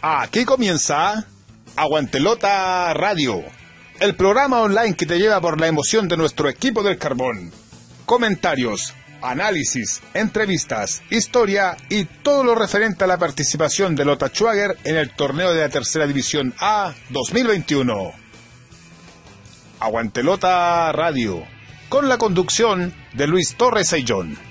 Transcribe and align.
Aquí 0.00 0.44
comienza 0.44 1.26
Aguantelota 1.74 2.94
Radio, 2.94 3.42
el 3.98 4.14
programa 4.14 4.60
online 4.60 4.94
que 4.94 5.06
te 5.06 5.18
lleva 5.18 5.40
por 5.40 5.60
la 5.60 5.66
emoción 5.66 6.06
de 6.06 6.16
nuestro 6.16 6.48
equipo 6.48 6.84
del 6.84 6.98
carbón. 6.98 7.50
Comentarios, 8.06 8.94
análisis, 9.22 10.00
entrevistas, 10.14 11.02
historia 11.10 11.76
y 11.90 12.04
todo 12.04 12.44
lo 12.44 12.54
referente 12.54 13.02
a 13.02 13.08
la 13.08 13.18
participación 13.18 13.96
de 13.96 14.04
Lota 14.04 14.28
Schwager 14.28 14.78
en 14.84 14.96
el 14.96 15.10
torneo 15.10 15.52
de 15.52 15.62
la 15.62 15.68
Tercera 15.68 16.06
División 16.06 16.54
A 16.60 16.94
2021. 17.08 18.12
Aguantelota 19.80 20.92
Radio, 20.92 21.42
con 21.88 22.08
la 22.08 22.18
conducción 22.18 22.94
de 23.14 23.26
Luis 23.26 23.56
Torres 23.56 23.92
Ayllón. 23.92 24.47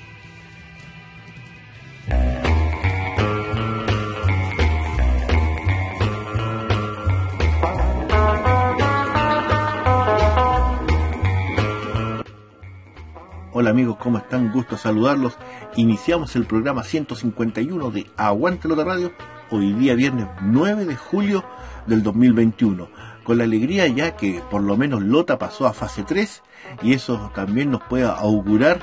Hola 13.60 13.72
amigos, 13.72 13.98
¿cómo 13.98 14.20
están? 14.20 14.52
Gusto 14.52 14.78
saludarlos. 14.78 15.36
Iniciamos 15.78 16.36
el 16.36 16.46
programa 16.46 16.84
151 16.84 17.90
de 17.90 18.06
Aguante 18.16 18.68
de 18.68 18.84
Radio, 18.84 19.14
hoy 19.50 19.74
día 19.74 19.96
viernes 19.96 20.28
9 20.44 20.86
de 20.86 20.96
julio 20.96 21.44
del 21.88 22.04
2021. 22.04 22.88
Con 23.24 23.40
la 23.40 23.46
alegría 23.46 23.88
ya 23.88 24.16
que 24.16 24.44
por 24.52 24.62
lo 24.62 24.78
menos 24.78 25.02
Lota 25.02 25.40
pasó 25.40 25.66
a 25.66 25.74
fase 25.74 26.04
3 26.04 26.44
y 26.84 26.94
eso 26.94 27.32
también 27.34 27.72
nos 27.72 27.82
puede 27.82 28.04
augurar 28.04 28.80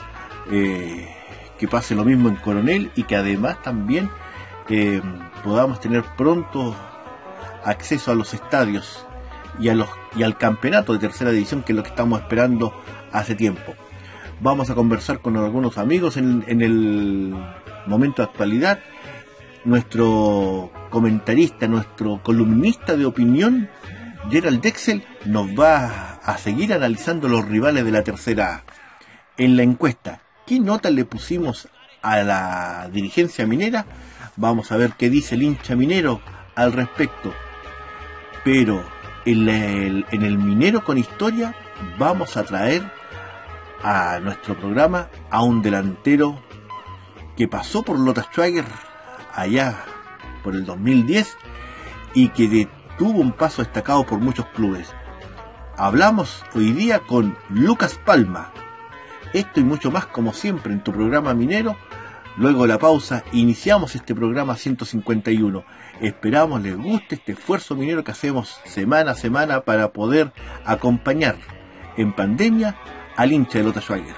eh, 0.51 1.09
que 1.57 1.69
pase 1.69 1.95
lo 1.95 2.05
mismo 2.05 2.29
en 2.29 2.35
Coronel 2.35 2.91
y 2.97 3.05
que 3.05 3.15
además 3.15 3.63
también 3.63 4.11
eh, 4.69 5.01
podamos 5.45 5.79
tener 5.79 6.03
pronto 6.17 6.75
acceso 7.63 8.11
a 8.11 8.17
los 8.17 8.35
estadios 8.35 9.07
y, 9.61 9.69
a 9.69 9.77
los, 9.77 9.89
y 10.17 10.25
al 10.25 10.37
campeonato 10.37 10.95
de 10.95 10.99
tercera 10.99 11.31
división 11.31 11.63
que 11.63 11.71
es 11.71 11.77
lo 11.77 11.85
que 11.85 11.91
estamos 11.91 12.21
esperando 12.21 12.75
hace 13.13 13.37
tiempo. 13.37 13.77
Vamos 14.45 14.69
a 14.69 14.75
conversar 14.75 15.21
con 15.21 15.39
algunos 15.39 15.79
amigos 15.79 16.19
en, 16.19 16.45
el 16.47 17.35
momento 17.87 18.21
de 18.21 18.29
actualidad. 18.29 18.79
Nuestro 19.65 20.71
comentarista, 20.91 21.67
nuestro 21.67 22.23
columnista 22.23 22.95
de 22.95 23.07
opinión, 23.07 23.71
Gerald 24.31 24.61
Dexel, 24.61 25.03
nos 25.25 25.47
va 25.59 26.21
a 26.23 26.37
seguir 26.37 26.75
analizando 26.75 27.27
los 27.27 27.49
rivales 27.49 27.87
de 27.87 27.91
la 27.91 28.05
tercera 28.05 28.57
A. 28.57 28.65
En 29.39 29.57
la 29.57 29.63
encuesta, 29.63 30.21
¿qué 30.47 30.61
nota 30.61 30.91
le 30.91 31.07
pusimos 31.07 31.69
a 32.03 32.19
la 32.19 32.91
dirigencia 32.93 33.47
minera? 33.47 33.87
Vamos 34.37 34.73
a 34.73 34.77
ver 34.77 34.93
qué 34.99 35.09
dice 35.09 35.37
el 35.37 35.43
hincha 35.45 35.75
minero 35.75 36.21
al 36.55 36.75
respecto. 36.75 37.33
Pero 38.45 38.85
en 39.25 39.49
el, 39.49 40.05
en 40.11 40.23
el 40.23 40.37
minero 40.37 40.85
con 40.85 40.99
historia 40.99 41.55
vamos 41.99 42.37
a 42.37 42.45
traer 42.45 42.83
a 43.85 44.19
nuestro 44.19 44.57
programa 44.57 45.11
a 45.31 45.43
un 45.43 45.61
delantero 45.61 46.41
que 47.37 47.47
pasó 47.47 47.83
por 47.83 47.99
Lota 47.99 48.23
Schwager 48.23 48.65
allá 49.35 49.77
por 50.43 50.55
el 50.55 50.65
2010 50.65 51.37
y 52.15 52.29
que 52.31 52.67
tuvo 52.97 53.21
un 53.21 53.33
paso 53.33 53.63
destacado 53.63 54.07
por 54.07 54.21
muchos 54.21 54.47
clubes. 54.55 54.91
Hablamos 55.77 56.43
hoy 56.55 56.73
día 56.73 57.01
con 57.01 57.37
Lucas 57.51 58.01
Palma. 58.07 58.53
Esto 59.35 59.61
y 59.61 59.65
mucho 59.65 59.91
más 59.91 60.07
como 60.07 60.33
siempre 60.33 60.73
en 60.73 60.83
tu 60.83 60.91
programa 60.93 61.35
minero. 61.35 61.77
Luego 62.39 62.63
de 62.63 62.69
la 62.69 62.79
pausa 62.79 63.23
iniciamos 63.33 63.95
este 63.95 64.15
programa 64.15 64.57
151. 64.57 65.63
Esperamos 66.01 66.63
les 66.63 66.77
guste 66.77 67.17
este 67.17 67.33
esfuerzo 67.33 67.77
minero 67.77 68.03
que 68.03 68.13
hacemos 68.13 68.61
semana 68.65 69.11
a 69.11 69.15
semana 69.15 69.61
para 69.61 69.93
poder 69.93 70.33
acompañar 70.65 71.37
en 71.99 72.15
pandemia 72.15 72.77
al 73.17 73.33
hincha 73.33 73.59
de 73.59 73.65
Lota 73.65 73.81
Schweiger. 73.81 74.15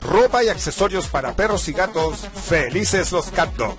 Ropa 0.00 0.44
y 0.44 0.48
accesorios 0.48 1.08
para 1.08 1.34
perros 1.34 1.68
y 1.68 1.72
gatos, 1.72 2.28
felices 2.46 3.10
los 3.10 3.30
Cat 3.30 3.54
Dog. 3.56 3.76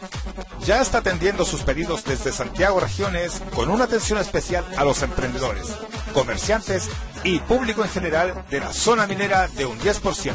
Ya 0.65 0.81
está 0.81 0.97
atendiendo 0.97 1.45
sus 1.45 1.61
pedidos 1.61 2.03
desde 2.03 2.31
Santiago 2.31 2.79
Regiones 2.79 3.41
con 3.53 3.69
una 3.69 3.85
atención 3.85 4.19
especial 4.19 4.65
a 4.75 4.83
los 4.83 5.01
emprendedores, 5.03 5.67
comerciantes 6.13 6.89
y 7.23 7.39
público 7.39 7.83
en 7.83 7.89
general 7.89 8.43
de 8.49 8.59
la 8.59 8.73
zona 8.73 9.07
minera 9.07 9.47
de 9.49 9.65
un 9.65 9.79
10%. 9.79 10.33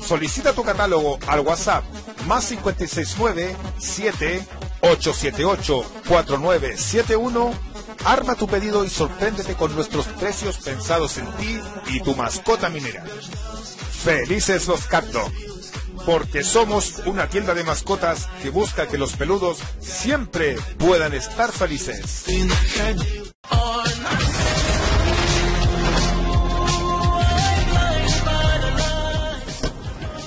Solicita 0.00 0.52
tu 0.52 0.62
catálogo 0.62 1.18
al 1.26 1.40
WhatsApp 1.40 1.82
más 2.26 2.46
569 2.46 3.56
7 3.78 4.46
878 4.82 5.84
4971 6.08 7.75
Arma 8.04 8.34
tu 8.34 8.46
pedido 8.46 8.84
y 8.84 8.90
sorpréndete 8.90 9.54
con 9.54 9.74
nuestros 9.74 10.06
precios 10.06 10.58
pensados 10.58 11.18
en 11.18 11.26
ti 11.32 11.60
y 11.88 12.00
tu 12.00 12.14
mascota 12.14 12.68
minera. 12.68 13.04
Felices 14.04 14.68
los 14.68 14.86
Cat 14.86 15.06
porque 16.04 16.44
somos 16.44 17.02
una 17.06 17.28
tienda 17.28 17.52
de 17.52 17.64
mascotas 17.64 18.28
que 18.40 18.50
busca 18.50 18.86
que 18.86 18.96
los 18.96 19.14
peludos 19.14 19.58
siempre 19.80 20.56
puedan 20.78 21.14
estar 21.14 21.50
felices. 21.50 22.24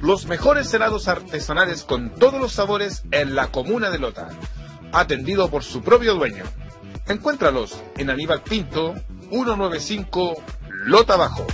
los 0.00 0.26
mejores 0.26 0.72
helados 0.72 1.08
artesanales 1.08 1.82
con 1.84 2.10
todos 2.14 2.40
los 2.40 2.52
sabores 2.52 3.02
en 3.10 3.34
la 3.34 3.48
comuna 3.48 3.90
de 3.90 3.98
Lota, 3.98 4.28
atendido 4.92 5.50
por 5.50 5.64
su 5.64 5.82
propio 5.82 6.14
dueño. 6.14 6.44
Encuéntralos 7.06 7.82
en 7.96 8.10
Aníbal 8.10 8.42
Pinto, 8.42 8.94
195 9.30 10.42
Lota 10.84 11.16
Bajo. 11.16 11.46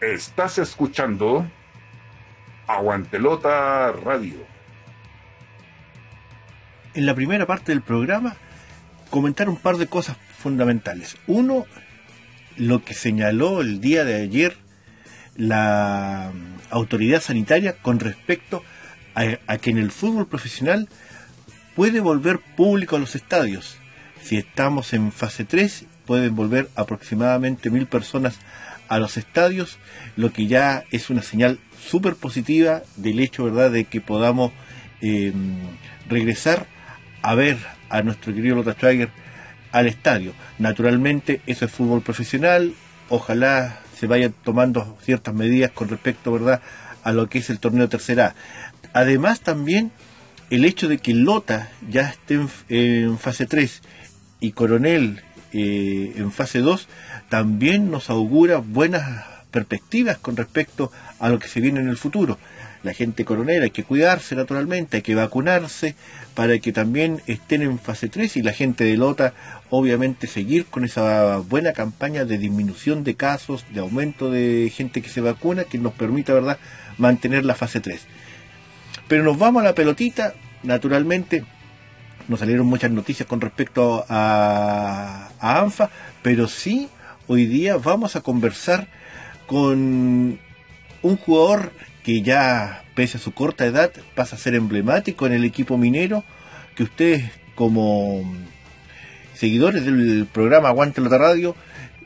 Estás 0.00 0.58
escuchando 0.58 1.46
Aguantelota 2.66 3.92
Radio. 3.92 4.38
En 6.94 7.06
la 7.06 7.14
primera 7.14 7.46
parte 7.46 7.72
del 7.72 7.82
programa, 7.82 8.36
comentar 9.10 9.48
un 9.48 9.56
par 9.56 9.76
de 9.76 9.86
cosas 9.86 10.16
fundamentales. 10.38 11.16
Uno, 11.26 11.66
lo 12.56 12.84
que 12.84 12.94
señaló 12.94 13.60
el 13.60 13.80
día 13.80 14.04
de 14.04 14.16
ayer 14.16 14.56
la 15.36 16.32
autoridad 16.70 17.22
sanitaria 17.22 17.74
con 17.74 18.00
respecto 18.00 18.62
a, 19.14 19.58
que 19.58 19.70
en 19.70 19.78
el 19.78 19.90
fútbol 19.90 20.28
profesional 20.28 20.88
puede 21.74 22.00
volver 22.00 22.38
público 22.56 22.96
a 22.96 22.98
los 22.98 23.16
estadios. 23.16 23.76
Si 24.22 24.36
estamos 24.36 24.92
en 24.92 25.12
fase 25.12 25.44
3, 25.44 25.86
pueden 26.06 26.34
volver 26.34 26.68
aproximadamente 26.74 27.70
mil 27.70 27.86
personas 27.86 28.38
a 28.88 28.98
los 28.98 29.16
estadios, 29.16 29.78
lo 30.16 30.32
que 30.32 30.46
ya 30.46 30.84
es 30.90 31.10
una 31.10 31.22
señal 31.22 31.58
súper 31.78 32.14
positiva 32.14 32.82
del 32.96 33.20
hecho 33.20 33.44
verdad 33.44 33.70
de 33.70 33.84
que 33.84 34.00
podamos 34.00 34.52
eh, 35.00 35.32
regresar 36.08 36.66
a 37.22 37.34
ver 37.34 37.58
a 37.90 38.02
nuestro 38.02 38.34
querido 38.34 38.56
Lota 38.56 38.72
Schwager 38.74 39.10
al 39.72 39.86
estadio. 39.86 40.32
Naturalmente, 40.58 41.40
eso 41.46 41.64
es 41.64 41.72
fútbol 41.72 42.02
profesional. 42.02 42.74
Ojalá 43.08 43.80
se 43.98 44.06
vayan 44.06 44.34
tomando 44.44 44.96
ciertas 45.02 45.34
medidas 45.34 45.70
con 45.72 45.88
respecto, 45.88 46.32
¿verdad?, 46.32 46.60
a 47.02 47.12
lo 47.12 47.28
que 47.28 47.38
es 47.38 47.50
el 47.50 47.58
torneo 47.58 47.88
tercera. 47.88 48.34
Además 48.92 49.40
también 49.40 49.92
el 50.50 50.64
hecho 50.64 50.88
de 50.88 50.98
que 50.98 51.14
Lota 51.14 51.70
ya 51.88 52.08
esté 52.08 52.40
en, 52.68 53.18
fase 53.18 53.46
3 53.46 53.82
y 54.40 54.52
Coronel 54.52 55.22
eh, 55.52 56.12
en 56.16 56.32
fase 56.32 56.60
2 56.60 56.88
también 57.28 57.90
nos 57.90 58.10
augura 58.10 58.58
buenas 58.58 59.24
perspectivas 59.50 60.18
con 60.18 60.36
respecto 60.36 60.90
a 61.18 61.28
lo 61.28 61.38
que 61.38 61.48
se 61.48 61.60
viene 61.60 61.80
en 61.80 61.88
el 61.88 61.96
futuro. 61.96 62.38
La 62.82 62.94
gente 62.94 63.24
coronel 63.24 63.62
hay 63.62 63.70
que 63.70 63.82
cuidarse 63.82 64.36
naturalmente, 64.36 64.98
hay 64.98 65.02
que 65.02 65.14
vacunarse 65.14 65.94
para 66.34 66.58
que 66.58 66.72
también 66.72 67.20
estén 67.26 67.62
en 67.62 67.78
fase 67.78 68.08
3 68.08 68.36
y 68.36 68.42
la 68.42 68.52
gente 68.52 68.84
de 68.84 68.96
Lota 68.96 69.34
obviamente 69.70 70.26
seguir 70.26 70.66
con 70.66 70.84
esa 70.84 71.38
buena 71.38 71.72
campaña 71.72 72.24
de 72.24 72.38
disminución 72.38 73.02
de 73.02 73.16
casos, 73.16 73.64
de 73.72 73.80
aumento 73.80 74.30
de 74.30 74.72
gente 74.74 75.02
que 75.02 75.08
se 75.08 75.20
vacuna 75.20 75.64
que 75.64 75.78
nos 75.78 75.92
permita, 75.94 76.32
¿verdad?, 76.32 76.58
mantener 76.96 77.44
la 77.44 77.54
fase 77.54 77.80
3. 77.80 78.00
Pero 79.08 79.24
nos 79.24 79.38
vamos 79.38 79.62
a 79.62 79.64
la 79.64 79.74
pelotita, 79.74 80.34
naturalmente 80.62 81.44
nos 82.28 82.40
salieron 82.40 82.66
muchas 82.66 82.90
noticias 82.90 83.26
con 83.26 83.40
respecto 83.40 84.04
a, 84.08 85.30
a 85.40 85.60
ANFA, 85.60 85.90
pero 86.22 86.46
sí 86.46 86.88
hoy 87.26 87.46
día 87.46 87.76
vamos 87.76 88.16
a 88.16 88.20
conversar 88.20 88.86
con 89.46 90.38
un 91.02 91.16
jugador 91.16 91.72
que 92.08 92.22
ya, 92.22 92.84
pese 92.94 93.18
a 93.18 93.20
su 93.20 93.34
corta 93.34 93.66
edad, 93.66 93.92
pasa 94.14 94.36
a 94.36 94.38
ser 94.38 94.54
emblemático 94.54 95.26
en 95.26 95.34
el 95.34 95.44
equipo 95.44 95.76
minero, 95.76 96.24
que 96.74 96.84
ustedes 96.84 97.30
como 97.54 98.22
seguidores 99.34 99.84
del 99.84 100.26
programa 100.32 100.70
Aguante 100.70 101.02
Lota 101.02 101.18
Radio 101.18 101.54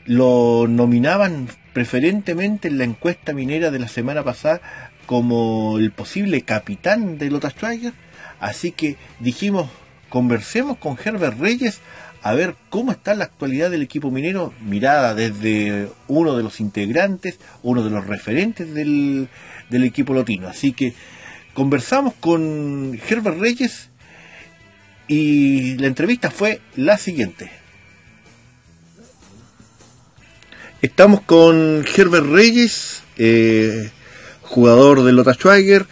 lo 0.05 0.67
nominaban 0.67 1.47
preferentemente 1.71 2.67
en 2.67 2.79
la 2.79 2.83
encuesta 2.83 3.31
minera 3.31 3.71
de 3.71 3.79
la 3.79 3.87
semana 3.87 4.23
pasada 4.25 4.59
como 5.05 5.77
el 5.77 5.93
posible 5.93 6.41
capitán 6.41 7.17
de 7.17 7.31
Lota 7.31 7.47
Striker. 7.47 7.93
Así 8.41 8.73
que 8.73 8.97
dijimos, 9.21 9.69
conversemos 10.09 10.79
con 10.79 10.97
Herbert 11.01 11.39
Reyes 11.39 11.79
a 12.23 12.33
ver 12.33 12.55
cómo 12.69 12.91
está 12.91 13.15
la 13.15 13.23
actualidad 13.23 13.71
del 13.71 13.81
equipo 13.81 14.11
minero, 14.11 14.53
mirada 14.59 15.15
desde 15.15 15.87
uno 16.09 16.35
de 16.35 16.43
los 16.43 16.59
integrantes, 16.59 17.39
uno 17.61 17.83
de 17.83 17.89
los 17.89 18.05
referentes 18.05 18.73
del, 18.73 19.29
del 19.73 19.83
equipo 19.83 20.13
latino. 20.13 20.47
Así 20.47 20.71
que 20.71 20.93
conversamos 21.53 22.13
con 22.19 22.97
Herbert 23.09 23.39
Reyes 23.39 23.89
y 25.07 25.75
la 25.77 25.87
entrevista 25.87 26.31
fue 26.31 26.61
la 26.75 26.97
siguiente. 26.97 27.51
Estamos 30.81 31.21
con 31.21 31.85
Herbert 31.95 32.27
Reyes, 32.27 33.03
eh, 33.17 33.89
jugador 34.41 35.03
de 35.03 35.11
Lota 35.13 35.33
Schweiger. 35.33 35.85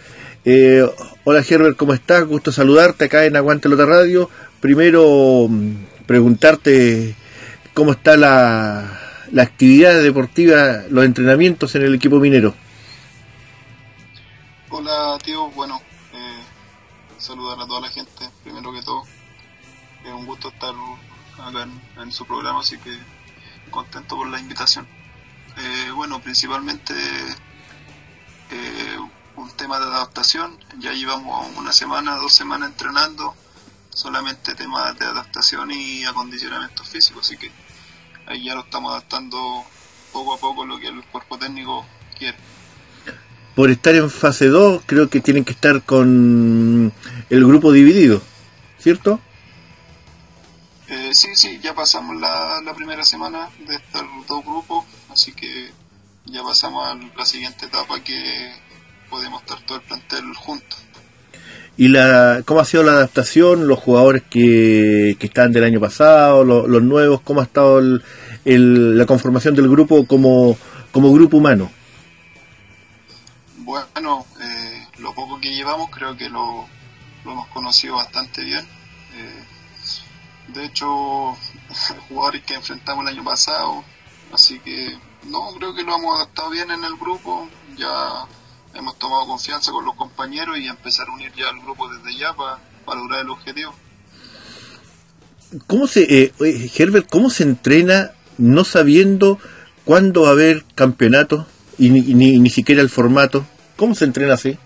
Eh, 0.44 0.86
hola 1.24 1.44
Herbert, 1.48 1.76
¿cómo 1.76 1.94
estás? 1.94 2.24
Gusto 2.24 2.52
saludarte 2.52 3.06
acá 3.06 3.24
en 3.24 3.36
Aguante 3.36 3.68
Lota 3.68 3.86
Radio. 3.86 4.30
Primero 4.60 5.48
preguntarte 6.06 7.14
cómo 7.74 7.92
está 7.92 8.16
la, 8.16 9.00
la 9.32 9.42
actividad 9.42 10.02
deportiva, 10.02 10.82
los 10.90 11.04
entrenamientos 11.04 11.74
en 11.74 11.82
el 11.82 11.94
equipo 11.94 12.20
minero. 12.20 12.54
Hola 14.74 15.18
tío, 15.22 15.50
bueno, 15.50 15.82
eh, 16.14 16.42
saludar 17.18 17.60
a 17.60 17.66
toda 17.66 17.82
la 17.82 17.90
gente, 17.90 18.30
primero 18.42 18.72
que 18.72 18.80
todo. 18.80 19.02
Es 20.02 20.10
un 20.10 20.24
gusto 20.24 20.48
estar 20.48 20.74
acá 21.38 21.68
en, 21.98 22.10
su 22.10 22.24
programa, 22.24 22.60
así 22.60 22.78
que 22.78 22.98
contento 23.70 24.16
por 24.16 24.28
la 24.28 24.40
invitación. 24.40 24.88
Eh, 25.58 25.90
bueno, 25.94 26.22
principalmente 26.22 26.94
eh, 28.50 28.98
un 29.36 29.50
tema 29.58 29.78
de 29.78 29.84
adaptación, 29.84 30.58
ya 30.78 30.94
llevamos 30.94 31.54
una 31.58 31.72
semana, 31.74 32.16
dos 32.16 32.32
semanas 32.32 32.70
entrenando 32.70 33.34
solamente 33.90 34.54
temas 34.54 34.98
de 34.98 35.04
adaptación 35.04 35.70
y 35.70 36.04
acondicionamiento 36.06 36.82
físico, 36.82 37.20
así 37.20 37.36
que 37.36 37.52
ahí 38.26 38.44
ya 38.44 38.54
lo 38.54 38.62
estamos 38.62 38.92
adaptando 38.92 39.66
poco 40.14 40.32
a 40.32 40.38
poco 40.38 40.64
lo 40.64 40.78
que 40.78 40.88
el 40.88 41.04
cuerpo 41.08 41.36
técnico 41.36 41.84
quiere. 42.18 42.38
Por 43.54 43.70
estar 43.70 43.94
en 43.94 44.10
fase 44.10 44.46
2, 44.46 44.82
creo 44.86 45.10
que 45.10 45.20
tienen 45.20 45.44
que 45.44 45.52
estar 45.52 45.82
con 45.82 46.92
el 47.28 47.46
grupo 47.46 47.72
dividido, 47.72 48.22
¿cierto? 48.78 49.20
Eh, 50.88 51.10
sí, 51.12 51.28
sí, 51.34 51.60
ya 51.62 51.74
pasamos 51.74 52.20
la, 52.20 52.60
la 52.64 52.74
primera 52.74 53.04
semana 53.04 53.48
de 53.66 53.76
estar 53.76 54.04
dos 54.26 54.44
grupos, 54.44 54.84
así 55.10 55.32
que 55.32 55.70
ya 56.26 56.42
pasamos 56.42 56.86
a 56.86 56.94
la 57.16 57.26
siguiente 57.26 57.66
etapa 57.66 58.00
que 58.00 58.52
podemos 59.10 59.42
estar 59.42 59.60
todo 59.66 59.78
el 59.78 59.84
plantel 59.84 60.34
juntos 60.34 60.82
y 61.76 61.88
la 61.88 62.42
cómo 62.44 62.60
ha 62.60 62.64
sido 62.64 62.82
la 62.82 62.92
adaptación, 62.92 63.66
los 63.66 63.78
jugadores 63.78 64.22
que, 64.28 65.16
que 65.18 65.26
están 65.26 65.52
del 65.52 65.64
año 65.64 65.80
pasado, 65.80 66.44
los 66.44 66.82
nuevos, 66.82 67.20
cómo 67.22 67.40
ha 67.40 67.44
estado 67.44 67.78
el, 68.44 68.98
la 68.98 69.06
conformación 69.06 69.54
del 69.54 69.68
grupo 69.68 70.06
como, 70.06 70.56
como 70.90 71.12
grupo 71.12 71.38
humano. 71.38 71.70
Bueno, 73.72 74.26
eh, 74.38 74.86
lo 74.98 75.14
poco 75.14 75.40
que 75.40 75.54
llevamos 75.54 75.88
creo 75.88 76.14
que 76.14 76.28
lo, 76.28 76.66
hemos 77.24 77.46
conocido 77.48 77.94
bastante 77.94 78.44
bien. 78.44 78.66
Eh, 79.14 79.44
de 80.52 80.66
hecho, 80.66 80.86
jugadores 82.10 82.42
que 82.42 82.52
enfrentamos 82.52 83.06
el 83.06 83.14
año 83.14 83.24
pasado, 83.24 83.82
así 84.30 84.58
que 84.58 84.94
no, 85.24 85.54
creo 85.56 85.74
que 85.74 85.84
lo 85.84 85.96
hemos 85.96 86.16
adaptado 86.16 86.50
bien 86.50 86.70
en 86.70 86.84
el 86.84 86.96
grupo. 86.96 87.48
Ya 87.78 88.26
hemos 88.74 88.98
tomado 88.98 89.26
confianza 89.26 89.72
con 89.72 89.86
los 89.86 89.94
compañeros 89.94 90.58
y 90.58 90.66
empezar 90.66 91.08
a 91.08 91.12
unir 91.14 91.32
ya 91.34 91.48
al 91.48 91.60
grupo 91.60 91.88
desde 91.88 92.18
ya 92.18 92.34
para, 92.34 92.58
lograr 93.00 93.20
el 93.20 93.30
objetivo. 93.30 93.74
¿Cómo 95.66 95.86
se, 95.86 96.02
eh, 96.24 96.70
Herbert, 96.76 97.08
cómo 97.10 97.30
se 97.30 97.44
entrena 97.44 98.10
no 98.36 98.64
sabiendo 98.64 99.38
cuándo 99.86 100.24
va 100.24 100.28
a 100.28 100.32
haber 100.32 100.62
campeonato 100.74 101.46
y 101.78 101.88
ni, 101.88 102.38
ni, 102.38 102.50
siquiera 102.50 102.82
el 102.82 102.90
formato? 102.90 103.46
¿Cómo 103.82 103.96
se 103.96 104.04
entrena 104.04 104.34
así? 104.34 104.56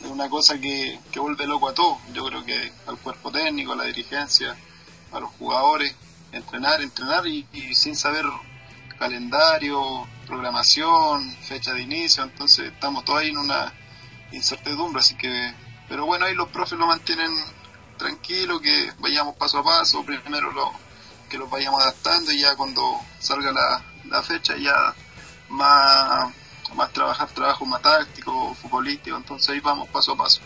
Es 0.00 0.08
una 0.08 0.30
cosa 0.30 0.58
que, 0.58 0.98
que 1.10 1.20
vuelve 1.20 1.46
loco 1.46 1.68
a 1.68 1.74
todos. 1.74 1.98
Yo 2.14 2.24
creo 2.24 2.42
que 2.46 2.72
al 2.86 2.96
cuerpo 2.96 3.30
técnico, 3.30 3.74
a 3.74 3.76
la 3.76 3.84
dirigencia, 3.84 4.56
a 5.12 5.20
los 5.20 5.28
jugadores, 5.32 5.94
entrenar, 6.32 6.80
entrenar 6.80 7.26
y 7.26 7.46
sin 7.74 7.94
saber 7.94 8.24
calendario, 8.98 10.08
programación, 10.26 11.36
fecha 11.42 11.74
de 11.74 11.82
inicio, 11.82 12.22
entonces 12.22 12.72
estamos 12.72 13.04
todos 13.04 13.18
ahí 13.18 13.28
en 13.28 13.36
una 13.36 13.70
incertidumbre, 14.32 15.00
así 15.00 15.14
que, 15.14 15.52
pero 15.90 16.06
bueno, 16.06 16.24
ahí 16.24 16.34
los 16.34 16.48
profes 16.48 16.78
lo 16.78 16.86
mantienen 16.86 17.32
tranquilo, 17.98 18.62
que 18.62 18.94
vayamos 18.98 19.36
paso 19.36 19.58
a 19.58 19.62
paso, 19.62 20.02
primero 20.06 20.50
lo, 20.52 20.72
que 21.28 21.36
los 21.36 21.50
vayamos 21.50 21.82
adaptando 21.82 22.32
y 22.32 22.40
ya 22.40 22.56
cuando 22.56 22.98
salga 23.18 23.52
la, 23.52 23.84
la 24.08 24.22
fecha 24.22 24.56
ya 24.56 24.94
más, 25.50 26.32
más 26.74 26.92
trabajar 26.92 27.28
trabajo 27.28 27.66
más 27.66 27.82
táctico, 27.82 28.54
futbolístico, 28.54 29.16
entonces 29.16 29.50
ahí 29.50 29.60
vamos 29.60 29.88
paso 29.88 30.12
a 30.12 30.16
paso. 30.16 30.40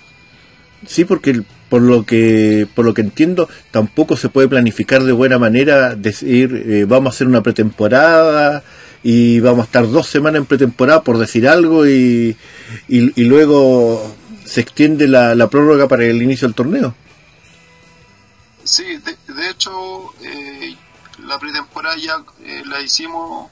Sí, 0.87 1.05
porque 1.05 1.43
por 1.69 1.83
lo 1.83 2.05
que 2.05 2.69
por 2.75 2.85
lo 2.85 2.95
que 2.95 3.01
entiendo 3.01 3.49
tampoco 3.71 4.17
se 4.17 4.29
puede 4.29 4.49
planificar 4.49 5.03
de 5.03 5.13
buena 5.13 5.39
manera 5.39 5.95
decir 5.95 6.65
eh, 6.67 6.85
vamos 6.87 7.13
a 7.13 7.17
hacer 7.17 7.27
una 7.27 7.43
pretemporada 7.43 8.63
y 9.03 9.41
vamos 9.41 9.61
a 9.61 9.67
estar 9.67 9.91
dos 9.91 10.07
semanas 10.07 10.41
en 10.41 10.47
pretemporada 10.47 11.03
por 11.03 11.19
decir 11.19 11.49
algo 11.49 11.87
y, 11.87 12.37
y, 12.89 13.25
luego 13.25 14.17
se 14.45 14.61
extiende 14.61 15.07
la, 15.07 15.35
la, 15.35 15.49
prórroga 15.49 15.87
para 15.87 16.05
el 16.05 16.21
inicio 16.23 16.49
del 16.49 16.57
torneo. 16.57 16.95
Sí, 18.65 18.85
de, 18.99 19.51
hecho 19.51 20.13
eh, 20.25 20.75
la 21.25 21.39
pretemporada 21.39 21.97
ya 21.97 22.17
eh, 22.45 22.63
la 22.67 22.81
hicimos 22.81 23.51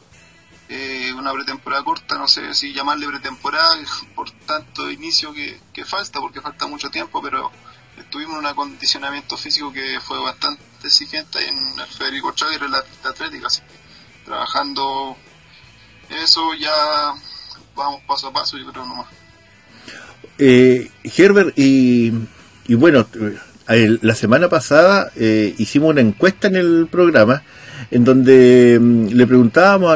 eh, 0.68 1.12
una 1.14 1.32
pretemporada 1.32 1.84
corta, 1.84 2.16
no 2.16 2.28
sé 2.28 2.54
si 2.54 2.72
llamarle 2.72 3.06
pretemporada 3.06 3.76
por 4.14 4.30
tanto 4.30 4.90
inicio 4.90 5.32
que, 5.32 5.60
que, 5.72 5.84
falta, 5.84 6.20
porque 6.20 6.40
falta 6.40 6.66
mucho 6.66 6.90
tiempo, 6.90 7.22
pero 7.22 7.50
estuvimos 7.98 8.34
en 8.34 8.40
un 8.40 8.46
acondicionamiento 8.46 9.36
físico 9.36 9.72
que 9.72 10.00
fue 10.00 10.18
bastante 10.22 10.62
exigente 10.82 11.46
en 11.46 11.56
el 11.78 11.86
Federico 11.86 12.32
Chávez 12.32 12.60
en 12.60 12.70
la 12.70 12.84
atlética, 13.04 13.48
trabajando 14.24 15.16
eso 16.10 16.54
ya 16.54 17.14
vamos 17.74 18.02
paso 18.06 18.28
a 18.28 18.32
paso, 18.32 18.56
yo 18.56 18.70
creo 18.70 18.86
nomás. 18.86 19.06
Eh, 20.38 20.90
Herbert, 21.04 21.56
y, 21.58 22.12
y 22.66 22.74
bueno, 22.74 23.06
eh, 23.68 23.98
la 24.00 24.14
semana 24.14 24.48
pasada 24.48 25.10
eh, 25.16 25.54
hicimos 25.58 25.90
una 25.90 26.00
encuesta 26.00 26.48
en 26.48 26.56
el 26.56 26.88
programa 26.90 27.42
en 27.90 28.04
donde 28.04 28.78
mm, 28.80 29.08
le 29.08 29.26
preguntábamos 29.26 29.90
a, 29.90 29.94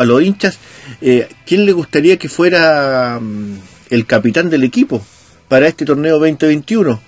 a 0.00 0.04
los 0.04 0.22
hinchas 0.22 0.58
eh, 1.00 1.28
quién 1.46 1.64
le 1.66 1.72
gustaría 1.72 2.16
que 2.16 2.28
fuera 2.28 3.18
mm, 3.20 3.58
el 3.90 4.06
capitán 4.06 4.50
del 4.50 4.64
equipo 4.64 5.04
para 5.48 5.66
este 5.66 5.84
torneo 5.84 6.18
2021 6.18 7.00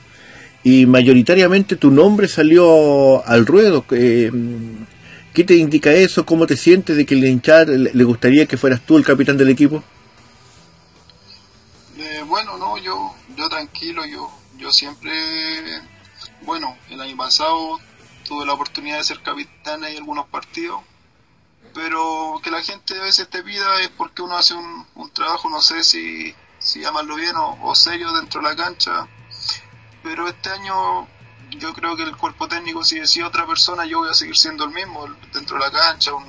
y 0.62 0.86
mayoritariamente 0.86 1.76
tu 1.76 1.90
nombre 1.90 2.28
salió 2.28 3.26
al 3.26 3.46
ruedo. 3.46 3.84
Eh, 3.90 4.30
mm, 4.32 4.86
¿Qué 5.32 5.44
te 5.44 5.56
indica 5.56 5.92
eso? 5.92 6.26
¿Cómo 6.26 6.46
te 6.46 6.56
sientes 6.56 6.96
de 6.96 7.06
que 7.06 7.14
el 7.14 7.24
hinchar 7.24 7.68
le 7.68 8.04
gustaría 8.04 8.46
que 8.46 8.56
fueras 8.56 8.80
tú 8.80 8.96
el 8.96 9.04
capitán 9.04 9.36
del 9.36 9.48
equipo? 9.48 9.82
Eh, 11.98 12.22
bueno, 12.26 12.58
no, 12.58 12.76
yo, 12.78 13.14
yo 13.36 13.48
tranquilo, 13.48 14.04
yo, 14.06 14.28
yo 14.58 14.72
siempre, 14.72 15.12
bueno, 16.42 16.76
el 16.90 17.00
año 17.00 17.16
pasado 17.16 17.78
tuve 18.30 18.46
la 18.46 18.52
oportunidad 18.52 18.98
de 18.98 19.02
ser 19.02 19.20
capitán 19.22 19.82
en 19.82 19.96
algunos 19.96 20.28
partidos, 20.28 20.80
pero 21.74 22.40
que 22.40 22.52
la 22.52 22.62
gente 22.62 22.96
a 22.96 23.02
veces 23.02 23.28
te 23.28 23.42
pida 23.42 23.80
es 23.80 23.88
porque 23.88 24.22
uno 24.22 24.36
hace 24.36 24.54
un, 24.54 24.86
trabajo, 25.12 25.50
no 25.50 25.60
sé 25.60 25.82
si, 25.82 26.32
si 26.60 26.78
llamarlo 26.80 27.16
bien 27.16 27.34
o, 27.36 27.74
serio 27.74 28.12
dentro 28.12 28.40
de 28.40 28.48
la 28.50 28.54
cancha, 28.54 29.08
pero 30.04 30.28
este 30.28 30.48
año 30.48 31.08
yo 31.58 31.74
creo 31.74 31.96
que 31.96 32.04
el 32.04 32.16
cuerpo 32.16 32.46
técnico, 32.46 32.84
si 32.84 33.00
decía 33.00 33.26
otra 33.26 33.48
persona, 33.48 33.84
yo 33.84 33.98
voy 33.98 34.10
a 34.10 34.14
seguir 34.14 34.36
siendo 34.38 34.62
el 34.62 34.70
mismo 34.70 35.08
dentro 35.32 35.58
de 35.58 35.64
la 35.64 35.72
cancha, 35.72 36.14
un, 36.14 36.24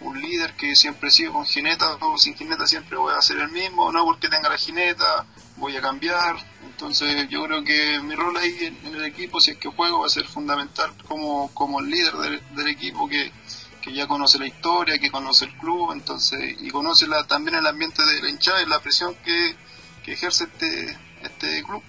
un 0.00 0.18
líder 0.18 0.56
que 0.56 0.74
siempre 0.74 1.10
sigue 1.10 1.32
con 1.32 1.44
jineta 1.44 1.98
o 2.00 2.16
sin 2.16 2.34
jineta 2.34 2.66
siempre 2.66 2.96
voy 2.96 3.12
a 3.12 3.20
ser 3.20 3.40
el 3.40 3.50
mismo, 3.50 3.92
no 3.92 4.06
porque 4.06 4.30
tenga 4.30 4.48
la 4.48 4.56
jineta, 4.56 5.26
voy 5.56 5.76
a 5.76 5.82
cambiar. 5.82 6.36
Entonces 6.76 7.26
yo 7.30 7.42
creo 7.46 7.64
que 7.64 8.00
mi 8.02 8.14
rol 8.14 8.36
ahí 8.36 8.54
en, 8.84 8.94
el 8.94 9.06
equipo, 9.06 9.40
si 9.40 9.52
es 9.52 9.56
que 9.56 9.70
juego, 9.70 10.00
va 10.00 10.06
a 10.08 10.10
ser 10.10 10.26
fundamental 10.26 10.92
como, 11.08 11.50
como 11.54 11.80
el 11.80 11.88
líder 11.88 12.12
del, 12.54 12.68
equipo 12.68 13.08
que, 13.08 13.32
que, 13.80 13.94
ya 13.94 14.06
conoce 14.06 14.38
la 14.38 14.46
historia, 14.46 14.98
que 14.98 15.10
conoce 15.10 15.46
el 15.46 15.54
club, 15.54 15.92
entonces 15.92 16.54
y 16.60 16.68
conoce 16.68 17.08
la, 17.08 17.26
también 17.26 17.56
el 17.56 17.66
ambiente 17.66 18.04
de 18.04 18.20
la 18.20 18.28
hinchada 18.28 18.62
y 18.62 18.66
la 18.66 18.78
presión 18.80 19.14
que, 19.24 19.56
que 20.04 20.12
ejerce 20.12 20.44
este, 20.44 20.98
este 21.22 21.62
club. 21.62 21.82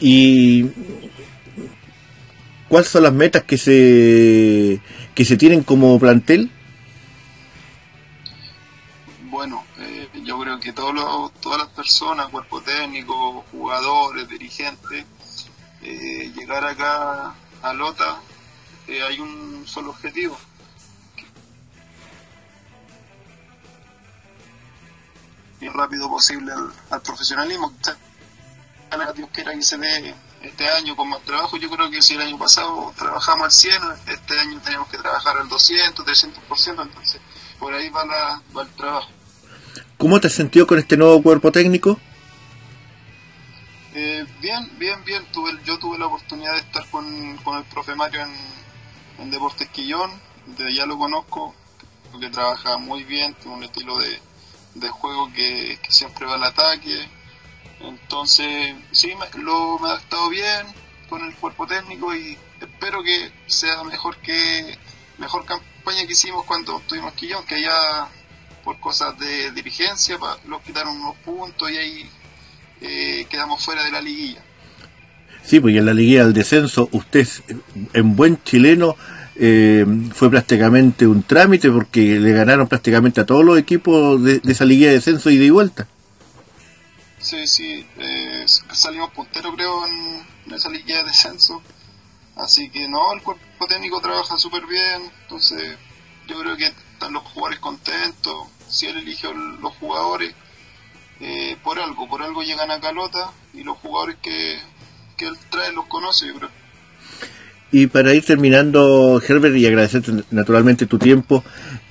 Y 0.00 0.64
¿Cuáles 2.70 2.88
son 2.88 3.02
las 3.02 3.12
metas 3.12 3.42
que 3.42 3.58
se, 3.58 4.80
que 5.14 5.24
se 5.26 5.36
tienen 5.36 5.62
como 5.62 5.98
plantel? 5.98 6.50
Bueno, 9.24 9.62
yo 10.24 10.38
creo 10.40 10.60
que 10.60 10.72
todos 10.72 11.32
todas 11.40 11.58
las 11.58 11.68
personas, 11.68 12.28
cuerpo 12.28 12.60
técnico, 12.60 13.44
jugadores, 13.50 14.28
dirigentes, 14.28 15.04
eh, 15.82 16.32
llegar 16.34 16.64
acá 16.64 17.34
a 17.62 17.72
Lota, 17.72 18.20
eh, 18.86 19.02
hay 19.02 19.20
un 19.20 19.66
solo 19.66 19.90
objetivo. 19.90 20.38
Y 25.60 25.68
rápido 25.68 26.08
posible 26.08 26.52
al, 26.52 26.72
al 26.90 27.02
profesionalismo. 27.02 27.72
Dios 29.14 29.28
quiera 29.32 29.52
que 29.52 29.62
se 29.62 29.78
dé 29.78 30.14
este 30.42 30.68
año 30.68 30.96
con 30.96 31.08
más 31.08 31.20
trabajo. 31.22 31.56
Yo 31.56 31.70
creo 31.70 31.90
que 31.90 32.02
si 32.02 32.14
el 32.14 32.22
año 32.22 32.38
pasado 32.38 32.92
trabajamos 32.96 33.44
al 33.44 33.52
100, 33.52 33.82
este 34.06 34.38
año 34.38 34.60
tenemos 34.64 34.88
que 34.88 34.98
trabajar 34.98 35.36
al 35.38 35.48
200, 35.48 36.04
300%, 36.04 36.82
entonces 36.82 37.20
por 37.58 37.74
ahí 37.74 37.88
va, 37.90 38.04
la, 38.06 38.42
va 38.56 38.62
el 38.62 38.68
trabajo. 38.70 39.08
¿Cómo 40.00 40.18
te 40.18 40.28
has 40.28 40.32
sentido 40.32 40.66
con 40.66 40.78
este 40.78 40.96
nuevo 40.96 41.22
cuerpo 41.22 41.52
técnico? 41.52 42.00
Eh, 43.94 44.24
bien, 44.40 44.70
bien, 44.78 45.04
bien. 45.04 45.22
Tuve, 45.30 45.52
yo 45.66 45.78
tuve 45.78 45.98
la 45.98 46.06
oportunidad 46.06 46.54
de 46.54 46.60
estar 46.60 46.88
con, 46.88 47.06
el 47.06 47.64
profe 47.64 47.94
Mario 47.94 48.22
en, 49.18 49.30
Deportes 49.30 49.68
Quillón, 49.68 50.10
de 50.56 50.72
ya 50.72 50.86
lo 50.86 50.96
conozco, 50.96 51.54
porque 52.10 52.30
trabaja 52.30 52.78
muy 52.78 53.04
bien, 53.04 53.34
tiene 53.34 53.58
un 53.58 53.62
estilo 53.62 53.98
de, 53.98 54.18
de 54.76 54.88
juego 54.88 55.30
que, 55.34 55.78
que 55.82 55.92
siempre 55.92 56.24
va 56.24 56.36
al 56.36 56.44
ataque, 56.44 57.06
entonces, 57.80 58.74
sí, 58.92 59.12
me, 59.16 59.42
lo, 59.42 59.78
me 59.80 59.90
ha 59.90 59.96
estado 59.96 60.30
bien 60.30 60.66
con 61.10 61.22
el 61.22 61.34
cuerpo 61.34 61.66
técnico 61.66 62.14
y 62.14 62.38
espero 62.58 63.02
que 63.02 63.30
sea 63.46 63.84
mejor 63.84 64.16
que 64.16 64.78
mejor 65.18 65.44
campaña 65.44 66.06
que 66.06 66.12
hicimos 66.12 66.46
cuando 66.46 66.78
estuvimos 66.78 67.12
aquí, 67.12 67.30
aunque 67.32 67.60
ya 67.60 68.08
por 68.64 68.78
cosas 68.80 69.18
de 69.18 69.50
dirigencia 69.52 70.18
los 70.46 70.62
quitaron 70.62 70.96
unos 70.96 71.16
puntos 71.16 71.70
y 71.70 71.76
ahí 71.76 72.10
eh, 72.80 73.26
quedamos 73.28 73.64
fuera 73.64 73.84
de 73.84 73.90
la 73.90 74.00
liguilla. 74.00 74.42
Sí, 75.42 75.60
pues 75.60 75.74
en 75.76 75.86
la 75.86 75.94
liguilla 75.94 76.24
del 76.24 76.34
descenso, 76.34 76.88
usted 76.92 77.26
en 77.92 78.16
buen 78.16 78.42
chileno 78.44 78.96
eh, 79.36 79.86
fue 80.14 80.30
prácticamente 80.30 81.06
un 81.06 81.22
trámite 81.22 81.70
porque 81.70 82.20
le 82.20 82.32
ganaron 82.32 82.68
prácticamente 82.68 83.20
a 83.20 83.26
todos 83.26 83.44
los 83.44 83.58
equipos 83.58 84.22
de, 84.22 84.40
de 84.40 84.52
esa 84.52 84.64
liguilla 84.64 84.88
de 84.88 84.94
descenso 84.94 85.30
y 85.30 85.38
de 85.38 85.50
vuelta. 85.50 85.88
Sí, 87.20 87.46
sí, 87.46 87.86
eh, 87.98 88.46
salimos 88.72 89.10
punteros 89.10 89.54
creo 89.54 89.86
en, 89.86 90.54
esa 90.54 90.70
liguilla 90.70 90.98
de 90.98 91.04
descenso. 91.04 91.62
Así 92.34 92.70
que 92.70 92.88
no, 92.88 93.12
el 93.12 93.22
cuerpo 93.22 93.66
técnico 93.68 94.00
trabaja 94.00 94.38
súper 94.38 94.66
bien, 94.66 95.02
entonces 95.22 95.76
yo 96.26 96.40
creo 96.40 96.56
que 96.56 96.72
están 97.00 97.14
los 97.14 97.22
jugadores 97.22 97.58
contentos, 97.60 98.34
si 98.68 98.86
él 98.86 98.98
elige 98.98 99.26
los 99.62 99.72
jugadores, 99.76 100.34
eh, 101.20 101.56
por 101.64 101.78
algo, 101.78 102.06
por 102.06 102.22
algo 102.22 102.42
llegan 102.42 102.70
a 102.70 102.78
Calota 102.78 103.30
y 103.54 103.64
los 103.64 103.78
jugadores 103.78 104.16
que, 104.20 104.58
que 105.16 105.26
él 105.26 105.34
trae 105.48 105.72
los 105.72 105.86
conoce, 105.86 106.26
yo 106.26 106.34
creo. 106.34 106.50
Y 107.72 107.86
para 107.86 108.12
ir 108.12 108.22
terminando, 108.24 109.22
Herbert, 109.26 109.56
y 109.56 109.64
agradecerte 109.64 110.12
naturalmente 110.30 110.84
tu 110.84 110.98
tiempo, 110.98 111.42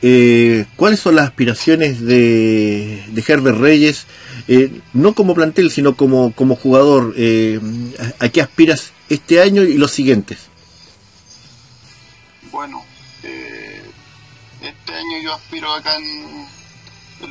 eh, 0.03 0.65
¿cuáles 0.75 0.99
son 0.99 1.15
las 1.15 1.25
aspiraciones 1.25 2.01
de, 2.01 3.03
de 3.07 3.23
Herbert 3.27 3.57
Reyes, 3.57 4.05
eh, 4.47 4.79
no 4.93 5.15
como 5.15 5.33
plantel, 5.33 5.71
sino 5.71 5.95
como, 5.95 6.33
como 6.33 6.55
jugador? 6.55 7.15
Eh, 7.17 7.59
¿A 8.19 8.29
qué 8.29 8.41
aspiras 8.41 8.91
este 9.09 9.41
año 9.41 9.63
y 9.63 9.77
los 9.77 9.89
siguientes? 9.91 10.37
Bueno, 12.51 12.83
año 14.99 15.17
yo 15.19 15.33
aspiro 15.33 15.73
acá 15.73 15.95
en, 15.95 16.47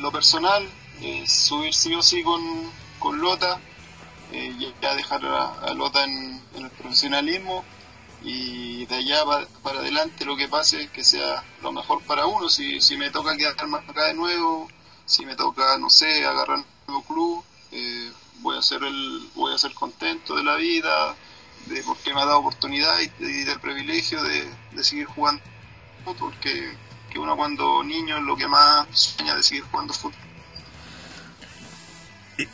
lo 0.01 0.11
personal, 0.11 0.67
subir 1.25 1.73
sí 1.73 1.93
o 1.95 2.01
sí 2.01 2.23
con, 2.23 2.41
con 2.99 3.19
Lota, 3.19 3.59
ya 4.81 4.95
dejar 4.95 5.25
a, 5.25 5.73
Lota 5.73 6.03
en 6.03 6.41
el 6.55 6.69
profesionalismo 6.69 7.63
y 8.21 8.85
de 8.85 8.95
allá 8.95 9.23
para, 9.63 9.79
adelante 9.79 10.25
lo 10.25 10.35
que 10.35 10.47
pase 10.47 10.89
que 10.89 11.03
sea 11.03 11.43
lo 11.61 11.71
mejor 11.71 12.03
para 12.03 12.25
uno. 12.25 12.49
Si, 12.49 12.81
si 12.81 12.97
me 12.97 13.09
toca 13.09 13.37
quedar 13.37 13.67
más 13.67 13.87
acá 13.87 14.05
de 14.05 14.13
nuevo, 14.13 14.67
si 15.05 15.25
me 15.25 15.35
toca, 15.35 15.77
no 15.77 15.89
sé, 15.89 16.25
agarrar 16.25 16.57
un 16.57 16.65
nuevo 16.87 17.03
club, 17.03 17.43
eh, 17.71 18.11
voy 18.41 18.57
a 18.57 18.61
ser 18.61 18.83
el, 18.83 19.29
voy 19.35 19.53
a 19.53 19.57
ser 19.57 19.73
contento 19.73 20.35
de 20.35 20.43
la 20.43 20.55
vida, 20.55 21.15
de 21.67 21.81
porque 21.83 22.13
me 22.13 22.21
ha 22.21 22.25
dado 22.25 22.39
oportunidad 22.39 22.99
y, 22.99 23.07
del 23.43 23.59
privilegio 23.59 24.21
de, 24.23 24.49
de 24.71 24.83
seguir 24.83 25.05
jugando 25.05 25.41
fútbol, 26.05 26.33
que, 27.09 27.19
uno 27.19 27.35
cuando 27.35 27.83
niño 27.83 28.17
es 28.17 28.23
lo 28.23 28.35
que 28.35 28.47
más 28.47 28.87
sueña 28.91 29.35
de 29.35 29.43
seguir 29.43 29.63
jugando 29.71 29.93
fútbol. 29.93 30.29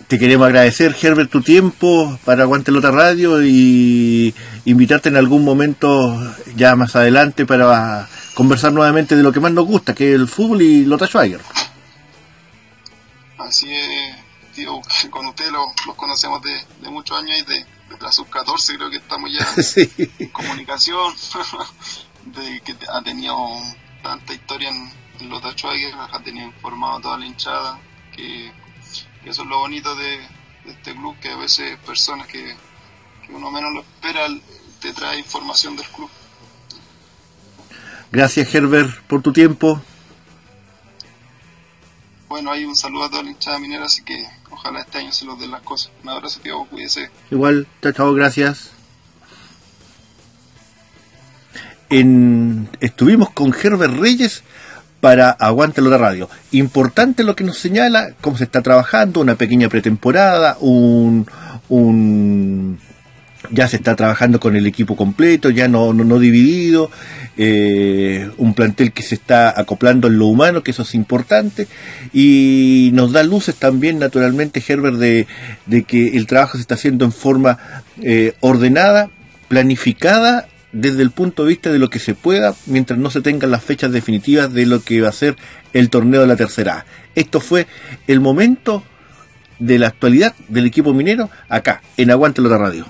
Te 0.07 0.17
queremos 0.17 0.47
agradecer, 0.47 0.95
Herbert, 0.99 1.29
tu 1.29 1.43
tiempo 1.43 2.17
para 2.25 2.43
Aguante 2.43 2.71
Lota 2.71 2.89
Radio 2.89 3.43
y 3.43 4.33
invitarte 4.65 5.09
en 5.09 5.17
algún 5.17 5.45
momento 5.45 6.35
ya 6.55 6.75
más 6.75 6.95
adelante 6.95 7.45
para 7.45 8.09
conversar 8.33 8.73
nuevamente 8.73 9.15
de 9.15 9.21
lo 9.21 9.31
que 9.31 9.39
más 9.39 9.51
nos 9.51 9.65
gusta, 9.65 9.93
que 9.93 10.09
es 10.09 10.15
el 10.15 10.27
fútbol 10.27 10.63
y 10.63 10.85
Lota 10.85 11.05
Schweiger. 11.05 11.41
Así 13.37 13.71
es, 13.71 14.15
tío, 14.55 14.81
con 15.11 15.27
usted 15.27 15.51
los 15.51 15.95
conocemos 15.95 16.41
de, 16.41 16.89
muchos 16.89 17.19
años 17.19 17.39
y 17.39 17.43
de, 17.43 17.65
la 18.01 18.11
sub-14 18.11 18.75
creo 18.75 18.89
que 18.89 18.97
estamos 18.97 19.29
ya 19.31 19.47
en 20.19 20.29
comunicación, 20.29 21.13
de 22.25 22.61
que 22.61 22.75
ha 22.91 23.01
tenido 23.03 23.35
tanta 24.05 24.33
historia 24.33 24.69
en, 24.69 25.29
Lota 25.29 25.53
Schweiger, 25.53 25.93
ha 25.95 26.19
tenido 26.21 26.45
informado 26.45 26.99
toda 26.99 27.17
la 27.17 27.25
hinchada, 27.25 27.79
que 28.13 28.51
eso 29.23 29.41
es 29.43 29.47
lo 29.47 29.59
bonito 29.59 29.95
de, 29.95 30.19
este 30.65 30.93
club, 30.93 31.15
que 31.21 31.29
a 31.29 31.37
veces 31.37 31.77
personas 31.79 32.27
que, 32.27 32.55
uno 33.29 33.49
menos 33.49 33.73
lo 33.73 33.79
espera 33.79 34.27
te 34.79 34.93
trae 34.93 35.17
información 35.17 35.75
del 35.75 35.87
club. 35.87 36.09
Gracias 38.11 38.53
Herbert 38.53 39.01
por 39.07 39.23
tu 39.23 39.33
tiempo. 39.33 39.81
Bueno, 42.27 42.51
hay 42.51 42.65
un 42.65 42.75
saludo 42.75 43.05
a 43.05 43.09
toda 43.09 43.23
la 43.23 43.31
hinchada 43.31 43.57
minera, 43.57 43.85
así 43.85 44.03
que 44.03 44.27
ojalá 44.51 44.81
este 44.81 44.99
año 44.99 45.11
se 45.11 45.25
los 45.25 45.39
den 45.39 45.51
las 45.51 45.61
cosas. 45.61 45.91
Un 46.03 46.09
abrazo, 46.09 46.39
tío, 46.41 46.65
cuídese. 46.65 47.09
Igual, 47.31 47.67
chao, 47.81 47.93
chao, 47.93 48.13
gracias. 48.13 48.74
En, 51.97 52.67
estuvimos 52.81 53.29
con 53.29 53.53
Herbert 53.53 53.97
Reyes 53.97 54.43
para 54.99 55.29
Aguántelo 55.29 55.89
de 55.89 55.97
Radio. 55.97 56.29
Importante 56.51 57.23
lo 57.23 57.37
que 57.37 57.45
nos 57.45 57.57
señala, 57.57 58.09
cómo 58.19 58.37
se 58.37 58.43
está 58.43 58.61
trabajando, 58.61 59.21
una 59.21 59.35
pequeña 59.35 59.69
pretemporada, 59.69 60.57
un, 60.59 61.25
un 61.69 62.79
ya 63.49 63.69
se 63.69 63.77
está 63.77 63.95
trabajando 63.95 64.41
con 64.41 64.57
el 64.57 64.67
equipo 64.67 64.97
completo, 64.97 65.49
ya 65.51 65.69
no, 65.69 65.93
no, 65.93 66.19
dividido, 66.19 66.91
eh, 67.37 68.29
un 68.35 68.53
plantel 68.55 68.91
que 68.91 69.03
se 69.03 69.15
está 69.15 69.57
acoplando 69.57 70.09
en 70.09 70.17
lo 70.17 70.25
humano, 70.25 70.63
que 70.63 70.71
eso 70.71 70.81
es 70.81 70.95
importante, 70.95 71.65
y 72.11 72.89
nos 72.91 73.13
da 73.13 73.23
luces 73.23 73.55
también, 73.55 73.99
naturalmente, 73.99 74.61
Herbert, 74.67 74.97
de, 74.97 75.27
de 75.65 75.83
que 75.83 76.17
el 76.17 76.27
trabajo 76.27 76.57
se 76.57 76.61
está 76.61 76.75
haciendo 76.75 77.05
en 77.05 77.13
forma 77.13 77.57
eh, 78.01 78.33
ordenada, 78.41 79.09
planificada 79.47 80.49
desde 80.75 81.01
el 81.03 81.11
punto 81.11 81.43
de 81.43 81.49
vista 81.49 81.71
de 81.71 81.77
lo 81.79 81.89
que 81.89 81.99
se 81.99 82.15
pueda 82.15 82.53
mientras 82.65 82.99
no 82.99 83.09
se 83.09 83.21
tengan 83.21 83.49
las 83.49 83.63
fechas 83.63 83.93
definitivas 83.93 84.53
de 84.53 84.65
lo 84.65 84.83
que 84.83 84.99
va 84.99 85.07
a 85.07 85.13
ser 85.13 85.37
el 85.71 85.89
torneo 85.89 86.19
de 86.19 86.27
la 86.27 86.35
tercera 86.35 86.85
Esto 87.15 87.39
fue 87.39 87.65
el 88.07 88.19
momento 88.19 88.83
de 89.57 89.79
la 89.79 89.87
actualidad 89.87 90.35
del 90.49 90.65
equipo 90.65 90.93
minero 90.93 91.29
acá, 91.47 91.81
en 91.95 92.11
Aguante 92.11 92.41
la 92.41 92.57
Radio. 92.57 92.85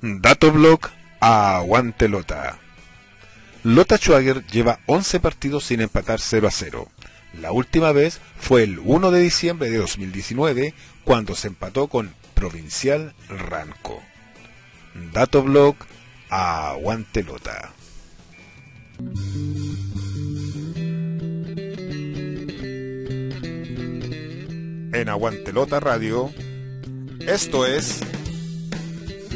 Datoblog 0.00 0.80
Aguantelota. 1.20 2.58
Lota 3.62 3.98
Schwager 3.98 4.46
lleva 4.46 4.80
11 4.86 5.20
partidos 5.20 5.64
sin 5.64 5.82
empatar 5.82 6.18
0 6.18 6.48
a 6.48 6.50
0. 6.50 6.88
La 7.38 7.52
última 7.52 7.92
vez 7.92 8.20
fue 8.38 8.62
el 8.62 8.78
1 8.78 9.10
de 9.10 9.20
diciembre 9.20 9.68
de 9.68 9.76
2019 9.76 10.72
cuando 11.04 11.34
se 11.34 11.48
empató 11.48 11.88
con 11.88 12.14
Provincial 12.34 13.14
Ranco. 13.28 14.02
Datoblog 15.12 15.76
Aguantelota. 16.30 17.72
En 24.92 25.08
Aguantelota 25.08 25.78
Radio, 25.78 26.30
esto 27.20 27.64
es 27.64 28.00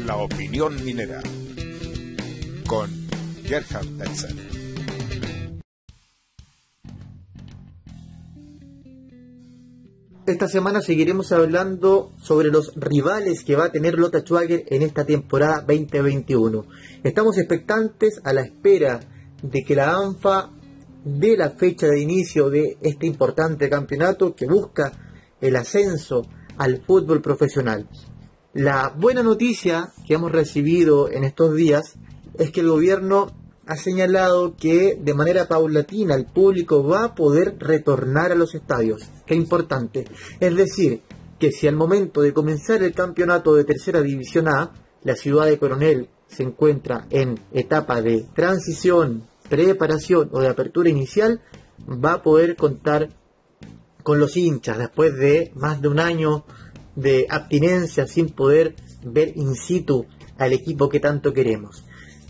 La 0.05 0.17
Opinión 0.17 0.83
Minera 0.83 1.21
con 2.67 2.89
Gerhard 3.45 3.87
Tetzel. 3.97 4.35
Esta 10.27 10.49
semana 10.49 10.81
seguiremos 10.81 11.31
hablando 11.31 12.11
sobre 12.17 12.49
los 12.49 12.73
rivales 12.75 13.45
que 13.45 13.55
va 13.55 13.65
a 13.65 13.71
tener 13.71 13.97
Lota 13.97 14.19
Schwager 14.19 14.65
en 14.67 14.81
esta 14.81 15.05
temporada 15.05 15.61
2021. 15.61 16.65
Estamos 17.01 17.37
expectantes 17.37 18.19
a 18.25 18.33
la 18.33 18.41
espera 18.41 18.99
de 19.41 19.63
que 19.63 19.75
la 19.75 19.95
ANFA 19.95 20.51
dé 21.05 21.37
la 21.37 21.51
fecha 21.51 21.87
de 21.87 22.01
inicio 22.01 22.49
de 22.49 22.77
este 22.81 23.07
importante 23.07 23.69
campeonato 23.69 24.35
que 24.35 24.47
busca 24.47 25.04
el 25.47 25.55
ascenso 25.55 26.27
al 26.57 26.81
fútbol 26.81 27.21
profesional. 27.21 27.87
La 28.53 28.93
buena 28.95 29.21
noticia 29.21 29.91
que 30.07 30.13
hemos 30.13 30.31
recibido 30.31 31.09
en 31.09 31.23
estos 31.23 31.55
días 31.55 31.95
es 32.37 32.51
que 32.51 32.61
el 32.61 32.69
gobierno 32.69 33.27
ha 33.67 33.75
señalado 33.75 34.55
que 34.55 34.97
de 35.01 35.13
manera 35.13 35.47
paulatina 35.47 36.15
el 36.15 36.25
público 36.25 36.83
va 36.83 37.03
a 37.03 37.15
poder 37.15 37.57
retornar 37.59 38.31
a 38.31 38.35
los 38.35 38.55
estadios. 38.55 39.09
Qué 39.25 39.35
importante. 39.35 40.05
Es 40.39 40.55
decir, 40.55 41.01
que 41.39 41.51
si 41.51 41.67
al 41.67 41.75
momento 41.75 42.21
de 42.21 42.33
comenzar 42.33 42.83
el 42.83 42.93
campeonato 42.93 43.55
de 43.55 43.65
tercera 43.65 44.01
división 44.01 44.47
A, 44.47 44.71
la 45.03 45.15
ciudad 45.15 45.45
de 45.45 45.59
Coronel 45.59 46.09
se 46.27 46.43
encuentra 46.43 47.07
en 47.09 47.39
etapa 47.51 48.01
de 48.01 48.25
transición, 48.33 49.27
preparación 49.49 50.29
o 50.31 50.39
de 50.39 50.47
apertura 50.47 50.89
inicial, 50.89 51.41
va 51.87 52.13
a 52.13 52.23
poder 52.23 52.55
contar 52.55 53.09
con 54.05 54.19
los 54.19 54.37
hinchas 54.37 54.77
después 54.77 55.17
de 55.17 55.51
más 55.55 55.81
de 55.81 55.87
un 55.87 55.99
año 55.99 56.45
de 56.95 57.25
abstinencia 57.27 58.05
sin 58.05 58.29
poder 58.29 58.75
ver 59.03 59.33
in 59.35 59.55
situ 59.55 60.05
al 60.37 60.53
equipo 60.53 60.89
que 60.89 60.99
tanto 60.99 61.33
queremos. 61.33 61.83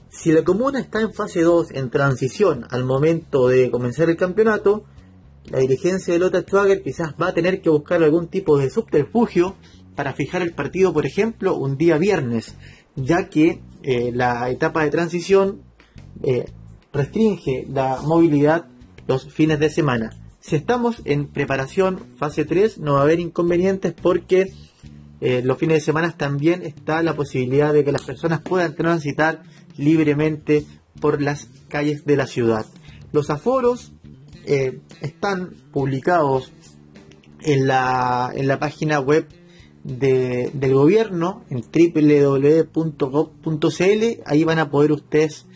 Si 0.09 0.31
la 0.31 0.45
comuna 0.45 0.79
está 0.79 1.01
en 1.01 1.13
fase 1.13 1.41
2, 1.41 1.71
en 1.71 1.89
transición 1.89 2.65
al 2.69 2.85
momento 2.85 3.49
de 3.49 3.69
comenzar 3.69 4.09
el 4.09 4.15
campeonato, 4.15 4.85
la 5.49 5.59
dirigencia 5.59 6.13
de 6.13 6.19
Lota 6.21 6.43
Schwager 6.43 6.81
quizás 6.81 7.13
va 7.21 7.27
a 7.27 7.33
tener 7.33 7.61
que 7.61 7.69
buscar 7.69 8.01
algún 8.01 8.29
tipo 8.29 8.57
de 8.57 8.69
subterfugio 8.69 9.57
para 9.97 10.13
fijar 10.13 10.41
el 10.43 10.53
partido, 10.53 10.93
por 10.93 11.05
ejemplo, 11.05 11.57
un 11.57 11.75
día 11.75 11.97
viernes, 11.97 12.55
ya 12.95 13.27
que 13.27 13.61
eh, 13.83 14.11
la 14.13 14.49
etapa 14.49 14.83
de 14.83 14.91
transición 14.91 15.61
eh, 16.23 16.45
restringe 16.93 17.67
la 17.69 17.99
movilidad 18.01 18.67
los 19.07 19.29
fines 19.29 19.59
de 19.59 19.69
semana. 19.69 20.24
Si 20.45 20.55
estamos 20.55 21.01
en 21.05 21.25
preparación 21.25 22.05
fase 22.17 22.45
3, 22.45 22.77
no 22.77 22.93
va 22.93 22.99
a 22.99 23.01
haber 23.01 23.19
inconvenientes 23.19 23.95
porque 23.99 24.53
eh, 25.19 25.41
los 25.43 25.57
fines 25.57 25.77
de 25.77 25.81
semana 25.81 26.15
también 26.15 26.61
está 26.61 27.01
la 27.01 27.15
posibilidad 27.15 27.73
de 27.73 27.83
que 27.83 27.91
las 27.91 28.03
personas 28.03 28.41
puedan 28.41 28.75
transitar 28.75 29.41
libremente 29.75 30.63
por 31.01 31.19
las 31.19 31.49
calles 31.67 32.05
de 32.05 32.15
la 32.15 32.27
ciudad. 32.27 32.67
Los 33.11 33.31
aforos 33.31 33.93
eh, 34.45 34.81
están 35.01 35.55
publicados 35.71 36.51
en 37.41 37.65
la, 37.65 38.31
en 38.31 38.47
la 38.47 38.59
página 38.59 38.99
web 38.99 39.27
del 39.83 40.73
gobierno, 40.75 41.43
en 41.49 41.63
www.gov.cl. 42.71 43.01
Ahí 44.27 44.43
van 44.43 44.59
a 44.59 44.69
poder 44.69 44.91
ustedes 44.91 45.47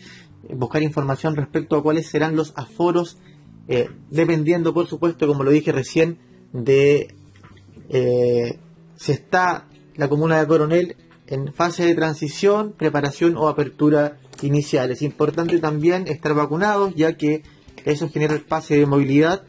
buscar 0.52 0.82
información 0.82 1.36
respecto 1.36 1.76
a 1.76 1.82
cuáles 1.84 2.08
serán 2.08 2.34
los 2.34 2.52
aforos, 2.56 3.18
eh, 3.72 3.88
dependiendo, 4.10 4.74
por 4.74 4.88
supuesto, 4.88 5.28
como 5.28 5.44
lo 5.44 5.52
dije 5.52 5.70
recién, 5.70 6.18
de 6.52 7.14
eh, 7.88 8.58
si 8.96 9.12
está 9.12 9.68
la 9.94 10.08
comuna 10.08 10.40
de 10.40 10.46
Coronel 10.48 10.96
en 11.28 11.52
fase 11.52 11.84
de 11.84 11.94
transición, 11.94 12.72
preparación 12.76 13.36
o 13.36 13.46
apertura 13.46 14.18
inicial. 14.42 14.90
Es 14.90 15.02
importante 15.02 15.60
también 15.60 16.08
estar 16.08 16.34
vacunados, 16.34 16.96
ya 16.96 17.16
que 17.16 17.44
eso 17.84 18.08
genera 18.08 18.34
el 18.34 18.40
pase 18.40 18.76
de 18.76 18.86
movilidad 18.86 19.44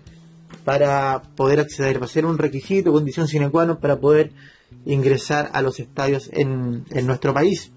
para 0.65 1.23
poder 1.36 1.60
acceder. 1.60 1.99
Va 1.99 2.05
a 2.05 2.07
ser 2.07 2.27
un 2.27 2.38
requisito, 2.38 2.91
condición 2.91 3.27
sine 3.27 3.49
qua 3.49 3.65
non 3.65 3.81
para 3.81 3.97
poder 3.97 4.38
ingresar 4.86 5.49
a 5.53 5.65
los 5.65 5.79
estadios 5.79 6.29
en, 6.31 6.86
nuestro 7.07 7.34
país. 7.34 7.73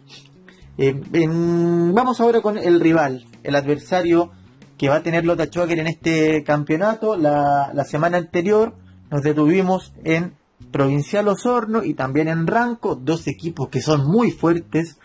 Eh, 0.76 0.92
vamos 0.92 2.20
ahora 2.20 2.42
con 2.42 2.58
el 2.58 2.80
rival, 2.80 3.24
el 3.42 3.54
adversario 3.56 4.43
que 4.84 4.90
va 4.90 4.96
a 4.96 5.02
tener 5.02 5.24
Lota 5.24 5.48
Choker 5.48 5.78
en 5.78 5.86
este 5.86 6.44
campeonato. 6.44 7.16
La, 7.16 7.70
la 7.72 7.84
semana 7.84 8.18
anterior 8.18 8.74
nos 9.10 9.22
detuvimos 9.22 9.94
en 10.04 10.34
Provincial 10.72 11.26
Osorno 11.28 11.82
y 11.82 11.94
también 11.94 12.28
en 12.28 12.46
Ranco, 12.46 12.94
dos 12.94 13.26
equipos 13.26 13.70
que 13.70 13.80
son 13.80 14.06
muy 14.06 14.30
fuertes, 14.30 14.98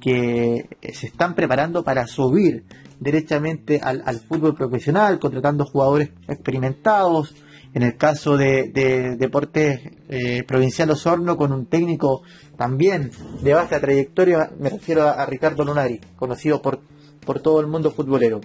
que 0.00 0.70
se 0.90 1.08
están 1.08 1.34
preparando 1.34 1.84
para 1.84 2.06
subir 2.06 2.64
directamente 2.98 3.78
al, 3.78 4.20
fútbol 4.20 4.54
profesional, 4.54 5.18
contratando 5.18 5.66
jugadores 5.66 6.12
experimentados. 6.26 7.34
En 7.74 7.82
el 7.82 7.98
caso 7.98 8.38
de, 8.38 9.16
Deportes 9.18 9.80
eh, 10.08 10.44
Provincial 10.44 10.88
Osorno, 10.88 11.36
con 11.36 11.52
un 11.52 11.66
técnico 11.66 12.22
también 12.56 13.10
de 13.42 13.52
vasta 13.52 13.82
trayectoria, 13.82 14.50
me 14.58 14.70
refiero 14.70 15.06
a, 15.06 15.26
Ricardo 15.26 15.62
Lunari, 15.62 16.00
conocido 16.16 16.62
por, 16.62 16.80
por 17.26 17.40
todo 17.40 17.60
el 17.60 17.66
mundo 17.66 17.90
futbolero. 17.90 18.40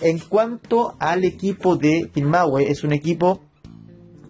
En 0.00 0.20
cuanto 0.20 0.94
al 1.00 1.24
equipo 1.24 1.74
de 1.74 2.08
Filmahue, 2.12 2.70
es 2.70 2.84
un 2.84 2.92
equipo 2.92 3.40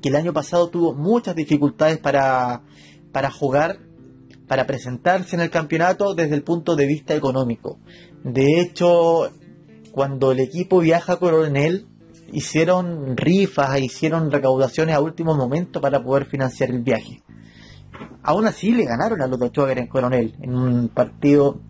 que 0.01 0.09
el 0.09 0.17
año 0.17 0.33
pasado 0.33 0.71
tuvo 0.71 0.95
muchas 0.95 1.35
dificultades 1.35 1.99
para, 1.99 2.63
para 3.13 3.31
jugar, 3.31 3.81
para 4.47 4.67
presentarse 4.67 5.37
en 5.37 5.43
el 5.43 5.51
campeonato 5.51 6.15
desde 6.15 6.37
el 6.37 6.43
punto 6.43 6.77
de 6.77 6.87
vista 6.87 7.15
económico. 7.15 7.79
De 8.25 8.61
hecho, 8.61 9.31
cuando 9.93 10.33
el 10.33 10.41
equipo 10.41 10.79
viaja 10.79 11.15
a 11.15 11.17
Coronel, 11.17 11.87
hicieron 12.33 13.17
rifas, 13.17 13.81
hicieron 13.81 14.31
recaudaciones 14.31 14.95
a 14.95 15.01
último 15.01 15.35
momento 15.35 15.81
para 15.81 16.03
poder 16.03 16.25
financiar 16.25 16.71
el 16.71 16.83
viaje. 16.83 17.23
Aún 18.23 18.47
así 18.47 18.73
le 18.73 18.85
ganaron 18.85 19.23
a 19.23 19.27
los 19.27 19.39
Schwager 19.39 19.79
en 19.79 19.87
Coronel, 19.87 20.35
en 20.41 20.55
un 20.55 20.89
partido 20.89 21.61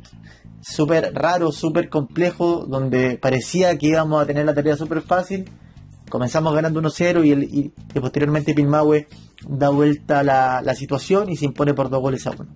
súper 0.61 1.13
raro, 1.15 1.53
súper 1.53 1.89
complejo, 1.89 2.67
donde 2.67 3.19
parecía 3.19 3.77
que 3.79 3.89
íbamos 3.89 4.23
a 4.23 4.27
tener 4.27 4.47
la 4.47 4.55
tarea 4.55 4.77
súper 4.77 5.03
fácil, 5.03 5.45
comenzamos 6.09 6.55
ganando 6.55 6.81
1-0 6.81 7.25
y, 7.25 7.73
y, 7.95 8.01
posteriormente 8.01 8.55
Pilmahue 8.55 9.07
da 9.47 9.71
vuelta 9.71 10.23
la, 10.23 10.63
la, 10.63 10.75
situación 10.75 11.31
y 11.31 11.37
se 11.37 11.45
impone 11.45 11.75
por 11.75 11.91
dos 11.91 12.01
goles 12.01 12.27
a 12.27 12.31
uno. 12.31 12.47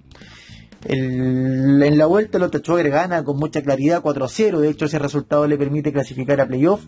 en 0.84 1.98
la 1.98 2.06
vuelta 2.06 2.38
el 2.38 2.50
Schwager 2.50 2.90
gana 2.90 3.22
con 3.22 3.36
mucha 3.36 3.62
claridad 3.62 4.02
4-0, 4.02 4.58
de 4.58 4.70
hecho 4.70 4.86
ese 4.86 4.98
resultado 4.98 5.46
le 5.46 5.56
permite 5.56 5.92
clasificar 5.92 6.40
a 6.40 6.46
playoff, 6.46 6.84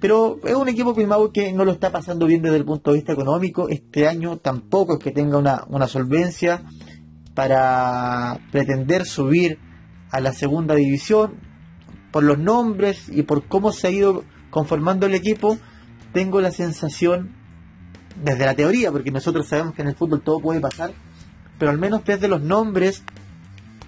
pero 0.00 0.38
es 0.44 0.54
un 0.54 0.68
equipo 0.68 0.94
Pilmahue 0.94 1.32
que 1.32 1.52
no 1.52 1.64
lo 1.64 1.72
está 1.72 1.90
pasando 1.90 2.26
bien 2.26 2.42
desde 2.42 2.56
el 2.56 2.64
punto 2.64 2.92
de 2.92 2.98
vista 2.98 3.12
económico, 3.12 3.68
este 3.68 4.06
año 4.06 4.36
tampoco 4.36 4.94
es 4.94 4.98
que 5.00 5.10
tenga 5.10 5.38
una 5.38 5.88
solvencia 5.88 6.62
para 7.34 8.38
pretender 8.52 9.06
subir 9.06 9.58
a 10.12 10.20
la 10.20 10.32
segunda 10.32 10.76
división, 10.76 11.34
por 12.12 12.22
los 12.22 12.38
nombres 12.38 13.08
y 13.08 13.22
por 13.22 13.48
cómo 13.48 13.72
se 13.72 13.88
ha 13.88 13.90
ido 13.90 14.24
conformando 14.50 15.06
el 15.06 15.14
equipo, 15.14 15.58
tengo 16.12 16.40
la 16.40 16.52
sensación 16.52 17.34
desde 18.22 18.44
la 18.44 18.54
teoría, 18.54 18.92
porque 18.92 19.10
nosotros 19.10 19.48
sabemos 19.48 19.74
que 19.74 19.82
en 19.82 19.88
el 19.88 19.96
fútbol 19.96 20.22
todo 20.22 20.38
puede 20.38 20.60
pasar, 20.60 20.92
pero 21.58 21.70
al 21.70 21.78
menos 21.78 22.04
desde 22.04 22.28
los 22.28 22.42
nombres 22.42 23.02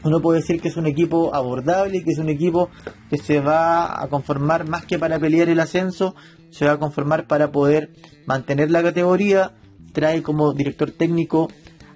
uno 0.05 0.21
puede 0.21 0.41
decir 0.41 0.61
que 0.61 0.69
es 0.69 0.77
un 0.77 0.87
equipo 0.87 1.35
abordable 1.35 2.05
que 2.05 2.11
es 2.11 2.19
un 2.19 2.29
equipo 2.29 2.69
que 3.09 3.17
se 3.17 3.41
va 3.41 4.03
a 4.03 4.07
conformar 4.09 4.69
más 4.69 4.85
que 4.85 4.99
para 4.99 5.19
pelear 5.19 5.49
el 5.49 5.61
ascenso, 5.61 6.15
se 6.51 6.67
va 6.67 6.73
a 6.73 6.79
conformar 6.79 7.27
para 7.27 7.51
poder 7.51 7.95
mantener 8.27 8.71
la 8.71 8.83
categoría. 8.83 9.55
Trae 9.93 10.23
como 10.23 10.53
director 10.53 10.91
técnico 10.91 11.49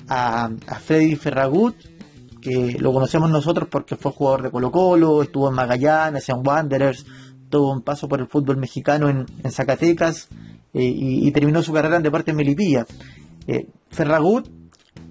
a, 0.09 0.51
Freddy 0.85 1.17
Ferragut, 1.17 1.77
que 2.41 2.77
lo 2.79 2.93
conocemos 2.93 3.31
nosotros 3.31 3.69
porque 3.71 3.97
fue 3.97 4.13
jugador 4.13 4.43
de 4.43 4.51
Colo 4.51 4.71
Colo, 4.71 5.23
estuvo 5.23 5.49
en 5.49 5.55
Magallanes, 5.55 6.29
en 6.29 6.47
Wanderers, 6.47 7.07
tuvo 7.49 7.73
un 7.73 7.83
paso 7.83 8.09
por 8.09 8.21
el 8.21 8.27
fútbol 8.27 8.57
mexicano 8.57 9.09
en, 9.09 9.27
Zacatecas 9.51 10.29
eh, 10.75 10.83
y, 10.85 11.31
terminó 11.33 11.63
su 11.63 11.73
carrera 11.73 11.97
en 11.97 12.03
Deportes 12.03 12.35
Melipilla. 12.35 12.87
Eh, 13.47 13.67
Ferragut 13.91 14.49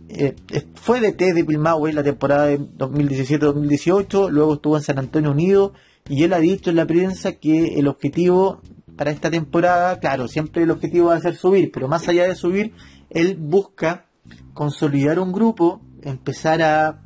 eh, 0.09 0.35
fue 0.75 1.01
de 1.01 1.11
T 1.11 1.33
de 1.33 1.43
Pilmahue 1.43 1.91
la 1.93 2.03
temporada 2.03 2.45
de 2.45 2.59
2017-2018, 2.59 4.29
luego 4.29 4.53
estuvo 4.55 4.77
en 4.77 4.83
San 4.83 4.99
Antonio 4.99 5.31
Unido 5.31 5.73
y 6.07 6.23
él 6.23 6.33
ha 6.33 6.39
dicho 6.39 6.69
en 6.69 6.77
la 6.77 6.85
prensa 6.85 7.33
que 7.33 7.79
el 7.79 7.87
objetivo 7.87 8.61
para 8.95 9.11
esta 9.11 9.29
temporada, 9.29 9.99
claro, 9.99 10.27
siempre 10.27 10.63
el 10.63 10.71
objetivo 10.71 11.07
va 11.07 11.15
a 11.15 11.21
ser 11.21 11.35
subir, 11.35 11.71
pero 11.71 11.87
más 11.87 12.07
allá 12.07 12.27
de 12.27 12.35
subir, 12.35 12.73
él 13.09 13.35
busca 13.39 14.05
consolidar 14.53 15.19
un 15.19 15.31
grupo, 15.31 15.81
empezar 16.01 16.61
a 16.61 17.03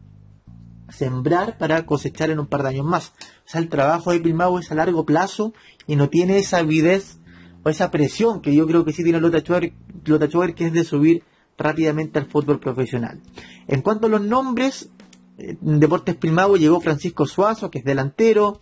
sembrar 0.91 1.58
para 1.58 1.86
cosechar 1.86 2.30
en 2.30 2.39
un 2.39 2.47
par 2.47 2.63
de 2.63 2.69
años 2.69 2.86
más. 2.86 3.13
O 3.45 3.49
sea, 3.49 3.62
el 3.62 3.69
trabajo 3.69 4.12
de 4.12 4.19
Pilmahue 4.19 4.62
es 4.62 4.71
a 4.71 4.75
largo 4.75 5.06
plazo 5.06 5.54
y 5.88 5.95
no 5.95 6.10
tiene 6.10 6.38
esa 6.38 6.60
avidez 6.60 7.17
o 7.63 7.69
esa 7.69 7.91
presión 7.91 8.41
que 8.41 8.56
yo 8.56 8.67
creo 8.67 8.86
que 8.86 8.93
sí 8.93 9.04
tiene 9.04 9.19
Lota 9.19 9.39
Schwager, 9.41 10.56
que 10.56 10.67
es 10.67 10.73
de 10.73 10.84
subir 10.84 11.23
rápidamente 11.58 12.19
al 12.19 12.25
fútbol 12.25 12.60
profesional. 12.60 13.21
En 13.67 13.82
cuanto 13.82 14.08
a 14.08 14.10
los 14.10 14.21
nombres, 14.21 14.89
en 15.38 15.80
Deportes 15.80 16.15
Primavo 16.15 16.58
llegó 16.58 16.82
Francisco 16.82 17.25
Suazo, 17.25 17.69
que 17.69 17.80
es 17.80 17.86
delantero. 17.86 18.60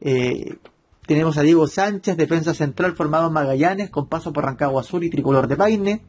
Eh, 0.00 0.56
tenemos 1.06 1.38
a 1.38 1.42
Diego 1.42 1.66
Sánchez, 1.66 2.16
defensa 2.16 2.54
central 2.54 2.94
formado 2.94 3.28
en 3.28 3.32
Magallanes, 3.32 3.90
con 3.90 4.08
paso 4.08 4.32
por 4.32 4.44
Rancagua 4.44 4.82
Azul 4.82 5.04
y 5.04 5.10
Tricolor 5.10 5.48
de 5.48 5.56
Paine. 5.56 6.02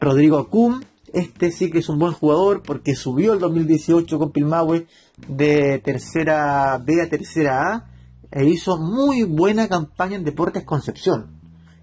Rodrigo 0.00 0.38
Acum, 0.38 0.80
este 1.12 1.50
sí 1.50 1.70
que 1.70 1.78
es 1.78 1.88
un 1.88 1.98
buen 1.98 2.12
jugador 2.12 2.62
porque 2.62 2.94
subió 2.94 3.34
el 3.34 3.38
2018 3.38 4.18
con 4.18 4.32
Pilmahue 4.32 4.86
de 5.28 5.78
tercera 5.78 6.78
B 6.78 7.02
a 7.02 7.08
tercera 7.08 7.72
A 7.72 7.90
e 8.30 8.46
hizo 8.46 8.78
muy 8.78 9.24
buena 9.24 9.68
campaña 9.68 10.16
en 10.16 10.24
Deportes 10.24 10.64
Concepción. 10.64 11.38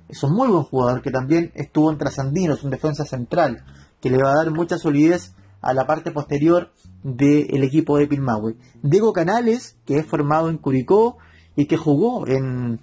Es 0.08 0.24
un 0.24 0.34
muy 0.34 0.48
buen 0.48 0.64
jugador 0.64 1.04
que 1.04 1.12
también 1.12 1.52
estuvo 1.54 1.92
en 1.92 2.00
Trasandinos, 2.00 2.64
un 2.64 2.72
defensa 2.72 3.06
central 3.06 3.64
que 4.02 4.10
le 4.10 4.18
va 4.18 4.32
a 4.32 4.36
dar 4.38 4.52
mucha 4.52 4.78
solidez 4.78 5.36
a 5.62 5.74
la 5.74 5.86
parte 5.86 6.12
posterior 6.12 6.72
del 7.04 7.64
equipo 7.64 7.98
de 7.98 8.08
Pilmahue. 8.08 8.56
Diego 8.82 9.14
Canales, 9.14 9.78
que 9.86 9.98
es 9.98 10.06
formado 10.06 10.50
en 10.50 10.58
Curicó 10.58 11.18
y 11.56 11.66
que 11.66 11.78
jugó 11.78 12.26
en 12.28 12.80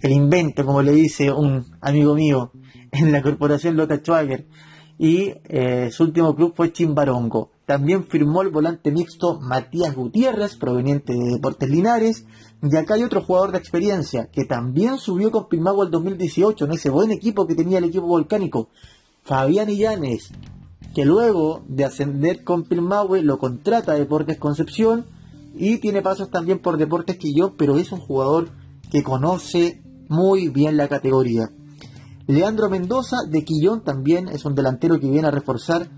el 0.00 0.12
invento, 0.12 0.64
como 0.64 0.82
le 0.82 0.92
dice 0.92 1.32
un 1.32 1.66
amigo 1.80 2.14
mío, 2.14 2.52
en 2.92 3.10
la 3.10 3.22
corporación 3.22 3.76
Lota 3.76 3.96
Schwager. 3.96 4.46
Y 5.02 5.32
eh, 5.44 5.88
su 5.90 6.02
último 6.02 6.36
club 6.36 6.52
fue 6.54 6.74
Chimbarongo. 6.74 7.48
También 7.64 8.04
firmó 8.04 8.42
el 8.42 8.50
volante 8.50 8.92
mixto 8.92 9.40
Matías 9.40 9.94
Gutiérrez, 9.94 10.56
proveniente 10.56 11.14
de 11.14 11.30
Deportes 11.30 11.70
Linares. 11.70 12.26
Y 12.62 12.76
acá 12.76 12.96
hay 12.96 13.04
otro 13.04 13.22
jugador 13.22 13.50
de 13.50 13.56
experiencia 13.56 14.26
que 14.26 14.44
también 14.44 14.98
subió 14.98 15.30
con 15.30 15.48
Pilmahue 15.48 15.86
el 15.86 15.90
2018 15.90 16.66
en 16.66 16.72
ese 16.72 16.90
buen 16.90 17.12
equipo 17.12 17.46
que 17.46 17.54
tenía 17.54 17.78
el 17.78 17.84
equipo 17.84 18.06
volcánico. 18.06 18.68
Fabián 19.22 19.70
Illanes, 19.70 20.32
que 20.94 21.06
luego 21.06 21.62
de 21.66 21.86
ascender 21.86 22.44
con 22.44 22.64
Pilmahue 22.64 23.22
lo 23.22 23.38
contrata 23.38 23.92
a 23.92 23.98
Deportes 23.98 24.36
Concepción 24.36 25.06
y 25.56 25.78
tiene 25.78 26.02
pasos 26.02 26.28
también 26.30 26.58
por 26.58 26.76
Deportes 26.76 27.16
Quillón, 27.16 27.54
pero 27.56 27.78
es 27.78 27.90
un 27.90 28.00
jugador 28.00 28.50
que 28.90 29.02
conoce 29.02 29.80
muy 30.08 30.50
bien 30.50 30.76
la 30.76 30.88
categoría. 30.88 31.50
Leandro 32.26 32.70
Mendoza 32.70 33.16
de 33.28 33.44
Quillón 33.44 33.82
también 33.82 34.28
es 34.28 34.44
un 34.44 34.54
delantero 34.54 35.00
que 35.00 35.10
viene 35.10 35.28
a 35.28 35.32
reforzar 35.32 35.88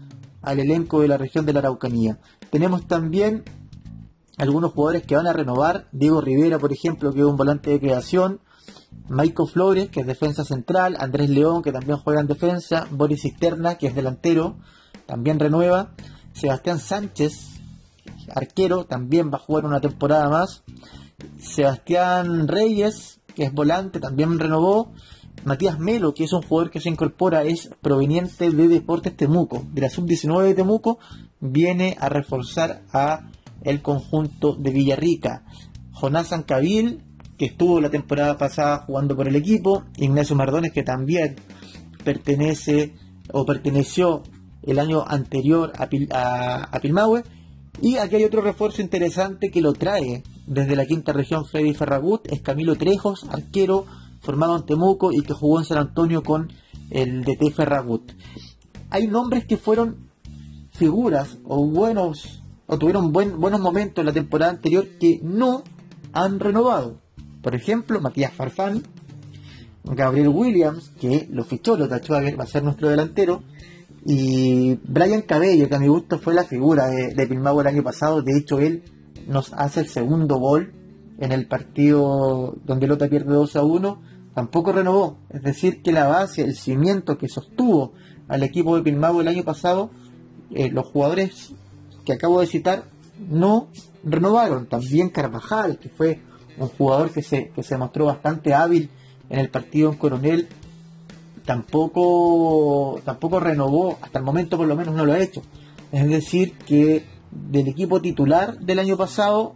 al 0.41 0.61
elenco 0.61 1.01
de 1.01 1.09
la 1.09 1.19
región 1.19 1.47
de 1.47 1.53
la 1.53 1.61
Araucanía. 1.61 2.19
Tenemos 2.51 2.87
también 2.87 3.45
algunos 4.39 4.73
jugadores 4.73 5.05
que 5.05 5.17
van 5.17 5.27
a 5.27 5.33
renovar, 5.33 5.89
Diego 5.93 6.21
Rivera, 6.21 6.59
por 6.59 6.73
ejemplo, 6.73 7.13
que 7.13 7.21
es 7.21 7.27
un 7.27 7.37
volante 7.37 7.71
de 7.71 7.81
creación, 7.81 8.41
Maico 9.09 9.47
Flores, 9.47 9.89
que 9.91 10.01
es 10.01 10.07
defensa 10.07 10.45
central, 10.45 10.97
Andrés 10.99 11.31
León, 11.31 11.63
que 11.63 11.73
también 11.73 11.99
juega 11.99 12.21
en 12.21 12.27
defensa, 12.27 12.87
Boris 12.91 13.23
Cisterna, 13.23 13.77
que 13.77 13.89
es 13.89 13.95
delantero, 13.95 14.57
también 15.07 15.39
renueva, 15.39 15.93
Sebastián 16.33 16.79
Sánchez, 16.79 17.61
arquero, 18.35 18.85
también 18.85 19.31
va 19.31 19.37
a 19.37 19.41
jugar 19.41 19.67
una 19.67 19.81
temporada 19.81 20.29
más, 20.29 20.63
Sebastián 21.39 22.49
Reyes, 22.49 23.21
que 23.35 23.45
es 23.45 23.53
volante, 23.53 24.01
también 24.01 24.39
renovó, 24.39 24.93
Matías 25.45 25.79
Melo, 25.79 26.15
que 26.15 26.25
es 26.25 26.33
un 26.33 26.43
jugador 26.43 26.71
que 26.71 26.81
se 26.81 26.89
incorpora, 26.89 27.43
es 27.45 27.71
proveniente 27.81 28.51
de 28.51 28.69
Deportes 28.69 29.17
Temuco, 29.17 29.65
de 29.73 29.81
la 29.81 29.91
sub-19 29.91 30.43
de 30.45 30.55
Temuco, 30.55 30.99
viene 31.41 31.97
a 31.99 32.09
reforzar 32.09 32.83
a 32.93 33.29
el 33.63 33.83
conjunto 33.83 34.55
de 34.55 34.71
Villarrica. 34.71 35.45
Jonás 35.93 36.33
Ancabil, 36.33 37.03
que 37.37 37.47
estuvo 37.47 37.81
la 37.81 37.91
temporada 37.91 38.39
pasada 38.39 38.85
jugando 38.87 39.17
por 39.17 39.29
el 39.29 39.37
equipo, 39.37 39.85
Ignacio 39.97 40.37
Mardones 40.37 40.73
que 40.73 40.83
también 40.83 41.37
pertenece 42.05 42.95
o 43.33 43.45
perteneció 43.45 44.23
el 44.63 44.79
año 44.79 45.05
anterior 45.07 45.73
a, 45.77 46.69
a, 46.71 46.81
Pilmahue, 46.81 47.25
y 47.81 47.97
aquí 47.97 48.17
hay 48.17 48.25
otro 48.25 48.43
refuerzo 48.43 48.83
interesante 48.83 49.51
que 49.51 49.61
lo 49.61 49.73
trae 49.73 50.23
desde 50.47 50.77
la 50.77 50.87
quinta 50.87 51.13
región 51.13 51.47
Freddy 51.47 51.75
Ferragut, 51.75 52.31
es 52.31 52.43
Camilo 52.43 52.77
Trejos, 52.77 53.25
arquero 53.31 53.87
formado 54.23 54.57
en 54.57 54.65
Temuco 54.65 55.13
y 55.13 55.23
que 55.23 55.35
jugó 55.35 55.59
en 55.59 55.67
San 55.67 55.79
Antonio 55.79 56.23
con 56.23 56.51
el 56.91 57.25
DT 57.25 57.53
Ferragut. 57.55 58.13
Hay 58.91 59.07
nombres 59.07 59.45
que 59.45 59.57
fueron 59.57 60.11
figuras 60.71 61.39
o 61.45 61.67
buenos 61.67 62.43
o 62.67 62.79
tuvieron 62.79 63.13
buen, 63.13 63.39
buenos 63.41 63.61
momentos 63.61 64.01
en 64.01 64.07
la 64.07 64.13
temporada 64.13 64.53
anterior 64.53 64.87
que 64.99 65.21
no 65.23 65.63
han 66.13 66.41
renovado. 66.41 66.97
Por 67.43 67.55
ejemplo, 67.55 68.01
Matías 68.01 68.33
Farfán, 68.33 68.83
Gabriel 69.85 70.29
Williams, 70.29 70.93
que 71.01 71.29
lo 71.31 71.45
fichó 71.45 71.77
lo 71.77 71.87
Schwager, 71.87 72.39
va 72.39 72.45
a 72.45 72.47
ser 72.47 72.63
nuestro 72.63 72.89
delantero, 72.89 73.43
y 74.05 74.75
Brian 74.85 75.23
Cabello, 75.23 75.69
que 75.69 75.75
a 75.75 75.79
mi 75.79 75.89
gusto 75.89 76.19
fue 76.19 76.35
la 76.35 76.45
figura 76.45 76.87
de, 76.89 77.15
de 77.15 77.23
el 77.25 77.67
año 77.67 77.83
pasado. 77.83 78.23
De 78.23 78.37
hecho, 78.37 78.59
él 78.59 78.83
nos 79.29 79.53
hace 79.53 79.81
el 79.81 79.89
segundo 79.89 80.39
gol 80.39 80.73
en 81.19 81.31
el 81.31 81.47
partido 81.47 82.57
donde 82.65 82.87
Lota 82.87 83.09
pierde 83.09 83.33
2 83.33 83.57
a 83.57 83.63
1. 83.63 84.03
Tampoco 84.35 84.73
renovó. 84.73 85.19
Es 85.31 85.43
decir, 85.43 85.83
que 85.83 85.93
la 85.93 86.07
base, 86.07 86.43
el 86.43 86.57
cimiento 86.57 87.19
que 87.19 87.29
sostuvo 87.29 87.93
al 88.29 88.43
equipo 88.43 88.77
de 88.77 88.83
Pilmao 88.83 89.21
el 89.21 89.29
año 89.29 89.45
pasado, 89.45 89.91
eh, 90.51 90.71
los 90.71 90.87
jugadores 90.87 91.53
que 92.05 92.13
acabo 92.13 92.41
de 92.41 92.47
citar 92.47 92.85
no 93.19 93.69
renovaron. 94.05 94.67
También 94.67 95.11
Carvajal, 95.11 95.79
que 95.79 95.89
fue 95.89 96.21
un 96.59 96.69
jugador 96.69 97.11
que 97.11 97.23
se, 97.23 97.51
que 97.51 97.63
se 97.63 97.77
mostró 97.77 98.07
bastante 98.07 98.55
hábil 98.55 98.91
en 99.29 99.41
el 99.41 99.51
partido 99.51 99.91
en 99.91 99.99
Coronel, 99.99 100.49
tampoco, 101.45 103.01
tampoco 103.05 103.41
renovó, 103.41 103.99
hasta 104.01 104.19
el 104.19 104.25
momento 104.25 104.57
por 104.57 104.67
lo 104.67 104.77
menos 104.77 104.95
no 104.95 105.05
lo 105.05 105.13
ha 105.13 105.21
hecho. 105.21 105.43
Es 105.91 106.09
decir, 106.09 106.57
que 106.59 107.05
del 107.31 107.69
equipo 107.69 108.01
titular 108.01 108.59
del 108.59 108.79
año 108.79 108.97
pasado, 108.97 109.55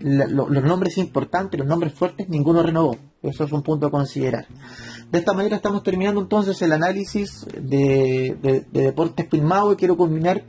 los 0.00 0.50
nombres 0.50 0.98
importantes, 0.98 1.58
los 1.58 1.68
nombres 1.68 1.92
fuertes, 1.92 2.28
ninguno 2.28 2.62
renovó. 2.62 2.96
Eso 3.22 3.44
es 3.44 3.52
un 3.52 3.62
punto 3.62 3.86
a 3.86 3.90
considerar. 3.90 4.46
De 5.10 5.18
esta 5.18 5.32
manera 5.32 5.56
estamos 5.56 5.82
terminando 5.82 6.20
entonces 6.20 6.60
el 6.62 6.72
análisis 6.72 7.46
de, 7.52 8.36
de, 8.42 8.66
de 8.72 8.82
Deportes 8.82 9.26
Pilmao 9.26 9.72
y 9.72 9.76
quiero 9.76 9.96
combinar 9.96 10.44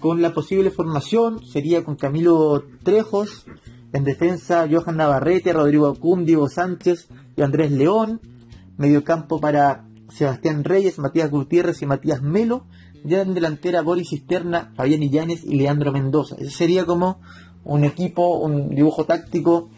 con 0.00 0.20
la 0.20 0.32
posible 0.32 0.70
formación. 0.70 1.44
Sería 1.44 1.84
con 1.84 1.94
Camilo 1.94 2.64
Trejos, 2.82 3.44
en 3.92 4.04
defensa, 4.04 4.66
Johan 4.70 4.96
Navarrete, 4.96 5.52
Rodrigo 5.52 5.86
Acum, 5.86 6.24
Diego 6.24 6.48
Sánchez 6.48 7.08
y 7.36 7.42
Andrés 7.42 7.70
León. 7.70 8.20
Mediocampo 8.76 9.40
para 9.40 9.84
Sebastián 10.08 10.64
Reyes, 10.64 10.98
Matías 10.98 11.30
Gutiérrez 11.30 11.82
y 11.82 11.86
Matías 11.86 12.22
Melo. 12.22 12.64
Ya 13.04 13.22
en 13.22 13.34
delantera 13.34 13.82
Boris 13.82 14.08
Cisterna, 14.10 14.72
Fabián 14.74 15.02
Illanes 15.02 15.44
y 15.44 15.54
Leandro 15.54 15.92
Mendoza. 15.92 16.36
Ese 16.38 16.50
sería 16.50 16.84
como 16.86 17.20
un 17.64 17.84
equipo, 17.84 18.38
un 18.38 18.74
dibujo 18.74 19.04
táctico 19.04 19.68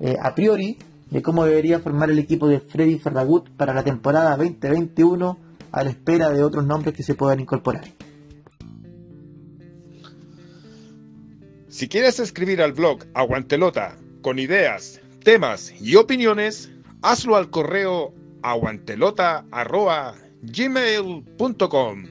eh, 0.00 0.16
a 0.20 0.34
priori 0.34 0.78
de 1.10 1.22
cómo 1.22 1.44
debería 1.44 1.80
formar 1.80 2.10
el 2.10 2.18
equipo 2.18 2.48
de 2.48 2.60
Freddy 2.60 2.98
Ferragut 2.98 3.50
para 3.50 3.74
la 3.74 3.84
temporada 3.84 4.36
2021 4.36 5.38
a 5.72 5.84
la 5.84 5.90
espera 5.90 6.30
de 6.30 6.42
otros 6.42 6.64
nombres 6.64 6.94
que 6.94 7.02
se 7.02 7.14
puedan 7.14 7.40
incorporar. 7.40 7.84
Si 11.68 11.88
quieres 11.88 12.20
escribir 12.20 12.62
al 12.62 12.72
blog 12.72 13.04
Aguantelota 13.14 13.96
con 14.22 14.38
ideas, 14.38 15.00
temas 15.24 15.72
y 15.80 15.96
opiniones, 15.96 16.70
hazlo 17.02 17.36
al 17.36 17.50
correo 17.50 18.14
aguantelota.gmail.com 18.42 20.24
gmail.com. 20.46 22.04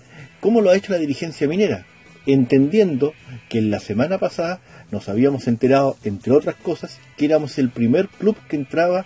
cómo 0.48 0.62
lo 0.62 0.70
ha 0.70 0.78
hecho 0.78 0.94
la 0.94 0.98
dirigencia 0.98 1.46
minera, 1.46 1.86
entendiendo 2.26 3.14
que 3.50 3.58
en 3.58 3.70
la 3.70 3.82
semana 3.82 4.18
pasada 4.18 4.62
nos 4.92 5.10
habíamos 5.10 5.46
enterado, 5.50 5.98
entre 6.06 6.32
otras 6.32 6.56
cosas, 6.56 7.02
que 7.18 7.26
éramos 7.26 7.58
el 7.58 7.70
primer 7.70 8.08
club 8.08 8.38
que 8.48 8.56
entraba 8.56 9.06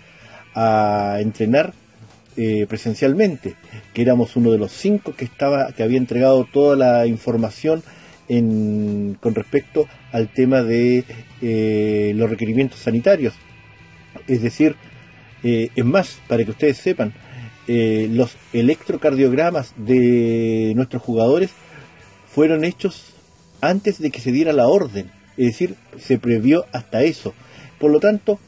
a 0.53 1.17
entrenar 1.19 1.73
eh, 2.37 2.67
presencialmente, 2.69 3.55
que 3.91 4.03
éramos 4.03 4.35
uno 4.35 4.51
de 4.51 4.59
los 4.59 4.71
cinco 4.71 5.15
que 5.15 5.25
estaba, 5.25 5.71
que 5.71 5.81
había 5.81 5.97
entregado 5.97 6.45
toda 6.45 6.75
la 6.75 7.07
información 7.07 7.81
con 8.27 9.33
respecto 9.33 9.87
al 10.11 10.27
tema 10.27 10.61
de 10.61 11.05
eh, 11.41 12.13
los 12.15 12.29
requerimientos 12.29 12.81
sanitarios. 12.81 13.33
Es 14.27 14.43
decir, 14.43 14.75
eh, 15.41 15.69
es 15.75 15.85
más, 15.85 16.19
para 16.27 16.45
que 16.45 16.51
ustedes 16.51 16.77
sepan, 16.77 17.13
los 18.09 18.35
electrocardiogramas 18.53 19.73
de 19.77 20.73
nuestros 20.75 21.01
jugadores 21.01 21.51
fueron 22.27 22.63
hechos 22.63 23.13
antes 23.61 23.99
de 23.99 24.09
que 24.09 24.19
se 24.19 24.31
diera 24.31 24.53
la 24.53 24.67
orden, 24.67 25.11
es 25.37 25.47
decir, 25.47 25.75
se 25.99 26.17
previó 26.17 26.65
hasta 26.71 27.03
eso. 27.03 27.33
Por 27.79 27.91
lo 27.91 27.99
tanto, 27.99 28.39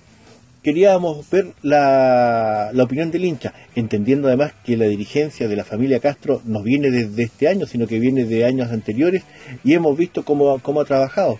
queríamos 0.63 1.29
ver 1.29 1.53
la, 1.61 2.71
opinión 2.81 3.11
del 3.11 3.25
hincha, 3.25 3.53
entendiendo 3.75 4.27
además 4.27 4.53
que 4.65 4.77
la 4.77 4.85
dirigencia 4.85 5.47
de 5.47 5.55
la 5.55 5.65
familia 5.65 5.99
Castro 5.99 6.41
no 6.45 6.63
viene 6.63 6.89
desde 6.89 7.23
este 7.23 7.47
año, 7.47 7.67
sino 7.67 7.85
que 7.85 7.99
viene 7.99 8.25
de 8.25 8.45
años 8.45 8.71
anteriores 8.71 9.23
y 9.63 9.73
hemos 9.73 9.97
visto 9.97 10.23
cómo, 10.23 10.59
cómo 10.59 10.81
ha 10.81 10.85
trabajado. 10.85 11.39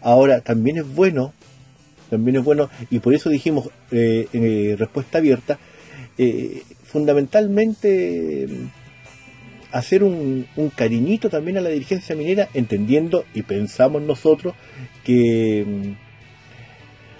Ahora, 0.00 0.40
también 0.40 0.78
es 0.78 0.94
bueno, 0.94 1.32
también 2.10 2.36
es 2.36 2.44
bueno, 2.44 2.68
y 2.90 2.98
por 2.98 3.14
eso 3.14 3.30
dijimos 3.30 3.68
eh, 3.90 4.28
en 4.32 4.76
respuesta 4.76 5.18
abierta, 5.18 5.58
eh, 6.18 6.62
fundamentalmente 6.94 8.46
hacer 9.72 10.04
un, 10.04 10.46
un, 10.54 10.70
cariñito 10.70 11.28
también 11.28 11.58
a 11.58 11.60
la 11.60 11.70
dirigencia 11.70 12.14
minera, 12.14 12.48
entendiendo 12.54 13.24
y 13.34 13.42
pensamos 13.42 14.00
nosotros 14.00 14.54
que 15.02 15.96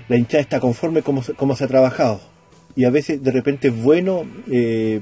la 0.08 0.16
hinchada 0.16 0.42
está 0.42 0.60
conforme 0.60 1.02
como, 1.02 1.24
como 1.36 1.56
se 1.56 1.64
ha 1.64 1.66
trabajado. 1.66 2.20
Y 2.76 2.84
a 2.84 2.90
veces 2.90 3.20
de 3.20 3.32
repente 3.32 3.66
es 3.68 3.82
bueno 3.82 4.24
eh, 4.48 5.00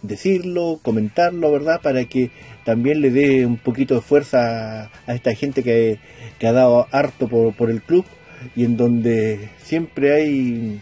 decirlo, 0.00 0.80
comentarlo, 0.82 1.52
¿verdad? 1.52 1.82
Para 1.82 2.06
que 2.06 2.30
también 2.64 3.02
le 3.02 3.10
dé 3.10 3.44
un 3.44 3.58
poquito 3.58 3.94
de 3.94 4.00
fuerza 4.00 4.90
a, 5.06 5.14
esta 5.14 5.34
gente 5.34 5.62
que, 5.62 5.98
ha 6.42 6.52
dado 6.52 6.88
harto 6.92 7.28
por, 7.28 7.70
el 7.70 7.82
club 7.82 8.06
y 8.56 8.64
en 8.64 8.78
donde 8.78 9.50
siempre 9.62 10.14
hay, 10.14 10.80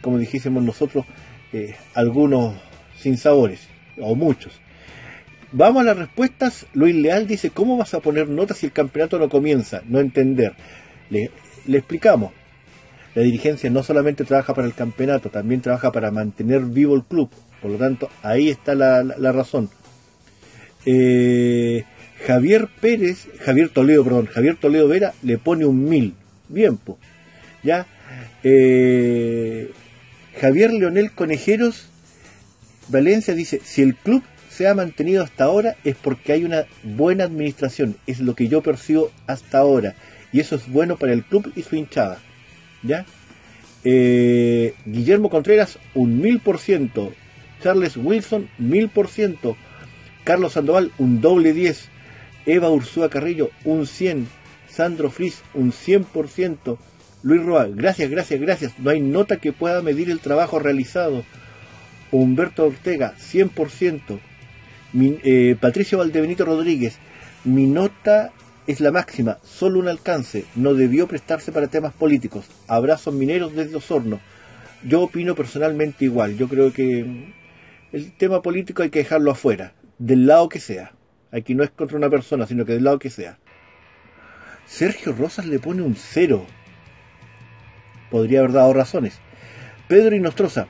como 0.00 0.16
dijésemos 0.16 0.62
nosotros, 0.62 1.04
eh, 1.52 1.74
algunos 1.94 2.54
sin 2.96 3.16
sabores, 3.16 3.68
o 3.98 4.14
muchos. 4.14 4.60
Vamos 5.52 5.82
a 5.82 5.84
las 5.84 5.98
respuestas. 5.98 6.66
Luis 6.72 6.94
Leal 6.94 7.26
dice, 7.26 7.50
¿cómo 7.50 7.76
vas 7.76 7.92
a 7.94 8.00
poner 8.00 8.28
notas 8.28 8.58
si 8.58 8.66
el 8.66 8.72
campeonato 8.72 9.18
no 9.18 9.28
comienza? 9.28 9.82
No 9.86 10.00
entender. 10.00 10.54
Le, 11.10 11.30
le 11.66 11.78
explicamos. 11.78 12.32
La 13.14 13.22
dirigencia 13.22 13.68
no 13.68 13.82
solamente 13.82 14.24
trabaja 14.24 14.54
para 14.54 14.66
el 14.66 14.74
campeonato, 14.74 15.28
también 15.28 15.60
trabaja 15.60 15.92
para 15.92 16.10
mantener 16.10 16.62
vivo 16.62 16.94
el 16.94 17.04
club. 17.04 17.28
Por 17.60 17.70
lo 17.70 17.76
tanto, 17.76 18.08
ahí 18.22 18.48
está 18.48 18.74
la, 18.74 19.32
razón. 19.32 19.68
Eh, 20.86 21.84
Javier 22.26 22.68
Pérez, 22.80 23.28
Javier 23.40 23.68
Toledo, 23.68 24.02
perdón, 24.02 24.26
Javier 24.26 24.56
Toledo 24.56 24.88
Vera 24.88 25.12
le 25.22 25.36
pone 25.36 25.66
un 25.66 25.84
mil. 25.84 26.14
Bien, 26.48 26.78
pues. 26.78 26.98
Ya. 27.62 27.86
Eh, 28.42 29.70
Javier 30.40 30.72
Leonel 30.72 31.12
Conejeros 31.12 31.88
Valencia 32.88 33.34
dice, 33.34 33.60
si 33.64 33.82
el 33.82 33.94
club 33.94 34.22
se 34.50 34.68
ha 34.68 34.74
mantenido 34.74 35.22
hasta 35.22 35.44
ahora 35.44 35.76
es 35.84 35.96
porque 35.96 36.32
hay 36.32 36.44
una 36.44 36.66
buena 36.82 37.24
administración, 37.24 37.96
es 38.06 38.20
lo 38.20 38.34
que 38.34 38.48
yo 38.48 38.62
percibo 38.62 39.10
hasta 39.26 39.58
ahora, 39.58 39.94
y 40.32 40.40
eso 40.40 40.56
es 40.56 40.68
bueno 40.68 40.96
para 40.96 41.12
el 41.12 41.24
club 41.24 41.52
y 41.56 41.62
su 41.62 41.76
hinchada. 41.76 42.18
¿ya? 42.82 43.06
Eh, 43.84 44.74
Guillermo 44.84 45.30
Contreras, 45.30 45.78
un 45.94 46.20
mil 46.20 46.40
por 46.40 46.58
ciento. 46.58 47.12
Charles 47.62 47.96
Wilson, 47.96 48.48
mil 48.58 48.88
por 48.88 49.08
ciento. 49.08 49.56
Carlos 50.24 50.52
Sandoval, 50.52 50.92
un 50.98 51.20
doble 51.20 51.52
10. 51.52 51.88
Eva 52.46 52.70
Ursúa 52.70 53.08
Carrillo, 53.08 53.50
un 53.64 53.86
100. 53.86 54.28
Sandro 54.68 55.10
Fris, 55.10 55.42
un 55.54 55.72
100%. 55.72 56.78
Luis 57.22 57.42
Roa, 57.42 57.68
gracias, 57.68 58.10
gracias, 58.10 58.40
gracias. 58.40 58.78
No 58.78 58.90
hay 58.90 59.00
nota 59.00 59.36
que 59.36 59.52
pueda 59.52 59.82
medir 59.82 60.10
el 60.10 60.20
trabajo 60.20 60.58
realizado. 60.58 61.24
Humberto 62.10 62.66
Ortega, 62.66 63.14
100%. 63.18 64.18
Eh, 64.94 65.56
Patricio 65.60 65.98
Valdebenito 65.98 66.44
Rodríguez, 66.44 66.98
mi 67.44 67.66
nota 67.66 68.32
es 68.66 68.80
la 68.80 68.92
máxima, 68.92 69.38
solo 69.42 69.80
un 69.80 69.88
alcance, 69.88 70.44
no 70.54 70.74
debió 70.74 71.08
prestarse 71.08 71.50
para 71.50 71.68
temas 71.68 71.94
políticos. 71.94 72.46
Abrazos 72.68 73.14
mineros 73.14 73.54
desde 73.54 73.76
Osorno. 73.76 74.20
Yo 74.84 75.02
opino 75.02 75.34
personalmente 75.34 76.04
igual, 76.04 76.36
yo 76.36 76.48
creo 76.48 76.72
que 76.72 77.32
el 77.92 78.12
tema 78.12 78.42
político 78.42 78.82
hay 78.82 78.90
que 78.90 78.98
dejarlo 79.00 79.30
afuera, 79.30 79.74
del 79.98 80.26
lado 80.26 80.48
que 80.48 80.60
sea. 80.60 80.92
Aquí 81.30 81.54
no 81.54 81.64
es 81.64 81.70
contra 81.70 81.96
una 81.96 82.10
persona, 82.10 82.46
sino 82.46 82.66
que 82.66 82.72
del 82.72 82.84
lado 82.84 82.98
que 82.98 83.10
sea. 83.10 83.38
Sergio 84.66 85.12
Rosas 85.12 85.46
le 85.46 85.58
pone 85.58 85.82
un 85.82 85.96
cero. 85.96 86.46
Podría 88.12 88.40
haber 88.40 88.52
dado 88.52 88.74
razones. 88.74 89.14
Pedro 89.88 90.14
Inostroza, 90.14 90.68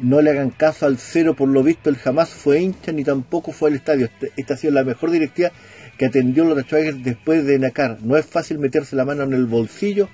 no 0.00 0.20
le 0.20 0.30
hagan 0.30 0.50
caso 0.50 0.84
al 0.84 0.98
cero, 0.98 1.34
por 1.34 1.48
lo 1.48 1.62
visto 1.62 1.88
él 1.88 1.96
jamás 1.96 2.28
fue 2.28 2.60
hincha 2.60 2.92
ni 2.92 3.04
tampoco 3.04 3.52
fue 3.52 3.70
al 3.70 3.76
estadio. 3.76 4.04
Este, 4.04 4.32
esta 4.36 4.52
ha 4.52 4.56
sido 4.58 4.74
la 4.74 4.84
mejor 4.84 5.10
directiva 5.10 5.50
que 5.96 6.04
atendió 6.04 6.44
los 6.44 6.62
Schwager 6.62 6.96
después 6.96 7.46
de 7.46 7.58
Nacar. 7.58 7.96
No 8.02 8.18
es 8.18 8.26
fácil 8.26 8.58
meterse 8.58 8.96
la 8.96 9.06
mano 9.06 9.22
en 9.22 9.32
el 9.32 9.46
bolsillo 9.46 10.10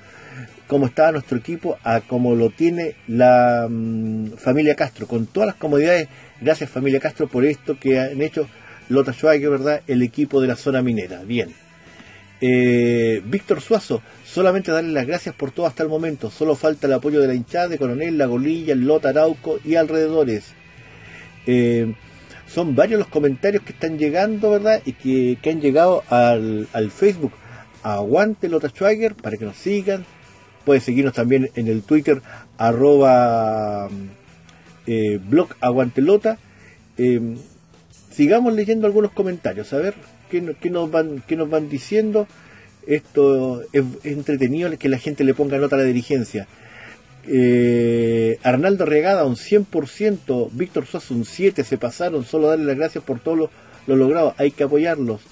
como 0.69 0.87
estaba 0.87 1.11
nuestro 1.11 1.39
equipo 1.39 1.77
a 1.83 2.01
como 2.01 2.37
lo 2.37 2.51
tiene 2.51 2.95
la 3.09 3.67
mm, 3.69 4.37
familia 4.37 4.77
Castro, 4.77 5.09
con 5.09 5.27
todas 5.27 5.49
las 5.49 5.57
comodidades. 5.57 6.09
Gracias 6.41 6.71
familia 6.71 7.01
Castro 7.01 7.27
por 7.27 7.45
esto 7.45 7.79
que 7.81 7.99
han 7.99 8.23
hecho 8.23 8.49
Lota 8.89 9.13
Schwager, 9.13 9.51
¿verdad? 9.51 9.83
El 9.89 10.03
equipo 10.03 10.41
de 10.41 10.47
la 10.47 10.55
zona 10.55 10.83
minera. 10.83 11.25
Bien. 11.25 11.64
Eh, 12.41 13.23
Víctor 13.25 13.61
Suazo, 13.61 14.03
solamente 14.25 14.73
darle 14.73 14.93
las 14.93 15.07
gracias 15.07 15.35
por 15.35 15.51
todo 15.51 15.67
hasta 15.67 15.83
el 15.83 15.89
momento. 15.89 16.31
Solo 16.31 16.57
falta 16.57 16.87
el 16.87 16.93
apoyo 16.93 17.21
de 17.21 17.29
la 17.29 17.35
hinchada 17.35 17.69
de 17.69 17.79
Coronel, 17.79 18.19
La 18.19 18.27
Golilla, 18.27 18.73
el 18.73 18.87
Lota 18.87 19.11
Arauco 19.11 19.59
y 19.65 19.77
alrededores. 19.77 20.53
Eh, 21.47 21.95
son 22.47 22.75
varios 22.75 22.99
los 22.99 23.09
comentarios 23.09 23.63
que 23.63 23.73
están 23.73 23.99
llegando, 23.99 24.51
¿verdad? 24.51 24.83
Y 24.85 24.93
que, 24.93 25.51
han 25.51 25.61
llegado 25.61 26.03
al, 26.09 26.69
Facebook. 26.95 27.33
Aguante 27.83 28.49
Lota 28.49 28.69
Schwager 28.69 29.15
para 29.15 29.37
que 29.37 29.45
nos 29.45 29.57
sigan. 29.57 30.05
Puede 30.65 30.81
seguirnos 30.81 31.15
también 31.15 31.51
en 31.55 31.69
el 31.69 31.83
Twitter, 31.83 32.23
arroba 32.57 33.89
eh, 34.87 35.21
blog. 35.29 35.49
Eh, 36.97 37.37
sigamos 38.11 38.55
leyendo 38.55 38.87
algunos 38.87 39.13
comentarios, 39.13 39.73
a 39.73 39.79
ver 39.79 39.95
qué, 40.31 40.71
nos, 40.71 40.91
van, 40.91 41.23
nos 41.29 41.51
van 41.51 41.69
diciendo. 41.69 42.27
Esto 42.87 43.63
es, 43.73 43.85
entretenido 44.05 44.77
que 44.79 44.89
la 44.89 44.99
gente 44.99 45.25
le 45.25 45.35
ponga 45.35 45.59
nota 45.59 45.77
a 45.77 45.79
la 45.79 45.85
dirigencia. 45.85 46.47
Eh, 47.27 48.39
Arnaldo 48.43 48.85
Regada 48.85 49.25
un 49.25 49.37
100%, 49.37 50.51
Víctor 50.53 50.87
Sosa 50.87 51.15
un 51.15 51.25
7, 51.25 51.65
se 51.65 51.79
pasaron, 51.79 52.25
solo 52.25 52.49
darle 52.49 52.67
las 52.67 52.77
gracias 52.77 53.03
por 53.03 53.21
todo 53.21 53.51
lo, 53.87 53.97
logrado, 53.97 54.35
hay 54.37 54.51
que 54.51 54.65
apoyarlos. 54.65 55.23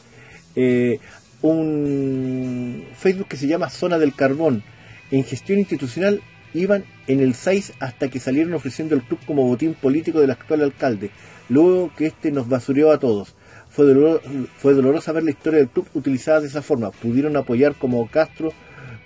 Eh, 0.56 0.98
un 1.42 2.84
Facebook 2.96 3.28
que 3.28 3.36
se 3.36 3.46
llama 3.46 3.68
Zona 3.68 3.98
del 3.98 4.14
Carbón, 4.14 4.62
en 5.10 5.24
gestión 5.24 5.58
institucional 5.58 6.22
iban 6.54 6.84
en 7.06 7.20
el 7.20 7.34
6 7.34 7.74
hasta 7.80 8.08
que 8.08 8.20
salieron 8.20 8.54
ofreciendo 8.54 8.94
el 8.94 9.02
club 9.02 9.18
como 9.26 9.46
botín 9.46 9.74
político 9.74 10.20
del 10.20 10.30
actual 10.30 10.62
alcalde, 10.62 11.10
luego 11.48 11.92
que 11.96 12.06
este 12.06 12.30
nos 12.30 12.48
basureó 12.48 12.92
a 12.92 12.98
todos. 12.98 13.34
Fue, 13.72 14.20
fue 14.58 14.74
dolorosa 14.74 15.12
ver 15.12 15.24
la 15.24 15.30
historia 15.30 15.58
del 15.58 15.68
club 15.68 15.86
utilizada 15.94 16.40
de 16.40 16.48
esa 16.48 16.62
forma, 16.62 16.90
pudieron 16.90 17.36
apoyar 17.36 17.74
como 17.74 18.06
Castro, 18.08 18.52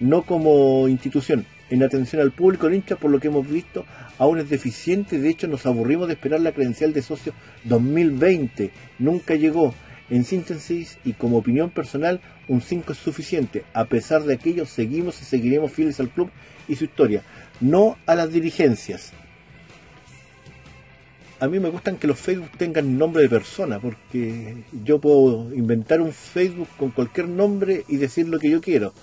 no 0.00 0.22
como 0.22 0.88
institución 0.88 1.46
en 1.70 1.83
atención 1.83 2.22
al 2.22 2.33
público, 2.33 2.66
el 2.66 2.74
hincha, 2.74 2.96
por 2.96 3.11
lo 3.11 3.18
que 3.20 3.29
hemos 3.29 3.48
visto, 3.48 3.85
aún 4.18 4.38
es 4.38 4.48
deficiente. 4.48 5.18
De 5.18 5.29
hecho, 5.29 5.48
nos 5.48 5.66
aburrimos 5.66 6.07
de 6.07 6.14
esperar 6.14 6.40
la 6.40 6.52
credencial 6.52 6.92
de 6.92 7.02
socio 7.02 7.33
2020. 7.64 8.70
Nunca 8.98 9.35
llegó. 9.35 9.74
En 10.09 10.22
síntesis 10.22 10.98
y 11.05 11.14
como 11.14 11.38
opinión 11.38 11.70
personal, 11.70 12.20
un 12.46 12.61
5 12.61 12.92
es 12.92 12.98
suficiente. 12.98 13.64
A 13.72 13.87
pesar 13.87 14.22
de 14.22 14.35
aquello, 14.35 14.64
seguimos 14.64 15.20
y 15.20 15.24
seguiremos 15.24 15.72
fieles 15.72 15.98
al 15.98 16.11
club 16.11 16.31
y 16.68 16.76
su 16.76 16.85
historia, 16.85 17.22
no 17.61 17.98
a 18.07 18.14
las 18.14 18.33
dirigencias. 18.33 19.12
A 21.38 21.49
mí 21.49 21.61
me 21.61 21.68
gustan 21.68 21.96
que 21.96 22.07
los 22.07 22.18
Facebook 22.18 22.51
tengan 22.57 22.96
nombre 22.96 23.22
de 23.22 23.29
persona, 23.29 23.79
porque 23.79 24.64
yo 24.85 24.99
puedo 25.01 25.53
inventar 25.55 26.01
un 26.01 26.12
Facebook 26.12 26.68
con 26.79 26.90
cualquier 26.90 27.29
nombre 27.29 27.85
y 27.88 27.99
decir 27.99 28.27
lo 28.29 28.38
que 28.38 28.49
yo 28.49 28.62
quiero. 28.62 28.94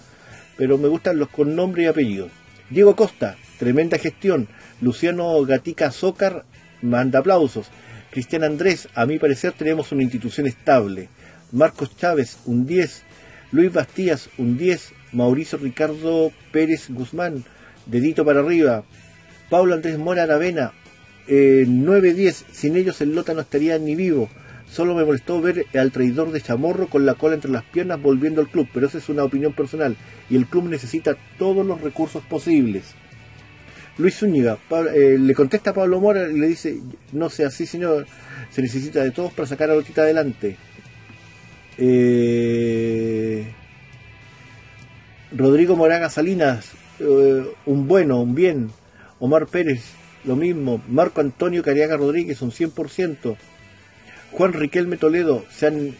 Pero 0.58 0.80
me 0.80 0.88
gustan 0.88 1.19
los 1.19 1.30
con 1.30 1.56
nombre 1.56 1.84
y 1.84 1.86
apellido. 1.86 2.30
Diego 2.72 2.96
Costa, 2.96 3.38
tremenda 3.60 4.00
gestión. 4.00 4.48
Luciano 4.82 5.39
Gatica 5.46 5.91
Zócar, 5.91 6.43
manda 6.82 7.19
aplausos. 7.19 7.67
Cristian 8.10 8.43
Andrés, 8.43 8.89
a 8.96 9.06
mi 9.06 9.19
parecer 9.19 9.54
tenemos 9.54 9.91
una 9.91 10.02
institución 10.02 10.48
estable. 10.48 11.10
Marcos 11.52 11.96
Chávez, 11.96 12.39
un 12.46 12.65
10. 12.65 13.04
Luis 13.52 13.72
Bastías, 13.72 14.30
un 14.39 14.58
10. 14.58 14.91
Mauricio 15.12 15.60
Ricardo 15.60 16.32
Pérez 16.52 16.89
Guzmán, 16.89 17.43
dedito 17.86 18.26
para 18.26 18.39
arriba. 18.39 18.84
Pablo 19.52 19.76
Andrés 19.76 20.00
Mora 20.00 20.24
Aravena, 20.24 20.74
eh, 21.27 21.65
9-10. 21.67 22.43
Sin 22.51 22.75
ellos 22.75 23.01
el 23.01 23.15
Lota 23.15 23.33
no 23.33 23.41
estaría 23.41 23.77
ni 23.77 23.95
vivo. 23.95 24.29
Solo 24.69 24.95
me 24.95 25.05
molestó 25.05 25.39
ver 25.39 25.67
al 25.75 25.91
traidor 25.91 26.31
de 26.31 26.41
Chamorro 26.41 26.88
con 26.88 27.05
la 27.05 27.13
cola 27.13 27.36
entre 27.36 27.51
las 27.51 27.63
piernas 27.63 28.01
volviendo 28.01 28.41
al 28.41 28.47
club, 28.47 28.67
pero 28.73 28.88
esa 28.88 28.97
es 28.97 29.07
una 29.07 29.23
opinión 29.23 29.53
personal 29.53 29.95
y 30.31 30.36
el 30.36 30.47
club 30.47 30.67
necesita 30.67 31.15
todos 31.38 31.63
los 31.63 31.79
recursos 31.81 32.23
posibles. 32.23 32.95
Luis 33.99 34.15
Zúñiga 34.17 34.57
eh, 34.95 35.17
le 35.19 35.36
contesta 35.36 35.69
a 35.69 35.73
Pablo 35.73 35.99
Mora 35.99 36.27
y 36.27 36.39
le 36.39 36.47
dice, 36.47 36.79
no 37.12 37.29
sea 37.29 37.47
así 37.47 37.67
señor, 37.67 38.07
se 38.49 38.63
necesita 38.63 39.03
de 39.03 39.12
todos 39.12 39.31
para 39.33 39.47
sacar 39.47 39.69
a 39.69 39.75
Lotita 39.75 40.01
adelante. 40.01 40.57
Eh, 41.77 43.45
Rodrigo 45.36 45.75
Moraga 45.75 46.09
Salinas, 46.09 46.71
eh, 46.99 47.45
un 47.67 47.88
bueno, 47.88 48.19
un 48.21 48.33
bien. 48.33 48.71
Omar 49.19 49.45
Pérez, 49.45 49.83
lo 50.25 50.36
mismo. 50.36 50.81
Marco 50.88 51.21
Antonio 51.21 51.63
Cariaga 51.63 51.97
Rodríguez, 51.97 52.41
un 52.41 52.51
100%. 52.51 53.36
Juan 54.31 54.53
Riquelme 54.53 54.97
Toledo, 54.97 55.45
se 55.51 55.67
han, 55.67 55.95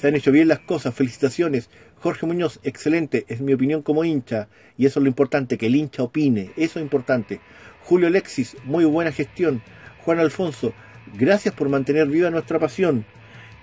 se 0.00 0.08
han 0.08 0.14
hecho 0.14 0.30
bien 0.30 0.48
las 0.48 0.60
cosas, 0.60 0.94
felicitaciones. 0.94 1.68
Jorge 2.00 2.26
Muñoz, 2.26 2.60
excelente, 2.62 3.24
es 3.28 3.40
mi 3.40 3.52
opinión 3.52 3.82
como 3.82 4.04
hincha, 4.04 4.48
y 4.76 4.86
eso 4.86 4.98
es 4.98 5.04
lo 5.04 5.08
importante, 5.08 5.56
que 5.56 5.66
el 5.66 5.76
hincha 5.76 6.02
opine, 6.02 6.50
eso 6.56 6.78
es 6.78 6.82
importante. 6.82 7.40
Julio 7.84 8.08
Alexis, 8.08 8.56
muy 8.64 8.84
buena 8.84 9.12
gestión. 9.12 9.62
Juan 10.04 10.18
Alfonso, 10.18 10.72
gracias 11.16 11.54
por 11.54 11.68
mantener 11.68 12.08
viva 12.08 12.30
nuestra 12.30 12.58
pasión. 12.58 13.04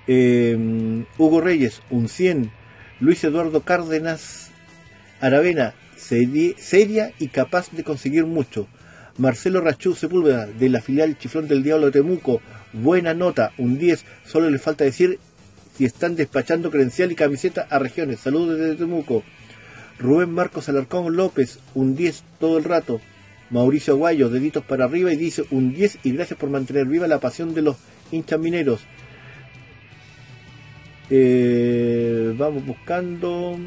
Eh, 0.08 1.06
Hugo 1.18 1.42
Reyes, 1.42 1.82
un 1.90 2.08
100. 2.08 2.52
Luis 3.02 3.24
Eduardo 3.24 3.62
Cárdenas 3.62 4.52
Aravena, 5.22 5.74
seria 5.96 7.14
y 7.20 7.28
capaz 7.28 7.72
de 7.72 7.84
conseguir 7.84 8.26
mucho. 8.26 8.68
Marcelo 9.20 9.60
Rachú 9.60 9.96
Sepúlveda, 9.96 10.48
de 10.48 10.70
la 10.70 10.82
filial 10.82 11.18
Chiflón 11.18 11.50
del 11.50 11.62
Diablo 11.62 11.88
de 11.88 11.92
Temuco, 11.92 12.42
buena 12.72 13.14
nota, 13.14 13.52
un 13.58 13.78
10. 13.78 14.06
Solo 14.26 14.50
le 14.50 14.60
falta 14.60 14.86
decir 14.86 15.20
si 15.76 15.84
están 15.84 16.16
despachando 16.16 16.72
credencial 16.72 17.12
y 17.12 17.16
camiseta 17.16 17.68
a 17.70 17.80
regiones. 17.80 18.22
Saludos 18.22 18.58
desde 18.58 18.78
Temuco. 18.78 19.24
Rubén 20.00 20.32
Marcos 20.32 20.70
Alarcón 20.70 21.18
López, 21.18 21.60
un 21.76 21.98
10 21.98 22.24
todo 22.40 22.58
el 22.58 22.64
rato. 22.64 23.02
Mauricio 23.50 23.96
Aguayo, 23.96 24.30
deditos 24.30 24.64
para 24.64 24.86
arriba 24.86 25.12
y 25.12 25.18
dice 25.18 25.44
un 25.52 25.74
10 25.74 26.00
y 26.04 26.12
gracias 26.14 26.40
por 26.40 26.50
mantener 26.50 26.86
viva 26.86 27.06
la 27.06 27.20
pasión 27.20 27.54
de 27.54 27.62
los 27.62 27.76
hinchas 28.14 28.40
mineros. 28.40 28.80
Eh, 31.10 32.34
vamos 32.38 32.66
buscando. 32.66 33.60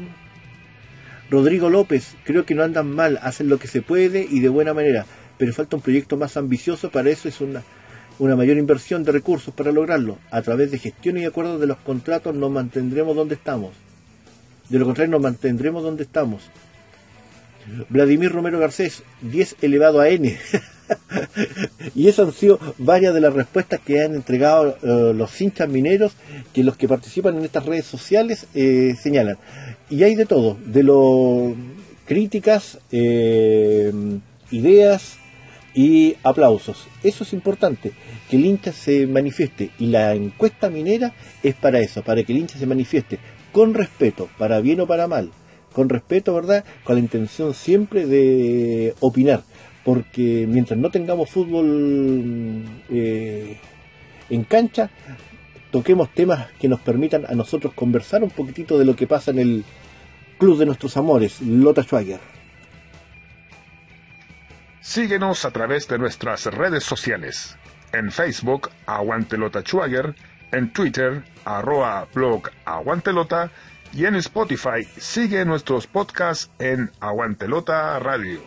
Rodrigo 1.29 1.69
López, 1.69 2.15
creo 2.23 2.43
que 2.43 2.55
no 2.55 2.63
andan 2.63 2.89
mal, 2.89 3.19
hacen 3.21 3.49
lo 3.49 3.59
que 3.59 3.67
se 3.67 3.83
puede 3.83 4.25
y 4.29 4.39
de 4.39 4.49
buena 4.49 4.73
manera, 4.73 5.05
pero 5.43 5.51
falta 5.53 5.75
un 5.75 5.81
proyecto 5.81 6.15
más 6.15 6.37
ambicioso, 6.37 6.89
para 6.89 7.09
eso 7.09 7.27
es 7.27 7.41
una, 7.41 7.63
una 8.17 8.37
mayor 8.37 8.55
inversión 8.55 9.03
de 9.03 9.11
recursos 9.11 9.53
para 9.53 9.73
lograrlo. 9.73 10.17
A 10.31 10.41
través 10.41 10.71
de 10.71 10.79
gestión 10.79 11.17
y 11.17 11.25
acuerdos 11.25 11.59
de 11.59 11.67
los 11.67 11.75
contratos 11.79 12.33
nos 12.33 12.49
mantendremos 12.49 13.13
donde 13.13 13.35
estamos. 13.35 13.73
De 14.69 14.79
lo 14.79 14.85
contrario, 14.85 15.11
nos 15.11 15.21
mantendremos 15.21 15.83
donde 15.83 16.03
estamos. 16.03 16.43
Vladimir 17.89 18.31
Romero 18.31 18.57
Garcés, 18.57 19.03
10 19.21 19.57
elevado 19.61 19.99
a 19.99 20.07
n. 20.07 20.33
y 21.93 22.07
eso 22.07 22.23
han 22.23 22.31
sido 22.31 22.57
varias 22.77 23.13
de 23.13 23.19
las 23.19 23.33
respuestas 23.33 23.81
que 23.81 24.01
han 24.01 24.15
entregado 24.15 24.77
eh, 24.81 25.13
los 25.13 25.41
hinchas 25.41 25.67
mineros 25.67 26.13
que 26.53 26.63
los 26.63 26.77
que 26.77 26.87
participan 26.87 27.35
en 27.35 27.43
estas 27.43 27.65
redes 27.65 27.83
sociales 27.83 28.47
eh, 28.53 28.95
señalan. 28.97 29.37
Y 29.89 30.03
hay 30.03 30.15
de 30.15 30.25
todo, 30.25 30.57
de 30.65 30.83
lo 30.83 31.53
críticas, 32.05 32.79
eh, 32.93 33.91
ideas, 34.53 35.17
y 35.73 36.15
aplausos. 36.23 36.87
Eso 37.03 37.23
es 37.23 37.33
importante, 37.33 37.91
que 38.29 38.35
el 38.35 38.45
hincha 38.45 38.71
se 38.71 39.07
manifieste 39.07 39.71
y 39.79 39.87
la 39.87 40.13
encuesta 40.13 40.69
minera 40.69 41.13
es 41.41 41.55
para 41.55 41.79
eso, 41.79 42.03
para 42.03 42.23
que 42.23 42.33
el 42.33 42.39
hincha 42.39 42.57
se 42.57 42.65
manifieste 42.65 43.19
con 43.51 43.73
respeto, 43.73 44.29
para 44.37 44.61
bien 44.61 44.81
o 44.81 44.87
para 44.87 45.07
mal, 45.07 45.31
con 45.73 45.89
respeto, 45.89 46.33
¿verdad? 46.33 46.63
Con 46.83 46.95
la 46.95 47.01
intención 47.01 47.53
siempre 47.53 48.05
de 48.05 48.95
opinar, 48.99 49.43
porque 49.83 50.45
mientras 50.47 50.79
no 50.79 50.89
tengamos 50.89 51.29
fútbol 51.29 52.63
eh, 52.89 53.57
en 54.29 54.43
cancha, 54.43 54.89
toquemos 55.71 56.13
temas 56.13 56.47
que 56.59 56.67
nos 56.67 56.79
permitan 56.79 57.25
a 57.27 57.33
nosotros 57.33 57.73
conversar 57.73 58.23
un 58.23 58.29
poquitito 58.29 58.77
de 58.77 58.85
lo 58.85 58.95
que 58.95 59.07
pasa 59.07 59.31
en 59.31 59.39
el 59.39 59.63
club 60.37 60.57
de 60.57 60.65
nuestros 60.65 60.97
amores, 60.97 61.41
Lota 61.41 61.83
Schwager. 61.83 62.42
Síguenos 64.83 65.45
a 65.45 65.51
través 65.51 65.87
de 65.87 65.97
nuestras 65.97 66.45
redes 66.45 66.83
sociales. 66.83 67.57
En 67.93 68.11
Facebook, 68.11 68.69
Aguantelota 68.85 69.61
Schwager, 69.61 70.13
en 70.51 70.73
Twitter, 70.73 71.23
arroba 71.45 72.05
blog 72.13 72.49
Aguantelota 72.65 73.49
y 73.93 74.05
en 74.05 74.15
Spotify 74.15 74.83
sigue 74.97 75.45
nuestros 75.45 75.87
podcasts 75.87 76.51
en 76.59 76.91
Aguantelota 76.99 77.97
Radio. 77.99 78.41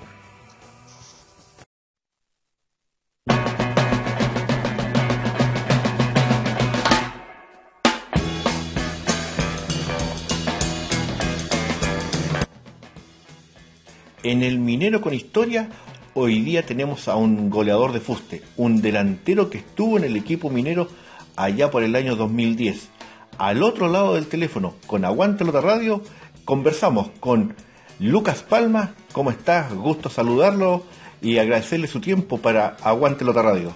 En 14.23 14.43
el 14.43 14.59
Minero 14.59 15.01
con 15.01 15.15
Historia 15.15 15.71
hoy 16.19 16.41
día 16.41 16.65
tenemos 16.65 17.09
a 17.09 17.17
un 17.17 17.51
goleador 17.51 17.93
de 17.93 18.01
fuste, 18.01 18.41
un 18.57 18.81
delantero 18.81 19.51
que 19.51 19.59
estuvo 19.59 19.99
en 19.99 20.05
el 20.05 20.17
equipo 20.17 20.49
minero 20.49 20.89
allá 21.37 21.71
por 21.71 21.83
el 21.83 21.95
año 21.95 22.17
2010. 22.17 22.89
Al 23.37 23.63
otro 23.63 23.89
lado 23.89 24.15
del 24.15 24.27
teléfono, 24.27 24.73
con 24.87 25.05
Aguante 25.05 25.45
Lota 25.45 25.61
Radio, 25.61 26.01
conversamos 26.47 27.11
con 27.21 27.55
Lucas 28.01 28.43
Palma. 28.43 28.95
¿Cómo 29.13 29.31
estás? 29.31 29.75
Gusto 29.75 30.09
saludarlo 30.09 30.85
y 31.21 31.37
agradecerle 31.37 31.87
su 31.87 32.01
tiempo 32.01 32.39
para 32.39 32.79
Aguante 32.83 33.23
Lota 33.23 33.43
Radio. 33.43 33.75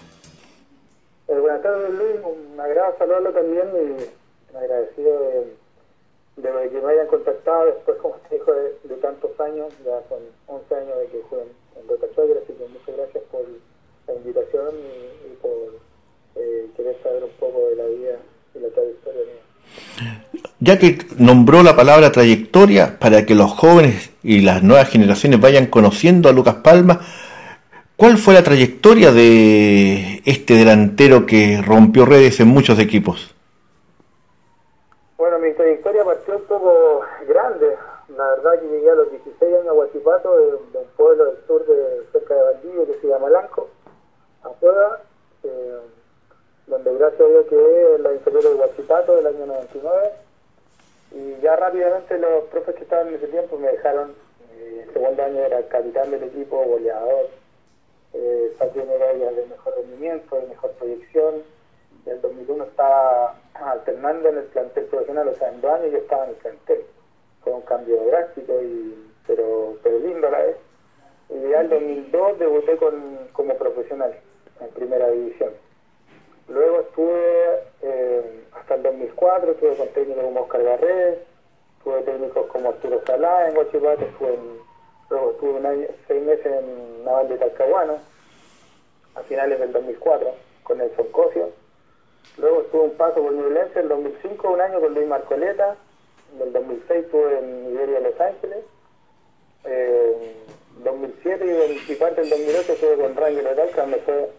Eh, 1.28 1.38
buenas 1.38 1.62
tardes, 1.62 1.90
Luis. 1.90 2.16
Un 2.24 2.58
agrado 2.58 2.94
saludarlo 2.98 3.32
también 3.32 3.66
y 3.74 4.56
agradecido 4.56 5.20
de, 5.20 6.70
que 6.70 6.80
me 6.80 6.92
hayan 6.92 7.06
contactado 7.06 7.66
después, 7.66 7.98
como 7.98 8.14
te 8.30 8.36
dijo, 8.36 8.50
de, 8.50 8.96
tantos 8.96 9.38
años. 9.40 9.68
Ya 9.84 10.00
son 10.08 10.20
11 10.46 10.74
años 10.74 10.98
de 11.00 11.06
que 11.08 11.22
juegan 11.28 11.59
así 11.88 12.52
que 12.52 12.66
muchas 12.68 12.96
gracias 12.96 13.24
por 13.30 13.42
la 14.06 14.14
invitación 14.14 14.74
y, 15.26 15.36
por 15.36 15.80
eh, 16.36 16.66
querer 16.76 16.96
saber 17.02 17.24
un 17.24 17.30
poco 17.38 17.68
de 17.68 17.76
la 17.76 17.84
vida 17.86 18.18
y 18.54 18.58
la 18.58 18.68
trayectoria 18.68 19.20
mía. 19.20 20.24
Ya 20.60 20.78
que 20.78 20.98
nombró 21.18 21.62
la 21.62 21.76
palabra 21.76 22.12
trayectoria 22.12 22.98
para 22.98 23.24
que 23.24 23.34
los 23.34 23.50
jóvenes 23.50 24.10
y 24.22 24.40
las 24.40 24.62
nuevas 24.62 24.88
generaciones 24.90 25.40
vayan 25.40 25.66
conociendo 25.66 26.28
a 26.28 26.32
Lucas 26.32 26.56
Palma, 26.56 27.00
¿cuál 27.96 28.18
fue 28.18 28.34
la 28.34 28.42
trayectoria 28.42 29.12
de 29.12 30.22
este 30.24 30.54
delantero 30.54 31.24
que 31.24 31.62
rompió 31.64 32.04
redes 32.04 32.40
en 32.40 32.48
muchos 32.48 32.78
equipos? 32.78 33.34
Bueno, 35.16 35.38
mi 35.38 35.52
trayectoria 35.52 36.04
partió 36.04 36.36
un 36.36 36.44
poco 36.44 37.02
grande. 37.28 37.66
La 38.16 38.30
verdad 38.30 38.60
que 38.60 38.68
llegué 38.68 38.90
a 38.90 38.94
los 38.94 39.10
16 39.10 39.54
años 39.54 39.68
a 39.68 39.72
Guachipato, 39.72 40.36
de, 40.36 40.78
un 40.78 40.86
pueblo 40.96 41.26
del 41.26 41.46
sur 41.46 41.64
de 41.64 42.06
cerca 42.12 42.34
de 42.34 42.42
Valdivia 42.42 42.86
que 42.86 43.00
se 43.00 43.06
llama 43.06 43.30
Lanco, 43.30 43.68
a 44.42 44.48
Puebla, 44.50 45.00
eh, 45.44 45.80
donde 46.66 46.94
gracias 46.94 47.20
a 47.20 47.28
Dios 47.28 47.46
quedé 47.48 47.94
en 47.94 48.02
la 48.02 48.12
inferior 48.12 48.42
de 48.42 48.54
Guachipato 48.54 49.16
del 49.16 49.26
año 49.26 49.46
99. 49.46 50.10
Y 51.12 51.40
ya 51.40 51.56
rápidamente 51.56 52.18
los 52.18 52.44
profes 52.44 52.74
que 52.74 52.82
estaban 52.82 53.08
en 53.08 53.14
ese 53.14 53.28
tiempo 53.28 53.58
me 53.58 53.70
dejaron, 53.70 54.14
eh, 54.54 54.88
segundo 54.92 55.22
año 55.22 55.40
era 55.40 55.62
capitán 55.68 56.10
del 56.10 56.24
equipo, 56.24 56.64
goleador, 56.64 57.28
eh, 58.12 58.56
medallas 58.74 59.36
de 59.36 59.46
mejor 59.46 59.74
rendimiento, 59.76 60.36
de 60.36 60.46
mejor 60.48 60.70
proyección. 60.72 61.42
En 62.06 62.12
el 62.12 62.20
2001 62.20 62.64
estaba 62.64 63.36
alternando 63.54 64.28
en 64.28 64.38
el 64.38 64.44
plantel 64.44 64.84
profesional, 64.86 65.28
o 65.28 65.34
sea, 65.34 65.48
en 65.48 65.60
dos 65.60 65.72
años 65.72 65.92
yo 65.92 65.98
estaba 65.98 66.24
en 66.24 66.30
el 66.30 66.36
plantel. 66.36 66.84
Fue 67.42 67.52
un 67.52 67.62
cambio 67.62 67.96
drástico, 68.04 68.60
y, 68.62 69.10
pero, 69.26 69.76
pero 69.82 69.98
lindo 69.98 70.28
a 70.28 70.30
la 70.30 70.38
vez. 70.38 70.56
Y 71.30 71.50
ya 71.50 71.60
en 71.60 71.72
el 71.72 72.10
2002 72.10 72.38
debuté 72.38 72.76
con, 72.76 73.28
como 73.32 73.54
profesional 73.56 74.14
en 74.60 74.68
primera 74.70 75.08
división. 75.10 75.52
Luego 76.48 76.80
estuve 76.80 77.62
eh, 77.82 78.44
hasta 78.52 78.74
el 78.74 78.82
2004, 78.82 79.52
estuve 79.52 79.76
con 79.76 79.88
técnicos 79.88 80.24
como 80.24 80.40
Oscar 80.40 80.62
Garré, 80.64 81.18
tuve 81.84 82.02
técnicos 82.02 82.46
como 82.46 82.70
Arturo 82.70 83.00
Salá 83.06 83.48
en 83.48 83.54
Guachipato, 83.54 84.04
luego 85.08 85.30
estuve 85.30 85.50
un 85.50 85.66
año, 85.66 85.86
seis 86.08 86.22
meses 86.22 86.46
en 86.46 87.04
Naval 87.04 87.28
de 87.28 87.38
Talcahuano, 87.38 87.98
a 89.14 89.20
finales 89.22 89.60
del 89.60 89.72
2004, 89.72 90.28
con 90.64 90.80
el 90.80 90.90
Cosio. 91.12 91.50
Luego 92.36 92.62
estuve 92.62 92.82
un 92.82 92.96
paso 92.96 93.22
por 93.22 93.32
Ñublense 93.32 93.78
en 93.78 93.84
el 93.84 93.88
2005, 93.88 94.50
un 94.50 94.60
año 94.60 94.80
con 94.80 94.94
Luis 94.94 95.06
Marcoleta, 95.06 95.76
en 96.34 96.42
el 96.42 96.52
2006 96.52 97.04
estuve 97.04 97.38
en 97.38 97.72
Iberia 97.72 98.00
Los 98.00 98.20
Ángeles, 98.20 98.64
eh, 99.64 100.34
2007 100.84 101.44
y 101.44 101.50
2004 101.50 102.22
en 102.24 102.30
2008 102.30 102.72
estuve 102.72 102.96
con 102.96 103.16
Rangel 103.16 103.44
de 103.44 103.98
fue 103.98 104.30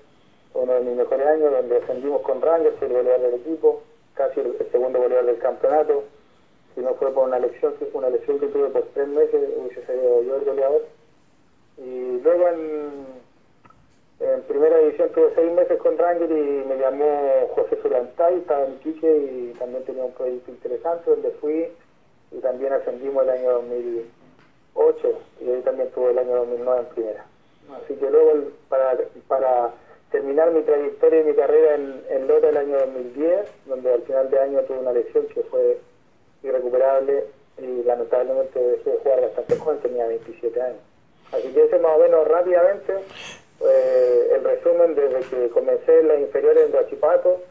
uno 0.53 0.73
de 0.73 0.81
mis 0.81 0.95
mejores 0.95 1.27
años, 1.27 1.51
donde 1.51 1.77
ascendimos 1.77 2.21
con 2.21 2.41
Rangers, 2.41 2.75
fui 2.77 2.87
el 2.87 2.93
goleador 2.93 3.21
del 3.21 3.33
equipo, 3.35 3.81
casi 4.15 4.39
el, 4.39 4.57
segundo 4.71 4.99
goleador 4.99 5.25
del 5.27 5.39
campeonato. 5.39 6.03
Si 6.75 6.81
no 6.81 6.93
fue 6.95 7.11
por 7.11 7.27
una 7.27 7.39
lesión, 7.39 7.73
una 7.93 8.09
lesión 8.09 8.39
que 8.39 8.47
tuve 8.47 8.69
por 8.69 8.83
tres 8.93 9.07
meses, 9.07 9.49
hubiese 9.57 9.85
sido 9.85 10.23
yo 10.23 10.35
el 10.35 10.45
goleador. 10.45 10.85
Y 11.77 12.19
luego 12.21 12.47
en, 12.47 13.21
primera 14.47 14.77
división 14.79 15.09
tuve 15.13 15.31
seis 15.35 15.51
meses 15.51 15.77
con 15.79 15.97
Rangers 15.97 16.31
y 16.31 16.67
me 16.67 16.77
llamó 16.77 17.47
José 17.55 17.77
Zulantay, 17.81 18.37
estaba 18.39 18.65
en 18.65 18.79
Quique 18.79 19.17
y 19.17 19.53
también 19.57 19.83
tenía 19.85 20.03
un 20.03 20.11
proyecto 20.11 20.51
interesante 20.51 21.09
donde 21.09 21.31
fui 21.39 21.67
y 22.31 22.39
también 22.39 22.73
ascendimos 22.73 23.23
el 23.23 23.29
año 23.29 23.51
2008 23.53 25.19
y 25.41 25.49
ahí 25.49 25.61
también 25.61 25.89
tuve 25.91 26.11
el 26.11 26.19
año 26.19 26.35
2009 26.37 26.79
en 26.79 26.85
primera. 26.93 27.25
Así 27.83 27.95
que 27.95 28.09
luego 28.09 28.49
para, 28.69 28.97
para 29.27 29.73
terminar 30.11 30.51
mi 30.51 30.61
trayectoria 30.61 31.21
y 31.21 31.23
mi 31.23 31.33
carrera 31.33 31.75
en, 31.75 32.03
en 32.09 32.27
Lota 32.27 32.49
el 32.49 32.57
año 32.57 32.77
2010, 32.79 33.49
donde 33.65 33.93
al 33.93 34.01
final 34.03 34.29
de 34.29 34.39
año 34.39 34.59
tuve 34.61 34.79
una 34.79 34.93
lesión 34.93 35.25
que 35.27 35.43
fue 35.43 35.77
irrecuperable 36.43 37.25
y 37.57 37.83
lamentablemente 37.83 38.59
dejé 38.59 38.91
de 38.91 38.97
jugar 38.97 39.21
bastante 39.21 39.55
joven, 39.57 39.79
tenía 39.79 40.07
27 40.07 40.61
años. 40.61 40.79
Así 41.31 41.47
que 41.53 41.63
ese 41.63 41.79
más 41.79 41.95
o 41.95 41.99
menos 41.99 42.27
rápidamente 42.27 42.93
eh, 43.61 44.33
el 44.35 44.43
resumen 44.43 44.95
desde 44.95 45.19
que 45.29 45.49
comencé 45.49 45.99
en 45.99 46.07
las 46.07 46.19
inferiores 46.19 46.65
en 46.65 46.71
Guachipato 46.71 47.41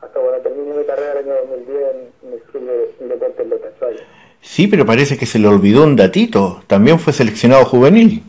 hasta 0.00 0.18
cuando 0.18 0.40
terminé 0.40 0.74
mi 0.74 0.84
carrera 0.84 1.12
el 1.12 1.18
año 1.18 1.34
2010 1.48 1.94
en, 2.22 2.32
el 2.32 2.40
club 2.42 2.64
de, 2.64 3.06
deportes 3.06 3.46
Lota 3.46 3.70
Sí, 4.42 4.66
pero 4.66 4.86
parece 4.86 5.16
que 5.18 5.26
se 5.26 5.38
le 5.38 5.48
olvidó 5.48 5.84
un 5.84 5.96
datito. 5.96 6.62
También 6.66 6.98
fue 6.98 7.12
seleccionado 7.12 7.64
juvenil. 7.64 8.22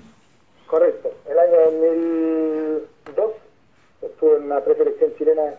Correcto. 0.67 1.11
El 1.29 1.39
año 1.39 1.55
2002 1.65 3.31
estuve 4.01 4.35
en 4.37 4.43
una 4.43 4.59
preselección 4.61 5.11
chilena 5.17 5.55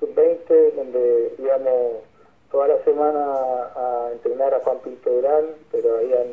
sub-20 0.00 0.74
donde 0.74 1.34
íbamos 1.38 2.02
toda 2.50 2.68
la 2.68 2.84
semana 2.84 3.20
a 3.74 4.10
entrenar 4.12 4.54
a 4.54 4.60
Juan 4.60 4.78
Pinto 4.84 5.10
Durán, 5.10 5.44
pero 5.70 5.96
habían 5.96 6.26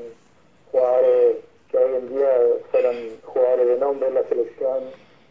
jugadores 0.72 1.38
que 1.70 1.78
hoy 1.78 1.96
en 1.96 2.10
día 2.10 2.30
fueron 2.72 2.96
jugadores 3.24 3.68
de 3.68 3.78
nombre 3.78 4.08
en 4.08 4.16
la 4.16 4.24
selección. 4.24 4.80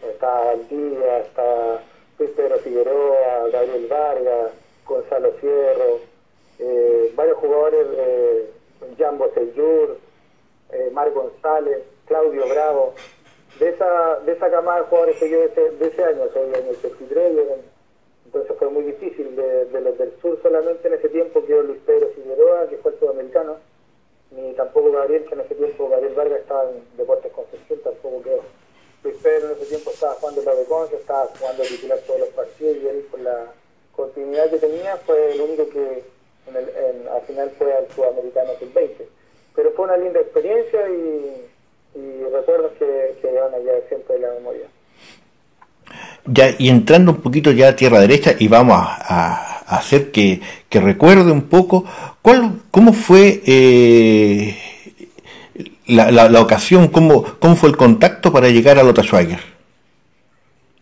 Está 0.09 0.41
Valdivia, 0.45 1.25
Luis 2.19 2.31
Pedro 2.31 2.59
Figueroa, 2.59 3.49
Gabriel 3.53 3.87
Vargas, 3.89 4.53
Gonzalo 4.87 5.33
Fierro, 5.41 6.01
eh, 6.59 7.13
varios 7.15 7.39
jugadores, 7.39 7.87
eh, 7.93 8.51
Jambo 8.99 9.31
eh, 9.37 10.91
Mar 10.93 11.11
González, 11.13 11.83
Claudio 12.07 12.49
Bravo, 12.49 12.95
de 13.59 13.69
esa, 13.69 14.21
de 14.21 14.33
esa 14.33 14.51
camada 14.51 14.81
de 14.81 14.87
jugadores 14.87 15.17
que 15.19 15.31
yo 15.31 15.39
de 15.39 15.87
ese, 15.87 16.05
año, 16.05 16.29
soy 16.33 16.43
en 16.49 16.55
el 16.55 16.77
83, 16.77 17.33
entonces 18.27 18.57
fue 18.59 18.69
muy 18.69 18.83
difícil 18.83 19.35
de, 19.37 19.81
los 19.81 19.97
del 19.97 20.13
sur 20.21 20.39
solamente 20.43 20.89
en 20.89 20.95
ese 20.95 21.09
tiempo 21.09 21.45
quedó 21.47 21.63
Luis 21.63 21.81
Pedro 21.87 22.09
Figueroa, 22.11 22.69
que 22.69 22.77
fue 22.79 22.93
el 22.93 22.99
sudamericano, 22.99 23.57
ni 24.31 24.53
tampoco 24.53 24.93
Gabriel, 24.93 25.25
que 25.25 25.35
en 25.35 25.41
ese 25.41 25.55
tiempo 25.55 25.89
Gabriel 25.89 26.15
Vargas 26.15 26.41
estaba 26.41 26.71
en 26.71 26.85
Deportes 26.97 27.33
Concepción, 27.33 27.81
tampoco 27.83 28.23
quedó. 28.23 28.43
Luis 29.03 29.17
Pedro 29.23 29.47
en 29.47 29.53
ese 29.53 29.67
tiempo 29.67 29.91
estaba 29.91 30.15
jugando 30.15 30.43
la 30.43 30.55
de 30.55 30.97
estaba 30.97 31.27
jugando 31.39 31.63
titular 31.63 31.99
todos 32.07 32.21
los 32.21 32.29
partidos 32.31 32.77
y 32.77 32.89
él 32.89 33.07
con 33.11 33.25
la 33.25 33.53
continuidad 33.93 34.51
que 34.51 34.59
tenía 34.59 34.97
fue 34.99 35.33
el 35.33 35.41
único 35.41 35.69
que 35.71 36.03
en 36.49 36.57
el, 36.57 36.69
en, 36.69 37.09
al 37.09 37.23
final 37.23 37.51
fue 37.59 37.73
al 37.75 37.89
sudamericano 37.95 38.51
sub-20. 38.59 39.05
Pero 39.55 39.73
fue 39.73 39.85
una 39.87 39.97
linda 39.97 40.21
experiencia 40.21 40.81
y, 40.89 41.99
y 41.99 42.23
recuerdos 42.33 42.73
que, 42.79 43.17
que 43.21 43.33
van 43.33 43.55
allá 43.55 43.73
siempre 43.89 44.15
de 44.15 44.21
la 44.21 44.35
memoria. 44.35 44.67
Ya, 46.27 46.51
y 46.59 46.69
entrando 46.69 47.13
un 47.13 47.23
poquito 47.23 47.51
ya 47.53 47.69
a 47.69 47.77
tierra 47.77 48.01
derecha 48.01 48.35
y 48.39 48.49
vamos 48.49 48.77
a, 48.79 49.63
a 49.67 49.77
hacer 49.77 50.11
que, 50.11 50.41
que, 50.69 50.81
recuerde 50.81 51.33
un 51.33 51.49
poco 51.49 51.85
cuál, 52.23 52.61
cómo 52.71 52.93
fue 52.93 53.41
eh, 53.47 54.57
la, 55.87 56.11
la, 56.11 56.29
la, 56.29 56.41
ocasión, 56.41 56.89
cómo, 56.89 57.25
cómo 57.39 57.57
fue 57.57 57.71
el 57.71 57.77
contacto 57.77 58.33
para 58.33 58.49
llegar 58.49 58.79
a 58.79 58.83
Lota 58.83 59.03
Schweiger. 59.03 59.41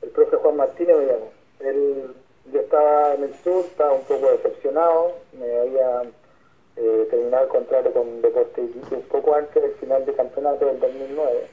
El 0.03 0.09
profe 0.11 0.37
Juan 0.37 0.57
Martínez 0.57 0.97
llamó. 0.97 1.31
Él, 1.61 2.15
yo 2.53 2.61
estaba 2.61 3.15
en 3.15 3.25
el 3.25 3.35
sur, 3.45 3.65
estaba 3.65 3.93
un 3.93 4.05
poco 4.05 4.31
decepcionado, 4.33 5.17
me 5.39 5.59
había 5.59 6.03
eh, 6.77 7.07
terminado 7.11 7.45
el 7.45 7.49
contrato 7.49 7.93
con 7.93 8.21
Deporte 8.21 8.61
un 8.61 9.03
poco 9.03 9.35
antes 9.35 9.63
del 9.63 9.73
final 9.75 10.05
del 10.05 10.15
campeonato 10.15 10.67
del 10.67 10.81
2009 10.81 11.47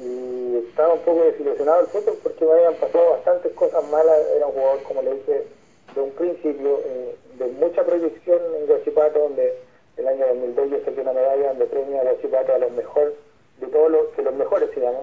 y 0.00 0.56
estaba 0.68 0.94
un 0.94 1.00
poco 1.00 1.24
desilusionado 1.24 1.80
el 1.80 1.86
fútbol 1.86 2.18
porque 2.22 2.44
me 2.44 2.52
habían 2.52 2.74
pasado 2.74 3.10
bastantes 3.10 3.52
cosas 3.52 3.86
malas, 3.90 4.18
era 4.34 4.46
un 4.46 4.52
jugador 4.52 4.82
como 4.82 5.02
le 5.02 5.14
dije 5.14 5.46
de 5.94 6.00
un 6.00 6.10
principio 6.12 6.80
eh, 6.84 7.16
de 7.38 7.46
mucha 7.46 7.84
proyección 7.84 8.40
en 8.58 8.66
Guachipato 8.66 9.18
donde 9.18 9.54
el 9.96 10.08
año 10.08 10.26
2002 10.26 10.70
yo 10.70 10.84
saqué 10.84 11.00
una 11.00 11.12
medalla 11.12 11.48
donde 11.48 11.66
premia 11.66 12.00
a 12.00 12.04
Guachipato 12.04 12.54
a 12.54 12.58
los 12.58 12.72
mejores 12.72 13.14
de 13.60 13.66
todos 13.68 13.90
los, 13.90 14.16
de 14.16 14.22
los 14.22 14.34
mejores 14.34 14.70
se 14.74 14.80
llama 14.80 15.00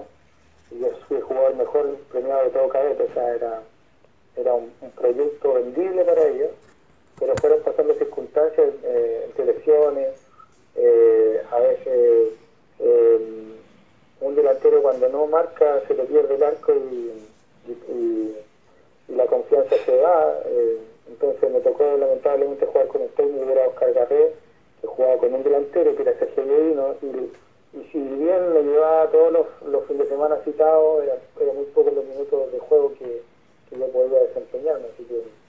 y 0.70 0.78
yo 0.78 0.88
fui 1.08 1.20
jugador 1.20 1.54
mejor 1.54 1.96
premiado 2.10 2.44
de 2.44 2.50
todo 2.50 2.68
cadete, 2.68 3.02
o 3.04 3.14
sea 3.14 3.34
era 3.34 3.62
era 4.36 4.54
un 4.54 4.72
proyecto 4.96 5.54
vendible 5.54 6.04
para 6.04 6.26
ellos 6.26 6.50
pero 7.24 7.36
fueron 7.36 7.60
pasando 7.62 7.94
circunstancias, 7.94 8.68
eh, 8.82 9.30
lesiones, 9.46 10.08
eh, 10.76 11.42
a 11.50 11.58
veces 11.58 12.32
eh, 12.80 13.18
un 14.20 14.34
delantero 14.34 14.82
cuando 14.82 15.08
no 15.08 15.26
marca 15.26 15.80
se 15.88 15.94
le 15.94 16.04
pierde 16.04 16.34
el 16.34 16.42
arco 16.42 16.74
y, 16.74 17.12
la 19.08 19.26
confianza 19.26 19.74
se 19.86 19.96
va. 19.96 20.38
Eh, 20.44 20.78
entonces 21.08 21.50
me 21.50 21.60
tocó 21.60 21.96
lamentablemente 21.96 22.66
jugar 22.66 22.88
con 22.88 23.02
el 23.02 23.08
técnico 23.10 23.46
que 23.46 23.52
era 23.52 23.68
Oscar 23.68 23.92
Garré, 23.94 24.32
que 24.82 24.86
jugaba 24.86 25.16
con 25.16 25.32
un 25.32 25.42
delantero 25.42 25.96
que 25.96 26.02
era 26.02 26.18
Sergio 26.18 26.44
y, 26.44 27.84
si 27.90 27.98
bien 27.98 28.52
me 28.52 28.62
llevaba 28.62 29.10
todos 29.10 29.32
los, 29.66 29.84
fines 29.86 30.02
de 30.02 30.14
semana 30.14 30.36
citados, 30.44 31.04
eran 31.04 31.18
era 31.40 31.52
muy 31.54 31.64
pocos 31.66 31.94
los 31.94 32.04
minutos 32.04 32.52
de 32.52 32.58
juego 32.58 32.92
que, 32.98 33.22
que 33.70 33.78
yo 33.78 33.86
podía 33.88 34.20
desempeñarme. 34.20 34.88
Así 34.92 35.04
que 35.04 35.43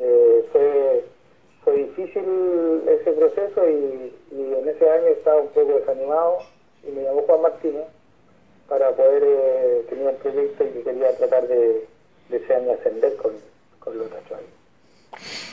eh, 0.00 0.44
fue, 0.50 1.04
fue 1.64 1.76
difícil 1.76 2.82
ese 2.88 3.12
proceso 3.12 3.68
y, 3.68 4.14
y, 4.32 4.54
en 4.54 4.68
ese 4.68 4.88
año 4.88 5.06
estaba 5.08 5.42
un 5.42 5.48
poco 5.48 5.74
desanimado 5.78 6.38
y 6.82 6.90
me 6.90 7.02
llamó 7.02 7.22
Juan 7.22 7.42
Martínez 7.42 7.84
para 8.68 8.90
poder 8.92 9.22
eh, 9.24 9.84
tener 9.88 10.08
un 10.08 10.16
proyecto 10.16 10.64
y 10.64 10.68
que 10.70 10.82
quería 10.82 11.16
tratar 11.16 11.46
de, 11.48 11.86
de 12.28 12.36
ese 12.36 12.54
año 12.54 12.72
ascender 12.72 13.16
con, 13.16 13.32
con 13.78 13.98
los 13.98 14.08
Tachuay. 14.08 14.44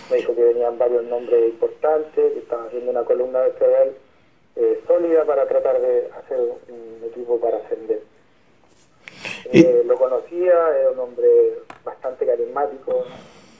Me 0.09 0.17
dijo 0.17 0.33
que 0.35 0.43
venían 0.43 0.77
varios 0.77 1.03
nombres 1.05 1.49
importantes, 1.49 2.33
que 2.33 2.39
estaban 2.39 2.67
haciendo 2.67 2.91
una 2.91 3.03
columna 3.03 3.39
vertebral 3.39 3.95
eh, 4.55 4.81
sólida 4.87 5.25
para 5.25 5.47
tratar 5.47 5.81
de 5.81 6.09
hacer 6.17 6.39
un 6.39 7.03
equipo 7.05 7.39
para 7.39 7.57
ascender. 7.57 8.01
Eh, 9.51 9.83
lo 9.85 9.95
conocía, 9.95 10.53
era 10.79 10.91
un 10.91 10.99
hombre 10.99 11.59
bastante 11.83 12.25
carismático, 12.25 13.05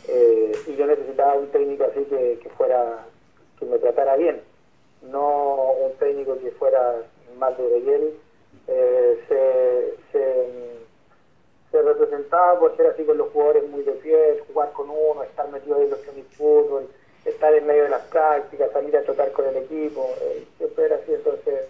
eh, 0.08 0.52
y 0.68 0.76
yo 0.76 0.86
necesitaba 0.86 1.36
un 1.36 1.48
técnico 1.48 1.86
así 1.86 2.04
que, 2.06 2.40
que, 2.42 2.50
fuera 2.50 3.06
que 3.60 3.66
me 3.66 3.78
tratara 3.80 4.16
bien 4.16 4.42
no 5.12 5.72
un 5.74 5.94
técnico 5.94 6.38
que 6.40 6.52
fuera 6.52 6.96
más 7.38 7.58
de 7.58 7.70
Reguel 7.70 8.14
eh, 8.68 9.20
se, 9.28 9.96
se, 10.12 11.82
representaba 11.82 12.60
por 12.60 12.76
ser 12.76 12.88
así 12.88 13.04
con 13.04 13.18
los 13.18 13.30
jugadores 13.30 13.70
muy 13.70 13.84
de 13.84 13.92
pie 13.94 14.42
jugar 14.48 14.72
con 14.74 14.90
uno, 14.90 15.24
estar 15.24 15.48
metido 15.50 15.80
en 15.80 15.92
los 15.92 16.00
fútbol 16.36 16.88
estar 17.24 17.54
en 17.54 17.68
medio 17.68 17.84
de 17.84 17.90
las 17.90 18.02
prácticas, 18.04 18.72
salir 18.72 18.96
a 18.98 19.04
tratar 19.04 19.32
con 19.32 19.46
el 19.46 19.58
equipo, 19.58 20.10
eh, 20.22 20.46
siempre 20.58 20.86
era 20.86 20.96
así, 20.96 21.14
entonces 21.14 21.66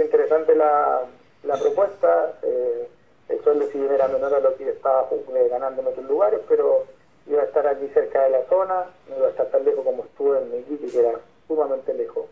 interesante 0.00 0.54
la, 0.54 1.02
la 1.44 1.56
propuesta. 1.56 2.38
Eh, 2.42 2.88
el 3.28 3.40
sueldo 3.44 3.68
si 3.70 3.78
bien 3.78 3.92
era 3.92 4.08
menor 4.08 4.34
a 4.34 4.40
lo 4.40 4.56
que 4.56 4.68
estaba 4.68 5.08
eh, 5.12 5.48
ganando 5.48 5.82
en 5.82 5.88
otros 5.88 6.04
lugares, 6.06 6.40
pero 6.48 6.84
iba 7.28 7.42
a 7.42 7.44
estar 7.44 7.64
aquí 7.66 7.86
cerca 7.94 8.24
de 8.24 8.30
la 8.30 8.44
zona, 8.46 8.86
no 9.08 9.16
iba 9.18 9.28
a 9.28 9.30
estar 9.30 9.46
tan 9.46 9.64
lejos 9.64 9.84
como 9.84 10.04
estuve 10.04 10.38
en 10.38 10.58
Iquique, 10.58 10.90
que 10.90 10.98
era 10.98 11.12
sumamente 11.46 11.94
lejos 11.94 12.26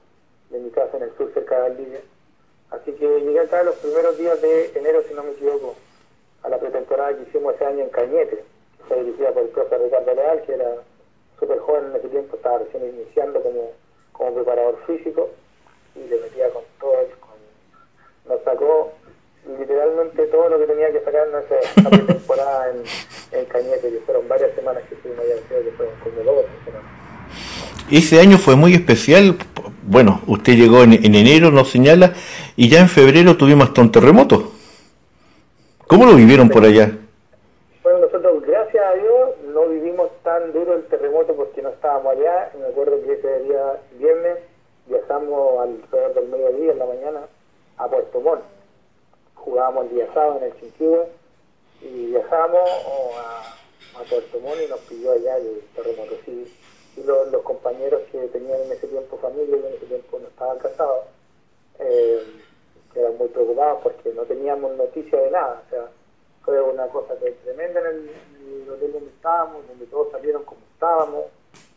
de 0.50 0.58
mi 0.58 0.70
casa 0.70 0.96
en 0.96 1.04
el 1.04 1.16
sur 1.16 1.32
cerca 1.32 1.54
de 1.54 1.62
Valdivia. 1.62 2.00
Así 2.70 2.92
que 2.92 3.20
llegué 3.20 3.38
acá 3.38 3.62
los 3.62 3.76
primeros 3.76 4.18
días 4.18 4.40
de 4.42 4.72
enero, 4.74 5.02
si 5.06 5.14
no 5.14 5.22
me 5.22 5.30
equivoco, 5.30 5.76
a 6.42 6.48
la 6.48 6.58
pretemporada 6.58 7.16
que 7.16 7.22
hicimos 7.22 7.54
ese 7.54 7.64
año 7.64 7.84
en 7.84 7.90
Cañete, 7.90 8.36
que 8.78 8.84
fue 8.88 9.04
dirigida 9.04 9.30
por 9.30 9.42
el 9.44 9.50
profe 9.50 9.78
Ricardo 9.78 10.14
Leal, 10.14 10.42
que 10.42 10.54
era 10.54 10.74
súper 11.38 11.58
joven 11.60 11.86
en 11.90 11.96
ese 11.96 12.08
tiempo, 12.08 12.36
estaba 12.36 12.58
recién 12.58 12.84
iniciando 12.88 13.40
como, 13.40 13.70
como 14.12 14.34
preparador 14.34 14.78
físico 14.86 15.30
y 15.94 16.08
le 16.08 16.20
metía 16.20 16.50
con 16.50 16.62
todo, 16.80 16.92
con, 17.20 17.38
nos 18.28 18.42
sacó 18.44 18.92
literalmente 19.58 20.26
todo 20.26 20.48
lo 20.48 20.58
que 20.58 20.66
tenía 20.66 20.92
que 20.92 21.00
sacar 21.00 21.28
en 21.28 21.34
esa, 21.36 21.90
pretemporada 21.90 22.70
en, 22.70 22.82
en, 23.32 23.44
Cañete, 23.46 23.90
que 23.90 24.00
fueron 24.00 24.28
varias 24.28 24.54
semanas 24.54 24.82
que 24.88 24.94
estuvimos 24.94 25.24
allá, 25.24 25.34
creo 25.48 25.64
que 25.64 25.70
fueron 25.72 25.94
como 26.00 26.22
dos 26.22 26.44
semanas. 26.64 26.90
Ese 27.98 28.20
año 28.20 28.38
fue 28.38 28.54
muy 28.54 28.74
especial. 28.74 29.36
Bueno, 29.82 30.20
usted 30.28 30.52
llegó 30.52 30.84
en, 30.84 30.92
en 30.92 31.14
enero, 31.16 31.50
nos 31.50 31.70
señala, 31.70 32.14
y 32.54 32.68
ya 32.68 32.78
en 32.78 32.88
febrero 32.88 33.36
tuvimos 33.36 33.68
hasta 33.68 33.80
un 33.80 33.90
terremoto. 33.90 34.52
¿Cómo 35.88 36.06
lo 36.06 36.14
vivieron 36.14 36.48
por 36.48 36.64
allá? 36.64 36.92
Bueno, 37.82 37.98
nosotros, 37.98 38.42
gracias 38.46 38.84
a 38.84 38.94
Dios, 38.94 39.52
no 39.52 39.66
vivimos 39.66 40.10
tan 40.22 40.52
duro 40.52 40.74
el 40.74 40.84
terremoto 40.84 41.34
porque 41.34 41.60
no 41.60 41.70
estábamos 41.70 42.12
allá. 42.12 42.52
Me 42.60 42.66
acuerdo 42.66 43.02
que 43.02 43.14
ese 43.14 43.42
día 43.44 43.80
viernes 43.98 44.38
viajamos 44.86 45.60
alrededor 45.60 46.14
del 46.14 46.28
mediodía 46.28 46.72
en 46.72 46.78
la 46.78 46.86
mañana 46.86 47.20
a 47.78 47.88
Puerto 47.88 48.20
Montt 48.20 48.42
jugábamos 49.48 49.86
el 49.86 49.94
día 49.94 50.12
sábado 50.12 50.38
en 50.38 50.44
el 50.44 50.60
Chinquihue 50.60 51.06
y 51.80 52.06
viajamos 52.06 52.68
a, 53.16 54.00
a 54.00 54.04
Puerto 54.04 54.40
Montt 54.40 54.60
y 54.64 54.68
nos 54.68 54.80
pidió 54.80 55.12
allá 55.12 55.36
el 55.38 55.62
terremoto. 55.74 56.14
Sí, 56.24 56.54
y 56.96 57.02
los, 57.04 57.30
los, 57.30 57.42
compañeros 57.42 58.02
que 58.10 58.18
tenían 58.28 58.60
en 58.62 58.72
ese 58.72 58.88
tiempo 58.88 59.16
familia 59.18 59.56
y 59.56 59.66
en 59.66 59.74
ese 59.74 59.86
tiempo 59.86 60.18
no 60.18 60.28
estaban 60.28 60.58
casados, 60.58 61.04
eh, 61.78 62.22
que 62.92 63.00
eran 63.00 63.16
muy 63.16 63.28
preocupados 63.28 63.80
porque 63.82 64.12
no 64.12 64.22
teníamos 64.24 64.76
noticia 64.76 65.18
de 65.18 65.30
nada. 65.30 65.62
O 65.66 65.70
sea, 65.70 65.88
fue 66.42 66.60
una 66.60 66.88
cosa 66.88 67.14
tremenda 67.44 67.80
en 67.80 67.86
el, 67.86 68.10
hotel 68.70 68.92
donde 68.92 69.10
estábamos, 69.10 69.66
donde 69.68 69.86
todos 69.86 70.10
salieron 70.10 70.44
como 70.44 70.60
estábamos, 70.74 71.24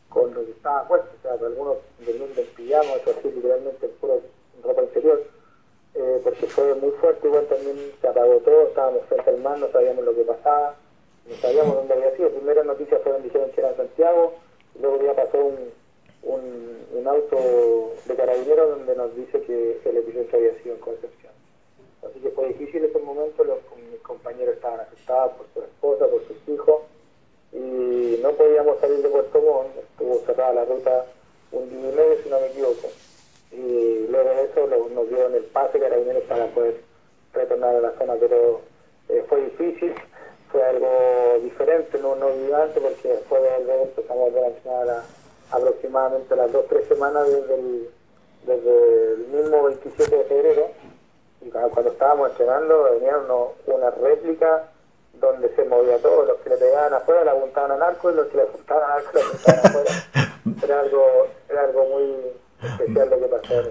con 0.09 0.33
lo 0.33 0.43
que 0.43 0.51
estaba 0.51 0.87
puesto. 0.87 1.09
O 1.19 1.21
sea, 1.21 1.47
algunos 1.47 1.77
durmiendo 1.99 2.41
en 2.41 2.47
pijama, 2.47 2.93
otros 2.95 3.17
así 3.17 3.31
literalmente 3.31 3.85
en 3.85 3.91
pura 3.93 4.15
ropa 4.63 4.81
interior 4.81 5.21
eh, 5.93 6.21
porque 6.23 6.47
fue 6.47 6.73
muy 6.75 6.91
fuerte, 6.91 7.27
igual 7.27 7.45
también 7.47 7.77
se 7.99 8.07
apagó 8.07 8.37
todo, 8.37 8.67
estábamos 8.67 9.05
frente 9.07 9.29
al 9.29 9.37
mar, 9.39 9.59
no 9.59 9.67
sabíamos 9.71 10.05
lo 10.05 10.15
que 10.15 10.23
pasaba, 10.23 10.75
no 11.27 11.35
sabíamos 11.35 11.75
dónde 11.75 11.95
había 12.61 12.85
sido. 12.85 12.99
Primera 12.99 12.99
noticia 12.99 12.99
fueron 12.99 13.51
que 13.51 13.61
era 13.61 13.75
Santiago, 13.75 14.33
luego 14.79 15.03
ya 15.03 15.15
pasó 15.15 15.37
un, 15.37 15.73
un, 16.93 17.07
auto 17.07 17.93
de 18.05 18.15
carabineros 18.15 18.77
donde 18.77 18.95
nos 18.95 19.15
dice 19.15 19.41
que 19.41 19.79
el 19.83 19.97
episodio 19.97 20.27
había 20.33 20.63
sido 20.63 20.75
en 20.75 20.81
Concepción. 20.81 21.33
Así 22.07 22.19
que 22.19 22.29
fue 22.29 22.47
difícil 22.49 22.85
ese 22.85 22.99
momento, 22.99 23.43
los, 23.43 23.57
mis 23.91 23.99
compañeros 24.01 24.55
estaban 24.55 24.79
afectados 24.79 25.33
por 25.33 25.47
su 25.53 25.61
esposa, 25.61 26.07
por 26.07 26.21
sus 26.27 26.47
hijos, 26.47 26.81
y 27.51 28.19
no 28.21 28.31
podíamos 28.31 28.79
salir 28.79 29.01
de 29.01 29.09
Puerto 29.09 29.41
Montt, 29.41 29.77
estuvo 29.77 30.19
cerrada 30.25 30.53
la 30.53 30.65
ruta 30.65 31.05
un 31.51 31.69
día 31.69 31.89
y 31.89 31.95
medio, 31.95 32.23
si 32.23 32.29
no 32.29 32.39
me 32.39 32.47
equivoco 32.47 32.87
y 33.51 34.07
luego 34.09 34.29
de 34.29 34.43
eso 34.45 34.67
nos 34.93 35.09
dieron 35.09 35.35
el 35.35 35.43
pase 35.45 35.79
carabineros 35.79 36.23
para 36.23 36.47
poder 36.47 36.81
retornar 37.33 37.75
a 37.75 37.81
la 37.81 37.91
zona, 37.97 38.15
pero 38.19 38.61
eh, 39.09 39.23
fue 39.27 39.41
difícil, 39.41 39.93
fue 40.51 40.63
algo 40.63 41.39
diferente, 41.41 41.97
no, 41.99 42.15
no 42.15 42.29
gigante, 42.33 42.79
porque 42.81 43.07
después 43.07 43.41
de 43.41 43.49
volver 43.57 43.81
empezamos 43.81 44.33
a 44.35 44.47
entrenar 44.47 45.03
aproximadamente 45.51 46.35
las 46.35 46.51
dos 46.51 46.65
tres 46.67 46.87
semanas 46.87 47.27
desde 47.27 47.55
el, 47.55 47.89
desde 48.45 49.13
el 49.13 49.27
mismo 49.27 49.63
27 49.63 50.15
de 50.15 50.23
febrero, 50.25 50.67
y 51.41 51.49
cuando 51.49 51.91
estábamos 51.91 52.29
entrenando 52.31 52.83
venía 52.83 53.17
una 53.65 53.89
réplica 53.91 54.69
donde 55.13 55.49
se 55.55 55.63
movía 55.65 55.97
todo, 55.99 56.25
los 56.25 56.37
que 56.37 56.49
le 56.49 56.57
pegaban 56.57 56.93
afuera 56.93 57.23
le 57.23 57.31
apuntaban 57.31 57.71
al 57.71 57.83
arco 57.83 58.11
y 58.11 58.15
los 58.15 58.27
que 58.27 58.37
le 58.37 58.43
apuntaban 58.43 58.83
al 58.83 58.97
arco 58.97 59.11
le 59.13 59.21
apuntaban 59.21 59.65
afuera. 59.65 59.91
Era 60.63 60.79
algo, 60.79 61.27
era 61.49 61.63
algo 61.63 61.85
muy 61.85 62.33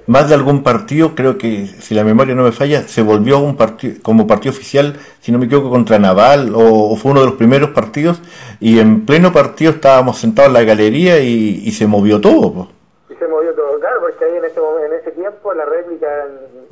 más 0.07 0.28
de 0.28 0.34
algún 0.34 0.62
partido, 0.62 1.14
creo 1.14 1.38
que 1.38 1.66
si 1.66 1.95
la 1.95 2.05
memoria 2.05 2.34
no 2.34 2.43
me 2.43 2.53
falla, 2.53 2.82
se 2.82 3.03
volvió 3.03 3.38
un 3.38 3.57
partido 3.57 3.95
como 4.03 4.26
partido 4.26 4.53
oficial, 4.53 4.99
si 5.20 5.30
no 5.30 5.38
me 5.38 5.47
equivoco, 5.47 5.70
contra 5.70 5.99
Naval, 5.99 6.53
o, 6.55 6.97
fue 6.97 7.12
uno 7.12 7.20
de 7.20 7.26
los 7.26 7.36
primeros 7.36 7.70
partidos, 7.70 8.20
y 8.59 8.80
en 8.80 9.07
pleno 9.07 9.32
partido 9.32 9.72
estábamos 9.72 10.18
sentados 10.18 10.49
en 10.49 10.55
la 10.55 10.64
galería 10.64 11.20
y, 11.20 11.70
se 11.70 11.86
movió 11.86 12.20
todo. 12.20 12.68
Y 13.09 13.14
se 13.14 13.26
movió 13.28 13.55
todo, 13.55 13.78
claro, 13.78 14.01
porque 14.01 14.24
ahí 14.24 14.36
en 14.36 14.45
ese, 14.45 14.61
en 14.61 14.93
ese 14.93 15.12
tiempo 15.12 15.55
la 15.55 15.64
réplica 15.64 16.07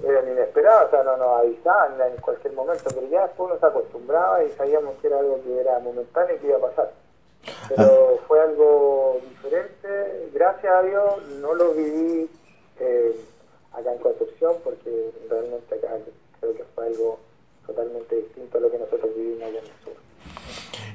eran, 0.05 0.29
inesperadas, 0.29 0.89
o 0.89 0.91
sea, 0.91 1.03
no 1.05 1.17
nos 1.17 1.41
avisaban 1.41 1.93
en 2.13 2.21
cualquier 2.21 2.53
momento, 2.55 2.85
pero 2.89 3.09
ya 3.09 3.23
después 3.23 3.51
uno 3.51 3.61
se 3.61 3.67
acostumbraba 3.67 4.43
y 4.43 4.51
sabíamos 4.53 4.95
que 5.01 5.07
era 5.07 5.19
algo 5.21 5.41
que 5.45 5.61
era 5.61 5.79
momentáneo 5.79 6.35
y 6.35 6.39
que 6.39 6.49
iba 6.49 6.57
a 6.59 6.61
pasar. 6.61 6.91
Pero 7.69 8.19
fue 8.27 8.41
algo 8.41 9.21
diferente. 9.49 10.31
Gracias 10.35 10.73
a 10.73 10.83
Dios 10.83 11.05
no 11.41 11.55
lo 11.55 11.73
viví 11.73 12.29
eh, 12.81 13.17
acá 13.73 13.93
en 13.93 13.99
Concepción 13.99 14.55
porque 14.63 15.11
realmente 15.31 15.75
acá 15.75 15.89
creo 16.41 16.55
que 16.55 16.65
fue 16.75 16.87
algo 16.87 17.19
totalmente 17.67 18.17
distinto 18.17 18.59
a 18.59 18.61
lo 18.61 18.71
que 18.71 18.79
nosotros 18.79 19.11
vivimos 19.17 19.43
allá 19.43 19.59
en 19.59 19.65
el 19.65 19.85
sur. 19.85 19.93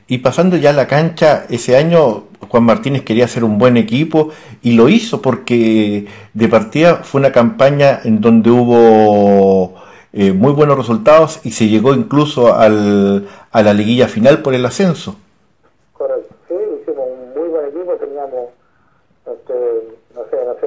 Y 0.07 0.17
pasando 0.19 0.57
ya 0.57 0.71
a 0.71 0.73
la 0.73 0.87
cancha, 0.87 1.45
ese 1.49 1.77
año 1.77 2.25
Juan 2.49 2.63
Martínez 2.63 3.03
quería 3.03 3.25
hacer 3.25 3.43
un 3.43 3.57
buen 3.57 3.77
equipo 3.77 4.29
y 4.61 4.73
lo 4.73 4.89
hizo 4.89 5.21
porque 5.21 6.07
de 6.33 6.47
partida 6.47 6.97
fue 6.97 7.19
una 7.19 7.31
campaña 7.31 7.99
en 8.03 8.21
donde 8.21 8.51
hubo 8.51 9.75
eh, 10.11 10.31
muy 10.33 10.51
buenos 10.51 10.77
resultados 10.77 11.39
y 11.43 11.51
se 11.51 11.67
llegó 11.67 11.93
incluso 11.93 12.53
al, 12.53 13.27
a 13.51 13.63
la 13.63 13.73
liguilla 13.73 14.07
final 14.07 14.41
por 14.41 14.53
el 14.53 14.65
ascenso. 14.65 15.15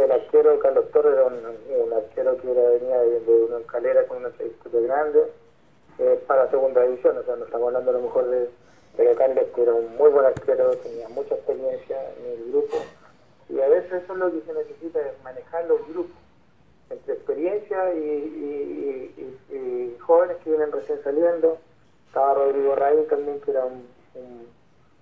el 0.06 0.12
arquero 0.12 0.58
Carlos 0.60 0.90
Torres 0.92 1.14
era 1.14 1.26
un, 1.26 1.92
era, 2.52 2.70
venía 2.70 2.98
de, 2.98 3.44
una 3.48 3.58
escalera 3.58 4.06
con 4.06 4.18
una 4.18 4.30
trayectoria 4.30 4.80
grande. 4.80 5.22
Eh, 5.98 6.22
para 6.26 6.50
segunda 6.50 6.82
división, 6.82 7.16
o 7.16 7.22
sea, 7.22 7.36
no 7.36 7.46
estamos 7.46 7.68
hablando 7.68 7.90
a 7.90 7.94
lo 7.94 8.02
mejor 8.02 8.28
de, 8.28 8.50
de 8.98 9.14
Carlos, 9.14 9.44
que 9.54 9.62
era 9.62 9.72
un 9.72 9.96
muy 9.96 10.10
buen 10.10 10.26
arquero, 10.26 10.76
tenía 10.76 11.08
mucha 11.08 11.34
experiencia 11.34 11.96
en 12.18 12.26
el 12.32 12.50
grupo, 12.50 12.76
y 13.48 13.60
a 13.60 13.68
veces 13.68 14.04
eso 14.04 14.12
es 14.12 14.18
lo 14.18 14.30
que 14.30 14.42
se 14.42 14.52
necesita, 14.52 15.00
es 15.00 15.22
manejar 15.24 15.64
los 15.64 15.88
grupos, 15.88 16.16
entre 16.90 17.14
experiencia 17.14 17.94
y, 17.94 19.14
y, 19.48 19.96
jóvenes 20.00 20.36
que 20.44 20.50
vienen 20.50 20.70
recién 20.70 21.02
saliendo, 21.02 21.56
estaba 22.08 22.34
Rodrigo 22.34 22.76
Raín 22.76 23.06
también, 23.08 23.40
que 23.40 23.50
era 23.52 23.64
un, 23.64 23.86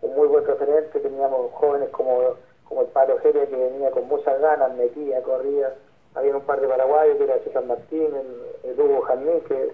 un 0.01 0.15
muy 0.15 0.29
buen 0.29 0.47
referente, 0.47 1.01
teníamos 1.01 1.51
jóvenes 1.55 1.91
como 1.91 2.37
como 2.65 2.83
el 2.83 2.89
Paro 2.89 3.19
Jerez 3.19 3.49
que 3.49 3.57
venía 3.57 3.91
con 3.91 4.09
muchas 4.09 4.41
ganas, 4.41 4.75
metía, 4.77 5.23
corría. 5.23 5.75
Había 6.15 6.37
un 6.37 6.43
par 6.43 6.61
de 6.61 6.69
paraguayos 6.69 7.17
que 7.17 7.25
era 7.25 7.39
César 7.41 7.65
Martín, 7.65 8.09
el, 8.63 8.81
Hugo 8.81 9.03
Jamín, 9.03 9.41
que, 9.49 9.73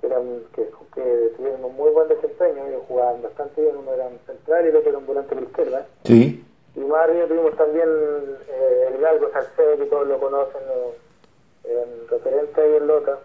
que, 0.00 0.06
eran, 0.06 0.42
que, 0.54 0.68
que, 0.94 1.32
tuvieron 1.36 1.64
un 1.64 1.76
muy 1.76 1.90
buen 1.90 2.08
desempeño, 2.08 2.66
ellos 2.66 2.82
jugaban 2.88 3.22
bastante 3.22 3.60
bien, 3.60 3.76
uno 3.76 3.92
era 3.92 4.06
un 4.06 4.18
central 4.26 4.64
y 4.64 4.68
el 4.68 4.76
otro 4.76 4.88
era 4.90 4.98
un 4.98 5.06
volante 5.06 5.34
por 5.34 5.44
izquierda. 5.44 5.86
Sí. 6.04 6.44
Y 6.74 6.80
más 6.80 7.04
arriba 7.04 7.26
tuvimos 7.26 7.56
también 7.56 7.88
eh, 8.48 8.88
el 8.90 9.00
Galgo 9.00 9.30
Salcedo, 9.32 9.76
que 9.76 9.86
todos 9.86 10.08
lo 10.08 10.18
conocen, 10.18 10.62
eh, 11.64 11.84
referente 12.10 12.60
ahí 12.60 12.76
en 12.76 12.86
Lota. 12.86 13.18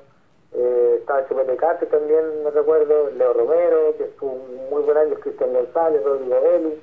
Eh, 0.51 0.95
estaba 0.99 1.28
Chupete 1.28 1.55
Cate 1.55 1.86
también, 1.86 2.43
me 2.43 2.51
recuerdo, 2.51 3.12
Leo 3.12 3.34
Romero, 3.34 3.95
que 3.97 4.05
estuvo 4.05 4.32
un 4.32 4.70
muy 4.70 4.82
buen 4.84 4.97
año, 4.97 5.16
Cristian 5.16 5.53
González, 5.53 6.03
Rodrigo 6.03 6.41
Vélez 6.41 6.80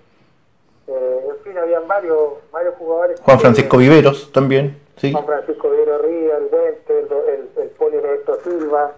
eh, 0.89 1.20
en 1.31 1.37
fin, 1.43 1.59
habían 1.59 1.87
varios, 1.89 2.35
varios 2.53 2.74
jugadores. 2.77 3.20
Juan 3.20 3.41
Francisco 3.41 3.79
Viveros 3.79 4.31
también, 4.33 4.79
sí. 4.97 5.12
Juan 5.12 5.26
Francisco 5.26 5.70
Viveros 5.70 6.03
Ríos, 6.03 6.38
el 6.38 6.49
Wente, 6.55 6.99
el, 6.99 7.51
el, 7.57 7.70
Poli 7.70 8.01
Roberto 8.01 8.38
Silva, 8.42 8.94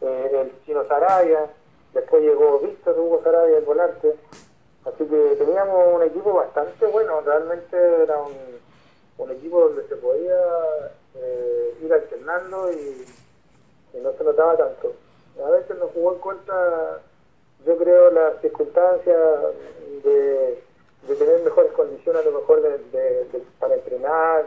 eh, 0.00 0.30
el 0.32 0.64
Chino 0.64 0.84
Saraya, 0.86 1.46
después 1.94 2.22
llegó 2.22 2.60
Víctor 2.60 2.98
Hugo 2.98 3.20
Saraya, 3.22 3.58
el 3.58 3.64
volante. 3.64 4.14
Así 4.84 5.04
que 5.04 5.36
teníamos 5.38 5.94
un 5.94 6.02
equipo 6.02 6.32
bastante 6.34 6.86
bueno, 6.86 7.20
realmente 7.20 7.76
era 8.02 8.18
un, 8.22 8.32
un 9.18 9.30
equipo 9.30 9.60
donde 9.60 9.86
se 9.88 9.96
podía 9.96 10.40
eh, 11.16 11.74
ir 11.82 11.92
alternando 11.92 12.72
y, 12.72 13.06
no 14.02 14.12
se 14.12 14.24
notaba 14.24 14.56
tanto. 14.56 14.94
A 15.44 15.50
veces 15.50 15.76
nos 15.78 15.90
jugó 15.90 16.14
en 16.14 16.20
cuenta, 16.20 17.00
yo 17.66 17.76
creo, 17.76 18.10
las 18.12 18.40
circunstancias 18.40 19.18
de 20.04 20.62
de 21.08 21.16
tener 21.16 21.40
mejores 21.42 21.72
condiciones 21.72 22.22
a 22.22 22.30
lo 22.30 22.40
mejor 22.40 22.62
de, 22.62 23.24
para 23.58 23.74
entrenar, 23.74 24.46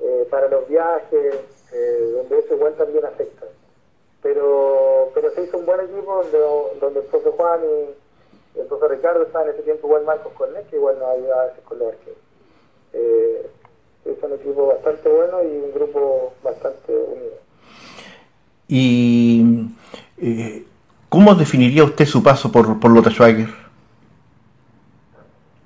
eh, 0.00 0.26
para 0.30 0.48
los 0.48 0.68
viajes, 0.68 1.36
eh, 1.72 2.10
donde 2.16 2.38
eso 2.38 2.54
igual 2.54 2.74
también 2.74 3.04
afecta. 3.04 3.46
pero 4.22 5.10
pero 5.14 5.30
se 5.30 5.42
hizo 5.42 5.58
un 5.58 5.66
buen 5.66 5.80
equipo 5.80 6.22
donde, 6.22 6.38
donde 6.80 7.00
el 7.00 7.06
profe 7.06 7.30
Juan 7.30 7.60
y 7.64 8.58
el 8.58 8.66
profe 8.66 8.88
Ricardo 8.88 9.22
estaban 9.22 9.48
en 9.48 9.54
ese 9.54 9.62
tiempo 9.62 9.86
igual 9.86 10.04
Marcos 10.04 10.32
Cornet, 10.34 10.68
que 10.70 10.76
igual 10.76 10.98
nos 10.98 11.08
ayudaba 11.08 11.42
a 11.42 11.46
veces 11.46 11.64
con 11.64 11.78
los 11.78 11.88
arqueros. 11.92 12.18
Eh, 12.92 13.50
es 14.04 14.22
un 14.22 14.32
equipo 14.34 14.66
bastante 14.68 15.08
bueno 15.08 15.42
y 15.42 15.46
un 15.46 15.72
grupo 15.72 16.34
bastante 16.42 16.92
unido. 16.92 17.34
¿Y 18.68 19.70
eh, 20.18 20.64
cómo 21.08 21.34
definiría 21.34 21.84
usted 21.84 22.04
su 22.04 22.22
paso 22.22 22.52
por, 22.52 22.78
por 22.78 22.90
Lota 22.90 23.10
Schwager? 23.10 23.48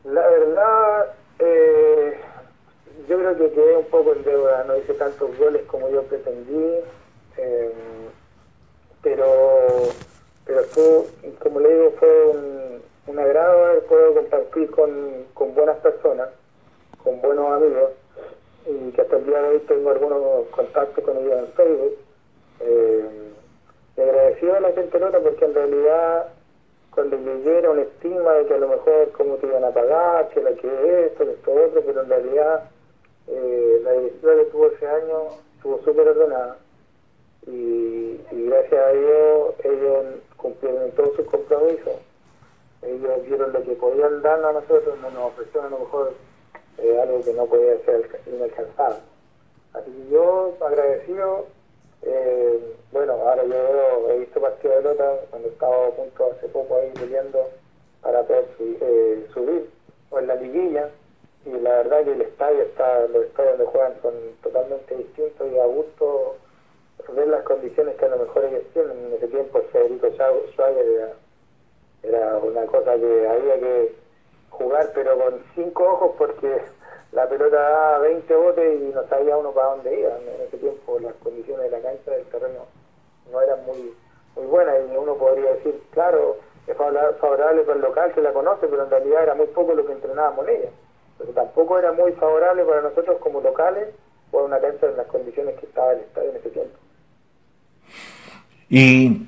La 0.04 0.26
verdad, 0.26 1.14
eh, 1.40 2.18
yo 3.08 3.18
creo 3.18 3.36
que 3.36 3.50
quedé 3.52 3.76
un 3.76 3.84
poco 3.98 4.12
en 4.14 4.24
deuda, 4.24 4.64
no 4.64 4.76
hice 4.76 4.94
tantos 4.94 5.36
goles 5.38 5.62
como 5.66 5.88
yo 5.88 6.02
pretendí, 6.04 6.74
eh, 7.36 7.72
pero, 9.02 9.26
pero 10.44 10.62
fue, 10.64 11.04
como 11.40 11.60
le 11.60 11.68
digo, 11.68 11.90
fue 11.98 12.24
un, 12.26 12.82
un 13.08 13.18
agrado 13.18 13.64
haber 13.64 13.84
podido 13.84 14.14
compartir 14.14 14.70
con, 14.70 15.24
con 15.34 15.54
buenas 15.54 15.76
personas, 15.78 16.28
con 17.02 17.20
buenos 17.20 17.50
amigos, 17.50 17.90
y 18.66 18.92
que 18.92 19.00
hasta 19.00 19.16
el 19.16 19.26
día 19.26 19.42
de 19.42 19.48
hoy 19.48 19.58
tengo 19.66 19.90
algunos 19.90 20.46
contactos 20.50 21.04
con 21.04 21.16
ellos 21.16 21.38
en 21.38 21.52
Facebook. 21.54 21.96
Eh, 22.60 23.04
y 23.96 24.00
agradecido 24.00 24.54
a 24.56 24.60
la 24.60 24.72
gente 24.72 24.98
nota 25.00 25.18
porque 25.20 25.44
en 25.44 25.54
realidad 25.54 26.28
cuando 26.92 27.16
llegué 27.16 27.58
era 27.58 27.70
una 27.70 27.82
estima 27.82 28.32
de 28.34 28.46
que 28.46 28.54
a 28.54 28.58
lo 28.58 28.68
mejor 28.68 29.10
cómo 29.12 29.36
te 29.36 29.46
iban 29.46 29.64
a 29.64 29.70
pagar, 29.70 30.28
que 30.28 30.42
la 30.42 30.52
que 30.52 31.06
esto, 31.06 31.24
que 31.24 31.32
esto 31.32 31.52
otro, 31.52 31.82
pero 31.84 32.02
en 32.02 32.08
realidad 32.08 32.70
eh, 33.30 33.80
la 33.82 33.92
directiva 33.92 34.36
que 34.36 34.44
tuvo 34.46 34.66
ese 34.68 34.86
año 34.86 35.28
estuvo 35.56 35.82
súper 35.82 36.08
ordenada 36.08 36.58
y, 37.46 38.20
gracias 38.30 38.86
a 38.86 38.92
Dios 38.92 39.54
ellos 39.64 40.04
cumplieron 40.36 40.90
todos 40.92 41.16
sus 41.16 41.26
compromisos. 41.26 41.94
Ellos 42.82 43.22
vieron 43.26 43.52
lo 43.52 43.62
que 43.62 43.72
podían 43.72 44.22
darnos 44.22 44.50
a 44.50 44.60
nosotros, 44.60 44.98
no 45.00 45.10
nos 45.10 45.32
ofrecieron 45.32 45.66
a 45.66 45.70
lo 45.70 45.78
mejor 45.80 46.12
eh, 46.78 47.00
algo 47.02 47.22
que 47.22 47.32
no 47.32 47.46
podía 47.46 47.78
ser 47.84 48.20
inalcanzable. 48.26 48.98
Así 49.74 49.90
que 49.90 50.10
yo 50.10 50.54
agradecido, 50.64 51.46
eh, 52.02 52.76
bueno, 52.92 53.12
ahora 53.14 53.42
yo 53.42 53.50
veo, 53.50 54.10
he 54.10 54.18
visto 54.20 54.40
partido 54.40 54.74
de 54.74 54.82
pelota 54.82 55.20
cuando 55.30 55.48
estaba 55.48 55.86
a 55.86 55.90
punto 55.90 56.32
hace 56.32 56.48
poco 56.48 56.76
ahí 56.76 56.90
peleando 56.94 57.50
para 58.00 58.22
poder 58.22 58.46
subir 59.34 59.68
o 60.10 60.18
en 60.18 60.26
la 60.26 60.34
liguilla 60.36 60.90
y 61.44 61.50
la 61.50 61.70
verdad 61.78 62.04
que 62.04 62.12
el 62.12 62.22
estadio 62.22 62.62
está, 62.62 63.06
los 63.08 63.24
estadios 63.24 63.58
donde 63.58 63.72
juegan 63.72 63.94
son 64.02 64.14
totalmente 64.42 64.96
distintos 64.96 65.50
y 65.50 65.58
a 65.58 65.66
gusto 65.66 66.36
ver 67.14 67.28
las 67.28 67.42
condiciones 67.42 67.96
que 67.96 68.04
a 68.04 68.08
lo 68.08 68.18
mejor 68.18 68.44
ellos 68.44 68.64
tienen. 68.72 68.98
En 69.06 69.12
ese 69.14 69.28
tiempo 69.28 69.60
Federico 69.72 70.08
Schwager 70.08 70.86
era, 70.86 71.12
era 72.02 72.36
una 72.38 72.66
cosa 72.66 72.96
que 72.96 73.28
había 73.28 73.58
que 73.60 73.94
jugar 74.50 74.90
pero 74.94 75.18
con 75.18 75.42
cinco 75.54 75.84
ojos 75.84 76.12
porque 76.18 76.60
la 77.12 77.28
pelota 77.28 77.56
daba 77.56 77.98
20 78.00 78.34
botes 78.34 78.80
y 78.80 78.92
no 78.92 79.06
sabía 79.08 79.36
uno 79.36 79.52
para 79.52 79.68
dónde 79.68 80.00
iba. 80.00 80.18
En 80.18 80.42
ese 80.42 80.58
tiempo 80.58 80.98
las 80.98 81.14
condiciones 81.14 81.70
de 81.70 81.78
la 81.78 81.82
cancha 81.82 82.10
del 82.10 82.24
terreno 82.26 82.66
no 83.30 83.40
eran 83.40 83.64
muy 83.64 83.94
muy 84.36 84.46
buenas 84.46 84.76
y 84.92 84.96
uno 84.96 85.14
podría 85.14 85.54
decir, 85.54 85.80
claro, 85.90 86.36
es 86.66 86.76
favorable 86.76 87.62
para 87.62 87.76
el 87.76 87.80
local 87.80 88.12
que 88.12 88.20
la 88.20 88.32
conoce, 88.32 88.68
pero 88.68 88.84
en 88.84 88.90
realidad 88.90 89.22
era 89.24 89.34
muy 89.34 89.46
poco 89.46 89.74
lo 89.74 89.84
que 89.84 89.92
entrenábamos 89.92 90.46
en 90.46 90.56
ella. 90.56 90.70
Pero 91.18 91.32
tampoco 91.32 91.78
era 91.78 91.92
muy 91.92 92.12
favorable 92.12 92.64
para 92.64 92.82
nosotros 92.82 93.18
como 93.20 93.40
locales 93.40 93.88
jugar 94.30 94.46
una 94.46 94.60
cancha 94.60 94.86
en 94.86 94.96
las 94.96 95.06
condiciones 95.06 95.58
que 95.58 95.66
estaba 95.66 95.92
el 95.92 96.00
estadio 96.00 96.30
en 96.30 96.36
ese 96.36 96.50
tiempo. 96.50 96.78
Y 98.68 99.26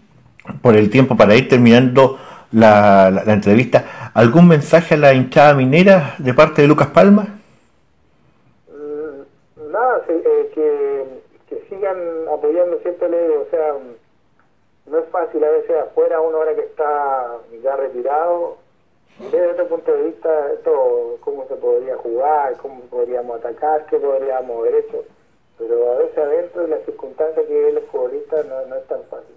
por 0.62 0.76
el 0.76 0.90
tiempo, 0.90 1.16
para 1.16 1.34
ir 1.34 1.48
terminando 1.48 2.18
la, 2.52 3.10
la, 3.10 3.24
la 3.24 3.32
entrevista, 3.32 4.10
¿algún 4.14 4.48
mensaje 4.48 4.94
a 4.94 4.98
la 4.98 5.14
hinchada 5.14 5.54
minera 5.54 6.14
de 6.18 6.34
parte 6.34 6.62
de 6.62 6.68
Lucas 6.68 6.88
Palma? 6.88 7.40
nada, 9.70 10.02
eh, 10.08 10.50
que, 10.54 11.04
que 11.48 11.62
sigan 11.68 11.96
apoyando, 12.32 12.78
siempre 12.80 13.06
o 13.38 13.46
sea, 13.50 13.74
no 14.86 14.98
es 14.98 15.08
fácil 15.10 15.42
a 15.44 15.50
veces 15.50 15.76
afuera, 15.76 16.20
uno 16.20 16.38
ahora 16.38 16.54
que 16.54 16.62
está 16.62 17.38
ya 17.62 17.76
retirado, 17.76 18.58
desde 19.20 19.46
otro 19.48 19.68
punto 19.68 19.92
de 19.92 20.02
vista, 20.04 20.54
todo, 20.64 21.18
cómo 21.20 21.46
se 21.46 21.54
podría 21.56 21.96
jugar, 21.98 22.56
cómo 22.56 22.80
podríamos 22.84 23.38
atacar, 23.38 23.84
qué 23.86 23.98
podríamos 23.98 24.58
haber 24.58 24.76
hecho, 24.76 25.04
pero 25.58 25.92
a 25.92 25.98
veces 25.98 26.18
adentro 26.18 26.62
de 26.62 26.68
las 26.68 26.84
circunstancias 26.84 27.46
que 27.46 27.54
viven 27.54 27.74
los 27.74 27.84
futbolistas 27.84 28.46
no, 28.46 28.76
es 28.76 28.86
tan 28.86 29.02
fácil. 29.04 29.36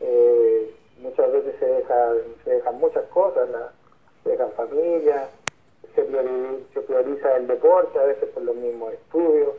Eh, 0.00 0.74
muchas 1.00 1.30
veces 1.30 1.54
se, 1.60 1.66
deja, 1.66 2.12
se 2.44 2.50
dejan 2.50 2.78
muchas 2.78 3.04
cosas, 3.06 3.48
¿no? 3.48 3.58
se 4.24 4.30
dejan 4.30 4.50
familias, 4.52 5.30
se 5.94 6.02
prioriza, 6.82 7.36
el 7.36 7.46
deporte, 7.46 7.98
a 7.98 8.04
veces 8.04 8.28
por 8.30 8.42
los 8.42 8.56
mismos 8.56 8.92
estudios, 8.92 9.54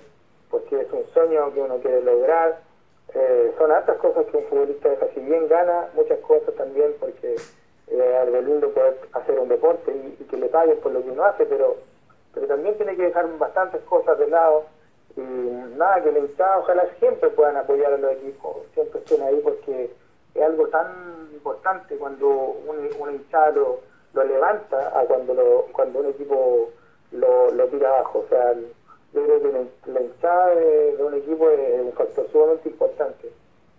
porque 0.51 0.81
es 0.81 0.91
un 0.91 1.05
sueño 1.13 1.53
que 1.53 1.61
uno 1.61 1.77
quiere 1.77 2.01
lograr. 2.01 2.59
Eh, 3.13 3.53
son 3.57 3.71
altas 3.71 3.97
cosas 3.97 4.25
que 4.25 4.37
un 4.37 4.43
futbolista 4.43 4.89
deja, 4.89 5.07
si 5.13 5.21
bien 5.21 5.47
gana, 5.47 5.89
muchas 5.95 6.19
cosas 6.19 6.53
también 6.55 6.93
porque 6.99 7.35
eh, 7.89 8.17
algo 8.21 8.41
lindo 8.41 8.69
poder 8.71 8.99
hacer 9.13 9.39
un 9.39 9.49
deporte 9.49 9.91
y, 10.19 10.23
que 10.25 10.37
le 10.37 10.49
paguen 10.49 10.77
por 10.79 10.91
lo 10.91 11.03
que 11.03 11.11
uno 11.11 11.23
hace, 11.23 11.45
pero 11.45 11.77
pero 12.33 12.47
también 12.47 12.77
tiene 12.77 12.95
que 12.95 13.03
dejar 13.03 13.25
bastantes 13.39 13.81
cosas 13.83 14.19
de 14.19 14.27
lado 14.27 14.65
y 15.15 15.21
nada, 15.21 16.03
que 16.03 16.11
la 16.11 16.19
hinchada 16.19 16.59
ojalá 16.59 16.87
siempre 16.99 17.29
puedan 17.29 17.57
apoyar 17.57 17.93
a 17.93 17.97
los 17.97 18.11
equipos, 18.11 18.57
siempre 18.73 18.99
estén 18.99 19.21
ahí 19.23 19.39
porque 19.43 19.89
es 20.35 20.43
algo 20.43 20.67
tan 20.67 21.29
importante 21.33 21.97
cuando 21.97 22.27
un, 22.27 22.89
una 22.99 23.11
hinchada 23.13 23.51
lo, 23.51 23.79
levanta 24.23 24.99
a 24.99 25.05
cuando 25.05 25.33
lo, 25.33 25.65
cuando 25.71 25.99
un 25.99 26.07
equipo 26.07 26.69
lo, 27.11 27.51
lo 27.51 27.67
tira 27.67 27.89
abajo. 27.89 28.19
O 28.25 28.29
sea, 28.29 28.53
yo 29.13 29.23
creo 29.23 29.41
que 29.41 29.91
la, 29.91 30.01
hinchada 30.01 30.55
de, 30.55 30.97
de, 30.97 31.03
un 31.03 31.13
equipo 31.15 31.49
es 31.49 31.81
un 31.81 31.93
factor 31.93 32.27
sumamente 32.31 32.69
importante. 32.69 33.31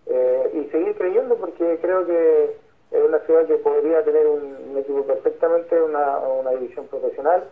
Eh, 0.07 0.51
y 0.55 0.71
seguir 0.71 0.97
creyendo 0.97 1.37
porque 1.37 1.79
creo 1.81 2.07
que 2.07 2.57
es 2.91 3.05
una 3.05 3.19
ciudad 3.21 3.47
que 3.47 3.57
podría 3.57 4.03
tener 4.03 4.27
un, 4.27 4.57
un 4.71 4.79
equipo 4.79 5.05
perfectamente 5.05 5.81
una, 5.81 6.19
una 6.19 6.51
división 6.53 6.87
profesional, 6.87 7.45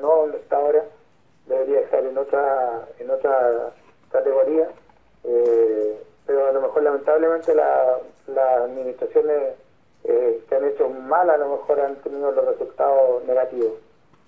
no 0.00 0.16
donde 0.16 0.38
está 0.38 0.56
ahora, 0.56 0.84
debería 1.46 1.80
estar 1.80 2.04
en 2.04 2.16
otra, 2.18 2.88
en 2.98 3.10
otra 3.10 3.72
categoría. 4.10 4.68
Eh, 5.24 6.02
pero 6.26 6.48
a 6.48 6.52
lo 6.52 6.60
mejor 6.60 6.82
lamentablemente 6.82 7.54
las 7.54 7.98
la 8.26 8.64
administraciones 8.64 9.54
eh, 10.04 10.42
que 10.48 10.54
han 10.54 10.64
hecho 10.64 10.88
mal 10.88 11.28
a 11.30 11.36
lo 11.36 11.48
mejor 11.50 11.80
han 11.80 11.96
tenido 11.96 12.30
los 12.32 12.44
resultados 12.44 13.24
negativos. 13.24 13.72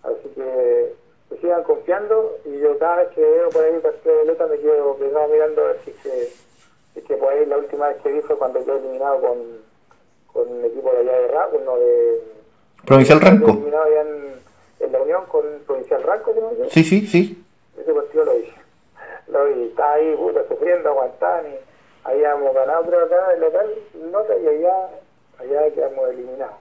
Así 0.02 0.28
que, 0.34 0.94
sigan 1.40 1.64
confiando 1.64 2.36
y 2.44 2.60
yo 2.60 2.78
cada 2.78 2.96
vez 2.96 3.08
que 3.08 3.20
veo 3.20 3.48
por 3.48 3.64
ahí 3.64 3.78
partido 3.80 4.14
de 4.14 4.20
pelota 4.20 4.46
me 4.46 4.58
quedo 4.58 4.96
mirando 5.28 5.62
a 5.62 5.66
ver 5.66 5.80
si 5.84 5.92
si 5.92 7.00
que 7.02 7.16
por 7.16 7.32
ahí 7.32 7.44
la 7.46 7.58
última 7.58 7.88
vez 7.88 8.00
que 8.02 8.12
vi 8.12 8.20
fue 8.20 8.36
cuando 8.36 8.64
quedé 8.64 8.76
eliminado 8.76 9.20
con, 9.20 9.63
con 10.34 10.52
un 10.52 10.64
equipo 10.64 10.92
de 10.92 10.98
allá 10.98 11.18
de 11.18 11.28
Ranco, 11.28 11.56
uno 11.56 11.76
de... 11.78 12.22
Provincial 12.84 13.20
Ranco. 13.20 13.50
Eliminado 13.52 13.84
allá 13.84 14.00
en, 14.02 14.34
en, 14.80 14.92
la 14.92 15.00
Unión 15.00 15.24
con 15.28 15.44
Provincial 15.66 16.02
Ranco, 16.02 16.34
¿no? 16.38 16.68
Sí, 16.68 16.84
sí, 16.84 17.06
sí. 17.06 17.42
Ese 17.80 17.94
partido 17.94 18.24
lo 18.26 18.34
vi. 18.34 18.52
Lo 19.28 19.44
vi, 19.46 19.64
estaba 19.68 19.94
ahí 19.94 20.14
puta, 20.16 20.46
sufriendo, 20.48 20.90
aguantando 20.90 21.48
y 21.48 21.54
habíamos 22.04 22.52
ganado 22.52 22.84
creo 22.84 23.04
acá 23.06 23.32
el 23.32 23.40
local, 23.40 23.74
nota 24.10 24.36
y 24.36 24.46
allá 24.46 24.90
allá 25.38 25.70
quedamos 25.72 26.10
eliminados. 26.10 26.56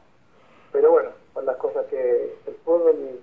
Pero 0.71 0.91
bueno, 0.91 1.09
son 1.34 1.45
las 1.45 1.57
cosas 1.57 1.86
que 1.88 2.34
el 2.47 2.55
fútbol 2.63 2.95
y 2.95 3.21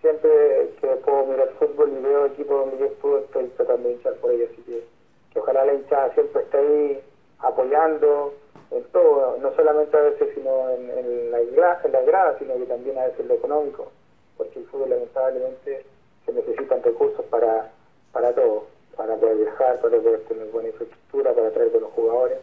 siempre 0.00 0.70
que 0.80 0.88
puedo 0.96 1.26
mirar 1.26 1.50
fútbol 1.58 1.92
y 1.92 2.02
veo 2.02 2.26
equipos 2.26 2.60
donde 2.60 2.78
yo 2.78 2.86
estuve, 2.86 3.20
estoy 3.20 3.46
tratando 3.56 3.88
de 3.88 3.94
hinchar 3.94 4.14
por 4.14 4.32
ellos, 4.32 4.48
así 4.52 4.62
que, 4.62 4.84
que 5.32 5.38
ojalá 5.38 5.64
la 5.64 5.74
hinchada 5.74 6.12
siempre 6.14 6.42
esté 6.42 6.58
ahí 6.58 7.02
apoyando 7.38 8.34
en 8.70 8.84
todo, 8.92 9.36
no 9.38 9.54
solamente 9.54 9.96
a 9.96 10.00
veces 10.00 10.28
sino 10.34 10.70
en, 10.70 11.30
la, 11.30 11.40
en 11.40 11.92
las 11.92 12.06
gradas, 12.06 12.36
sino 12.38 12.54
que 12.54 12.66
también 12.66 12.98
a 12.98 13.04
veces 13.04 13.20
en 13.20 13.28
lo 13.28 13.34
económico, 13.34 13.90
porque 14.36 14.60
el 14.60 14.66
fútbol 14.66 14.90
lamentablemente 14.90 15.84
se 16.24 16.32
necesitan 16.32 16.82
recursos 16.82 17.24
para, 17.26 17.70
para 18.12 18.32
todo, 18.34 18.66
para 18.96 19.16
poder 19.16 19.36
viajar, 19.38 19.80
para 19.80 19.96
poder 19.96 20.20
tener 20.24 20.46
buena 20.48 20.68
infraestructura, 20.68 21.34
para 21.34 21.50
traer 21.50 21.70
buenos 21.70 21.90
jugadores. 21.92 22.38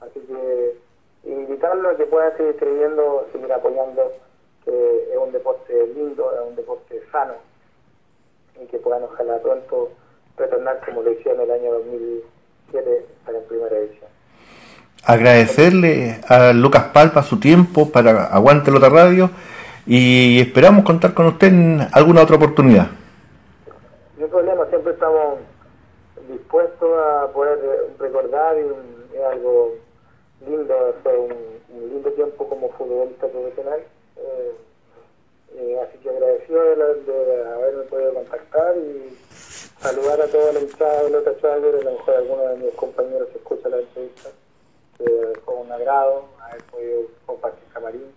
Así 0.00 0.20
que 0.20 0.76
invitarlo 1.24 1.90
a 1.90 1.96
que 1.96 2.06
puedan 2.06 2.36
seguir 2.36 2.56
creyendo, 2.56 3.26
seguir 3.32 3.52
apoyando, 3.52 4.12
que 4.64 5.12
es 5.12 5.18
un 5.18 5.32
deporte 5.32 5.86
lindo, 5.88 6.32
es 6.32 6.48
un 6.48 6.56
deporte 6.56 7.02
sano, 7.10 7.34
y 8.60 8.66
que 8.66 8.78
puedan 8.78 9.04
ojalá 9.04 9.40
pronto 9.40 9.90
retornar 10.36 10.80
como 10.84 11.02
lo 11.02 11.12
hicieron 11.12 11.42
el 11.42 11.50
año 11.50 11.72
2007 11.74 13.06
para 13.24 13.38
la 13.38 13.44
primera 13.46 13.76
edición. 13.76 14.17
Agradecerle 15.04 16.20
a 16.28 16.52
Lucas 16.52 16.84
Palpa 16.92 17.22
su 17.22 17.40
tiempo 17.40 17.90
para 17.90 18.26
Aguante 18.26 18.70
Lota 18.70 18.88
Radio 18.88 19.30
y 19.86 20.40
esperamos 20.40 20.84
contar 20.84 21.14
con 21.14 21.26
usted 21.26 21.48
en 21.48 21.86
alguna 21.92 22.22
otra 22.22 22.36
oportunidad. 22.36 22.88
No 24.18 24.24
hay 24.24 24.30
problema, 24.30 24.66
siempre 24.66 24.92
estamos 24.92 25.38
dispuestos 26.30 26.90
a 26.98 27.28
poder 27.32 27.58
recordar 27.98 28.56
y 28.58 29.16
es 29.16 29.24
algo 29.24 29.74
lindo, 30.46 30.74
fue 31.02 31.16
un, 31.18 31.34
lindo 31.70 32.10
tiempo 32.12 32.48
como 32.48 32.68
futbolista 32.70 33.26
profesional. 33.28 33.80
Eh, 34.16 34.52
eh, 35.56 35.80
así 35.82 35.98
que 35.98 36.10
agradecido 36.10 36.62
de, 36.62 37.48
haberme 37.50 37.82
podido 37.84 38.14
contactar 38.14 38.76
y 38.76 39.16
saludar 39.80 40.20
a 40.20 40.26
toda 40.26 40.52
la 40.52 40.60
hinchada 40.60 41.04
de 41.04 41.10
Lota 41.10 41.30
Chávez, 41.40 41.74
a 41.80 41.84
lo 41.84 41.92
mejor 41.92 42.14
alguno 42.14 42.42
de 42.42 42.56
mis 42.56 42.74
compañeros 42.74 43.28
escucha 43.34 43.68
la 43.68 43.78
entrevista, 43.78 44.28
que 44.98 45.40
fue 45.44 45.54
un 45.54 45.70
agrado 45.72 46.28
haber 46.42 46.62
podido 46.64 47.00
compartir 47.26 47.64
camarín 47.72 48.12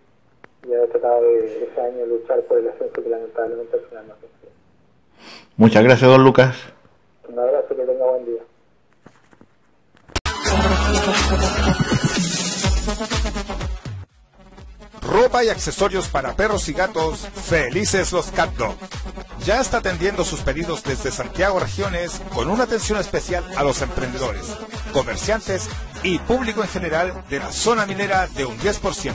y 0.67 0.73
haber 0.73 0.89
tratado 0.89 1.21
de 1.21 1.63
ese 1.65 1.81
año 1.81 2.05
luchar 2.05 2.41
por 2.43 2.57
el 2.57 2.69
ascenso 2.69 3.01
que 3.01 3.09
lamentablemente 3.09 3.77
al 3.77 3.83
final 3.85 4.07
no 4.07 4.15
se 4.15 4.31
Muchas 5.57 5.83
gracias, 5.83 6.09
don 6.09 6.23
Lucas. 6.23 6.55
Un 7.27 7.37
abrazo, 7.37 7.75
que 7.75 7.83
tenga 7.83 8.05
buen 8.05 8.25
día. 8.25 8.41
Ropa 15.01 15.43
y 15.43 15.49
accesorios 15.49 16.07
para 16.07 16.35
perros 16.35 16.67
y 16.69 16.73
gatos, 16.73 17.27
felices 17.27 18.11
los 18.11 18.31
Cat 18.31 18.51
Dog. 18.55 18.75
Ya 19.43 19.59
está 19.59 19.77
atendiendo 19.77 20.23
sus 20.23 20.41
pedidos 20.41 20.83
desde 20.83 21.11
Santiago 21.11 21.59
Regiones 21.59 22.21
con 22.33 22.49
una 22.49 22.63
atención 22.63 22.99
especial 22.99 23.43
a 23.55 23.63
los 23.63 23.81
emprendedores, 23.81 24.55
comerciantes 24.93 25.67
y 26.03 26.19
público 26.19 26.61
en 26.61 26.69
general 26.69 27.23
de 27.29 27.39
la 27.39 27.51
zona 27.51 27.85
minera 27.85 28.27
de 28.27 28.45
un 28.45 28.57
10%. 28.57 29.13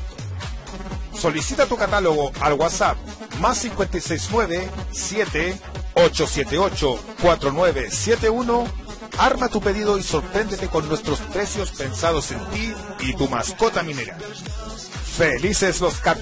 Solicita 1.15 1.67
tu 1.67 1.77
catálogo 1.77 2.33
al 2.41 2.55
WhatsApp 2.55 2.97
más 3.41 3.61
569 3.61 4.71
7 4.93 5.59
878 5.95 6.99
4971 7.23 8.87
Arma 9.19 9.49
tu 9.49 9.61
pedido 9.61 9.99
y 9.99 10.03
sorpréndete 10.03 10.69
con 10.69 10.87
nuestros 10.89 11.21
precios 11.21 11.71
pensados 11.71 12.33
en 12.33 12.45
ti 12.51 12.75
y 13.01 13.15
tu 13.15 13.29
mascota 13.29 13.83
minera. 13.83 14.19
Felices 15.17 15.81
los 15.81 15.95
Cat 16.01 16.19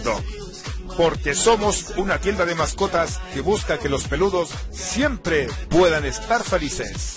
porque 0.96 1.34
somos 1.34 1.86
una 1.96 2.18
tienda 2.18 2.44
de 2.44 2.54
mascotas 2.54 3.20
que 3.32 3.40
busca 3.40 3.78
que 3.78 3.88
los 3.88 4.04
peludos 4.04 4.50
siempre 4.70 5.48
puedan 5.68 6.04
estar 6.04 6.44
felices. 6.44 7.16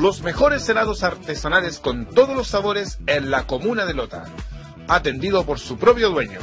los 0.00 0.22
mejores 0.22 0.66
helados 0.66 1.02
artesanales 1.02 1.78
con 1.78 2.06
todos 2.06 2.34
los 2.34 2.48
sabores 2.48 3.00
en 3.06 3.30
la 3.30 3.46
comuna 3.46 3.84
de 3.84 3.92
Lota, 3.92 4.24
atendido 4.88 5.44
por 5.44 5.58
su 5.58 5.76
propio 5.76 6.08
dueño. 6.08 6.38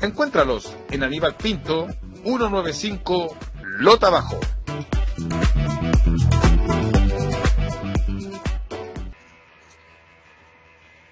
Encuéntralos 0.00 0.76
en 0.90 1.04
Aníbal 1.04 1.36
Pinto, 1.36 1.86
195 2.24 3.36
Lota 3.78 4.10
Bajo. 4.10 4.40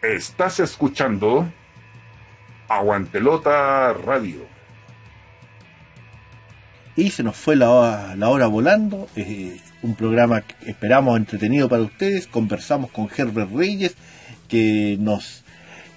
Estás 0.03 0.59
escuchando 0.59 1.49
Aguantelota 2.69 3.93
Radio. 3.93 4.45
Y 6.97 7.11
se 7.11 7.23
nos 7.23 7.37
fue 7.37 7.55
la, 7.55 8.17
la 8.17 8.29
hora 8.29 8.49
volando. 8.49 9.07
Eh, 9.15 9.61
un 9.83 9.95
programa 9.95 10.43
que 10.43 10.71
esperamos 10.71 11.17
entretenido 11.17 11.69
para 11.69 11.83
ustedes. 11.83 12.27
Conversamos 12.27 12.91
con 12.91 13.09
Herbert 13.15 13.53
Reyes, 13.53 13.95
que 14.49 14.97
nos 15.01 15.45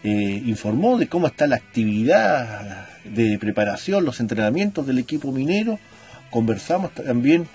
eh, 0.04 0.42
informó 0.46 0.98
de 0.98 1.08
cómo 1.08 1.28
está 1.28 1.48
la 1.48 1.58
actividad 1.58 2.88
de 3.04 3.38
preparación, 3.40 4.06
los 4.06 4.20
entrenamientos 4.20 4.86
del 4.88 5.00
equipo 5.00 5.32
minero. 5.32 5.80
Conversamos 6.30 6.94
también 6.94 7.48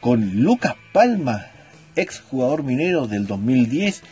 con 0.00 0.42
Lucas 0.42 0.74
Palma, 0.92 1.46
ex 1.96 2.20
jugador 2.20 2.62
minero 2.62 3.06
del 3.06 3.26
2010, 3.26 4.02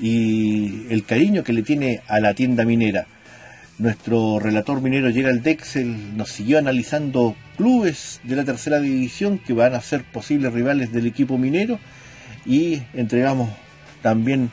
y 0.00 0.86
el 0.90 1.04
cariño 1.04 1.42
que 1.42 1.52
le 1.52 1.62
tiene 1.62 2.02
a 2.06 2.20
la 2.20 2.34
tienda 2.34 2.64
minera. 2.64 3.06
Nuestro 3.78 4.38
relator 4.40 4.80
minero 4.80 5.12
Gerald 5.12 5.42
Dexel 5.42 6.16
nos 6.16 6.30
siguió 6.30 6.58
analizando 6.58 7.36
clubes 7.58 8.20
de 8.22 8.36
la 8.36 8.44
tercera 8.44 8.80
división 8.80 9.38
que 9.38 9.52
van 9.52 9.74
a 9.74 9.80
ser 9.80 10.04
posibles 10.04 10.52
rivales 10.52 10.92
del 10.92 11.06
equipo 11.06 11.36
minero 11.36 11.78
y 12.46 12.80
entregamos 12.94 13.50
también 14.00 14.50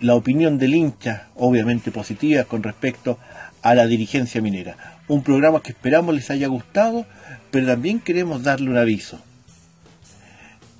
la 0.00 0.14
opinión 0.14 0.56
del 0.56 0.74
hincha, 0.74 1.26
obviamente 1.34 1.90
positiva, 1.90 2.44
con 2.44 2.62
respecto 2.62 3.18
a 3.60 3.74
la 3.74 3.86
dirigencia 3.86 4.40
minera. 4.40 5.00
Un 5.08 5.22
programa 5.22 5.62
que 5.62 5.72
esperamos 5.72 6.14
les 6.14 6.30
haya 6.30 6.46
gustado, 6.46 7.06
pero 7.50 7.66
también 7.66 7.98
queremos 7.98 8.42
darle 8.44 8.70
un 8.70 8.78
aviso. 8.78 9.20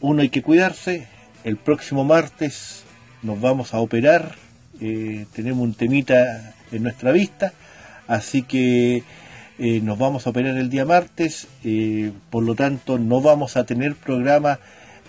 Uno 0.01 0.23
hay 0.23 0.29
que 0.29 0.43
cuidarse, 0.43 1.09
el 1.43 1.57
próximo 1.57 2.05
martes 2.05 2.85
nos 3.23 3.41
vamos 3.41 3.75
a 3.75 3.81
operar, 3.81 4.37
eh, 4.81 5.27
tenemos 5.35 5.65
un 5.65 5.75
temita 5.75 6.55
en 6.71 6.83
nuestra 6.83 7.11
vista, 7.11 7.53
así 8.07 8.43
que 8.43 9.03
eh, 9.59 9.81
nos 9.83 9.99
vamos 9.99 10.27
a 10.27 10.31
operar 10.31 10.57
el 10.59 10.69
día 10.69 10.85
martes, 10.85 11.49
eh, 11.65 12.13
por 12.29 12.45
lo 12.45 12.55
tanto 12.55 12.99
no 12.99 13.23
vamos 13.23 13.57
a 13.57 13.65
tener 13.65 13.95
programa 13.95 14.59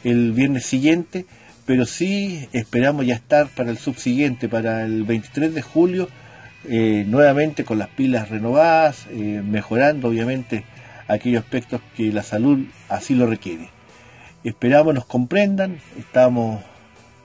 el 0.05 0.31
viernes 0.31 0.65
siguiente, 0.65 1.25
pero 1.65 1.85
sí 1.85 2.47
esperamos 2.53 3.05
ya 3.05 3.15
estar 3.15 3.47
para 3.49 3.71
el 3.71 3.77
subsiguiente, 3.77 4.47
para 4.47 4.85
el 4.85 5.03
23 5.03 5.53
de 5.53 5.61
julio, 5.61 6.07
eh, 6.63 7.03
nuevamente 7.07 7.65
con 7.65 7.77
las 7.77 7.89
pilas 7.89 8.29
renovadas, 8.29 9.07
mejorando 9.11 10.07
obviamente 10.07 10.63
aquellos 11.09 11.43
aspectos 11.43 11.81
que 11.97 12.13
la 12.13 12.23
salud 12.23 12.65
así 12.87 13.15
lo 13.15 13.27
requiere. 13.27 13.69
Esperamos 14.45 14.93
nos 14.93 15.05
comprendan, 15.05 15.79
estamos 15.99 16.61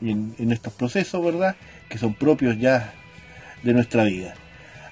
en, 0.01 0.35
en 0.41 0.51
estos 0.51 0.73
procesos, 0.73 1.25
¿verdad? 1.25 1.55
Que 1.89 1.99
son 1.99 2.15
propios 2.15 2.59
ya 2.59 2.93
de 3.63 3.75
nuestra 3.75 4.03
vida. 4.05 4.35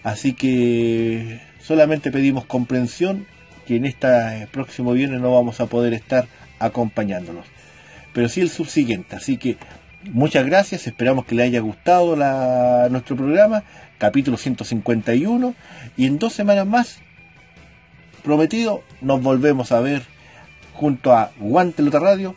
Así 0.05 0.33
que 0.33 1.49
solamente 1.63 2.11
pedimos 2.11 2.45
comprensión 2.45 3.27
que 3.67 3.77
en 3.77 3.85
este 3.85 4.49
próximo 4.51 4.93
viernes 4.93 5.21
no 5.21 5.33
vamos 5.33 5.61
a 5.61 5.67
poder 5.67 5.95
estar 5.95 6.27
acompañándolos. 6.59 7.47
Pero 8.13 8.29
sí 8.29 8.41
el 8.41 8.51
subsiguiente. 8.51 9.17
Así 9.17 9.37
que 9.37 9.57
muchas 10.05 10.47
gracias, 10.47 10.87
esperamos 10.87 11.25
que 11.25 11.35
le 11.35 11.45
haya 11.45 11.61
gustado 11.61 12.17
la, 12.17 12.89
nuestro 12.91 13.17
programa, 13.17 13.65
capítulo 13.99 14.37
151. 14.37 15.55
Y 15.97 16.07
en 16.07 16.19
dos 16.19 16.33
semanas 16.33 16.67
más, 16.67 16.99
prometido, 18.23 18.83
nos 19.01 19.23
volvemos 19.23 19.73
a 19.73 19.81
ver 19.81 20.03
junto 20.75 21.13
a 21.13 21.31
Guantelota 21.39 21.99
Radio, 21.99 22.35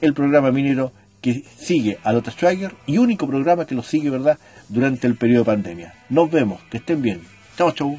el 0.00 0.14
programa 0.14 0.52
minero 0.52 0.92
que 1.20 1.42
sigue 1.58 1.98
a 2.04 2.12
Lota 2.12 2.30
Schwager 2.30 2.74
y 2.86 2.98
único 2.98 3.26
programa 3.26 3.66
que 3.66 3.74
lo 3.74 3.82
sigue, 3.82 4.10
¿verdad?, 4.10 4.38
durante 4.68 5.06
el 5.06 5.16
periodo 5.16 5.44
de 5.44 5.46
pandemia. 5.46 5.94
Nos 6.08 6.30
vemos, 6.30 6.60
que 6.70 6.76
estén 6.76 7.02
bien. 7.02 7.22
Chao, 7.56 7.72
chau. 7.72 7.98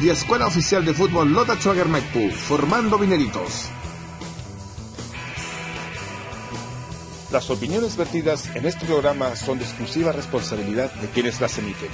Y 0.00 0.08
Escuela 0.08 0.46
Oficial 0.46 0.82
de 0.84 0.94
Fútbol 0.94 1.30
Lota 1.30 1.58
formando 2.34 2.98
mineritos. 2.98 3.68
Las 7.30 7.50
opiniones 7.50 7.96
vertidas 7.98 8.48
en 8.56 8.64
este 8.64 8.86
programa 8.86 9.36
son 9.36 9.58
de 9.58 9.64
exclusiva 9.64 10.10
responsabilidad 10.12 10.90
de 10.94 11.08
quienes 11.08 11.40
las 11.40 11.58
emiten 11.58 11.90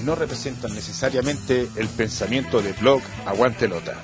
y 0.00 0.04
no 0.04 0.14
representan 0.14 0.74
necesariamente 0.74 1.68
el 1.76 1.88
pensamiento 1.88 2.62
de 2.62 2.72
blog 2.72 3.02
Aguante 3.26 3.68
Lota. 3.68 4.02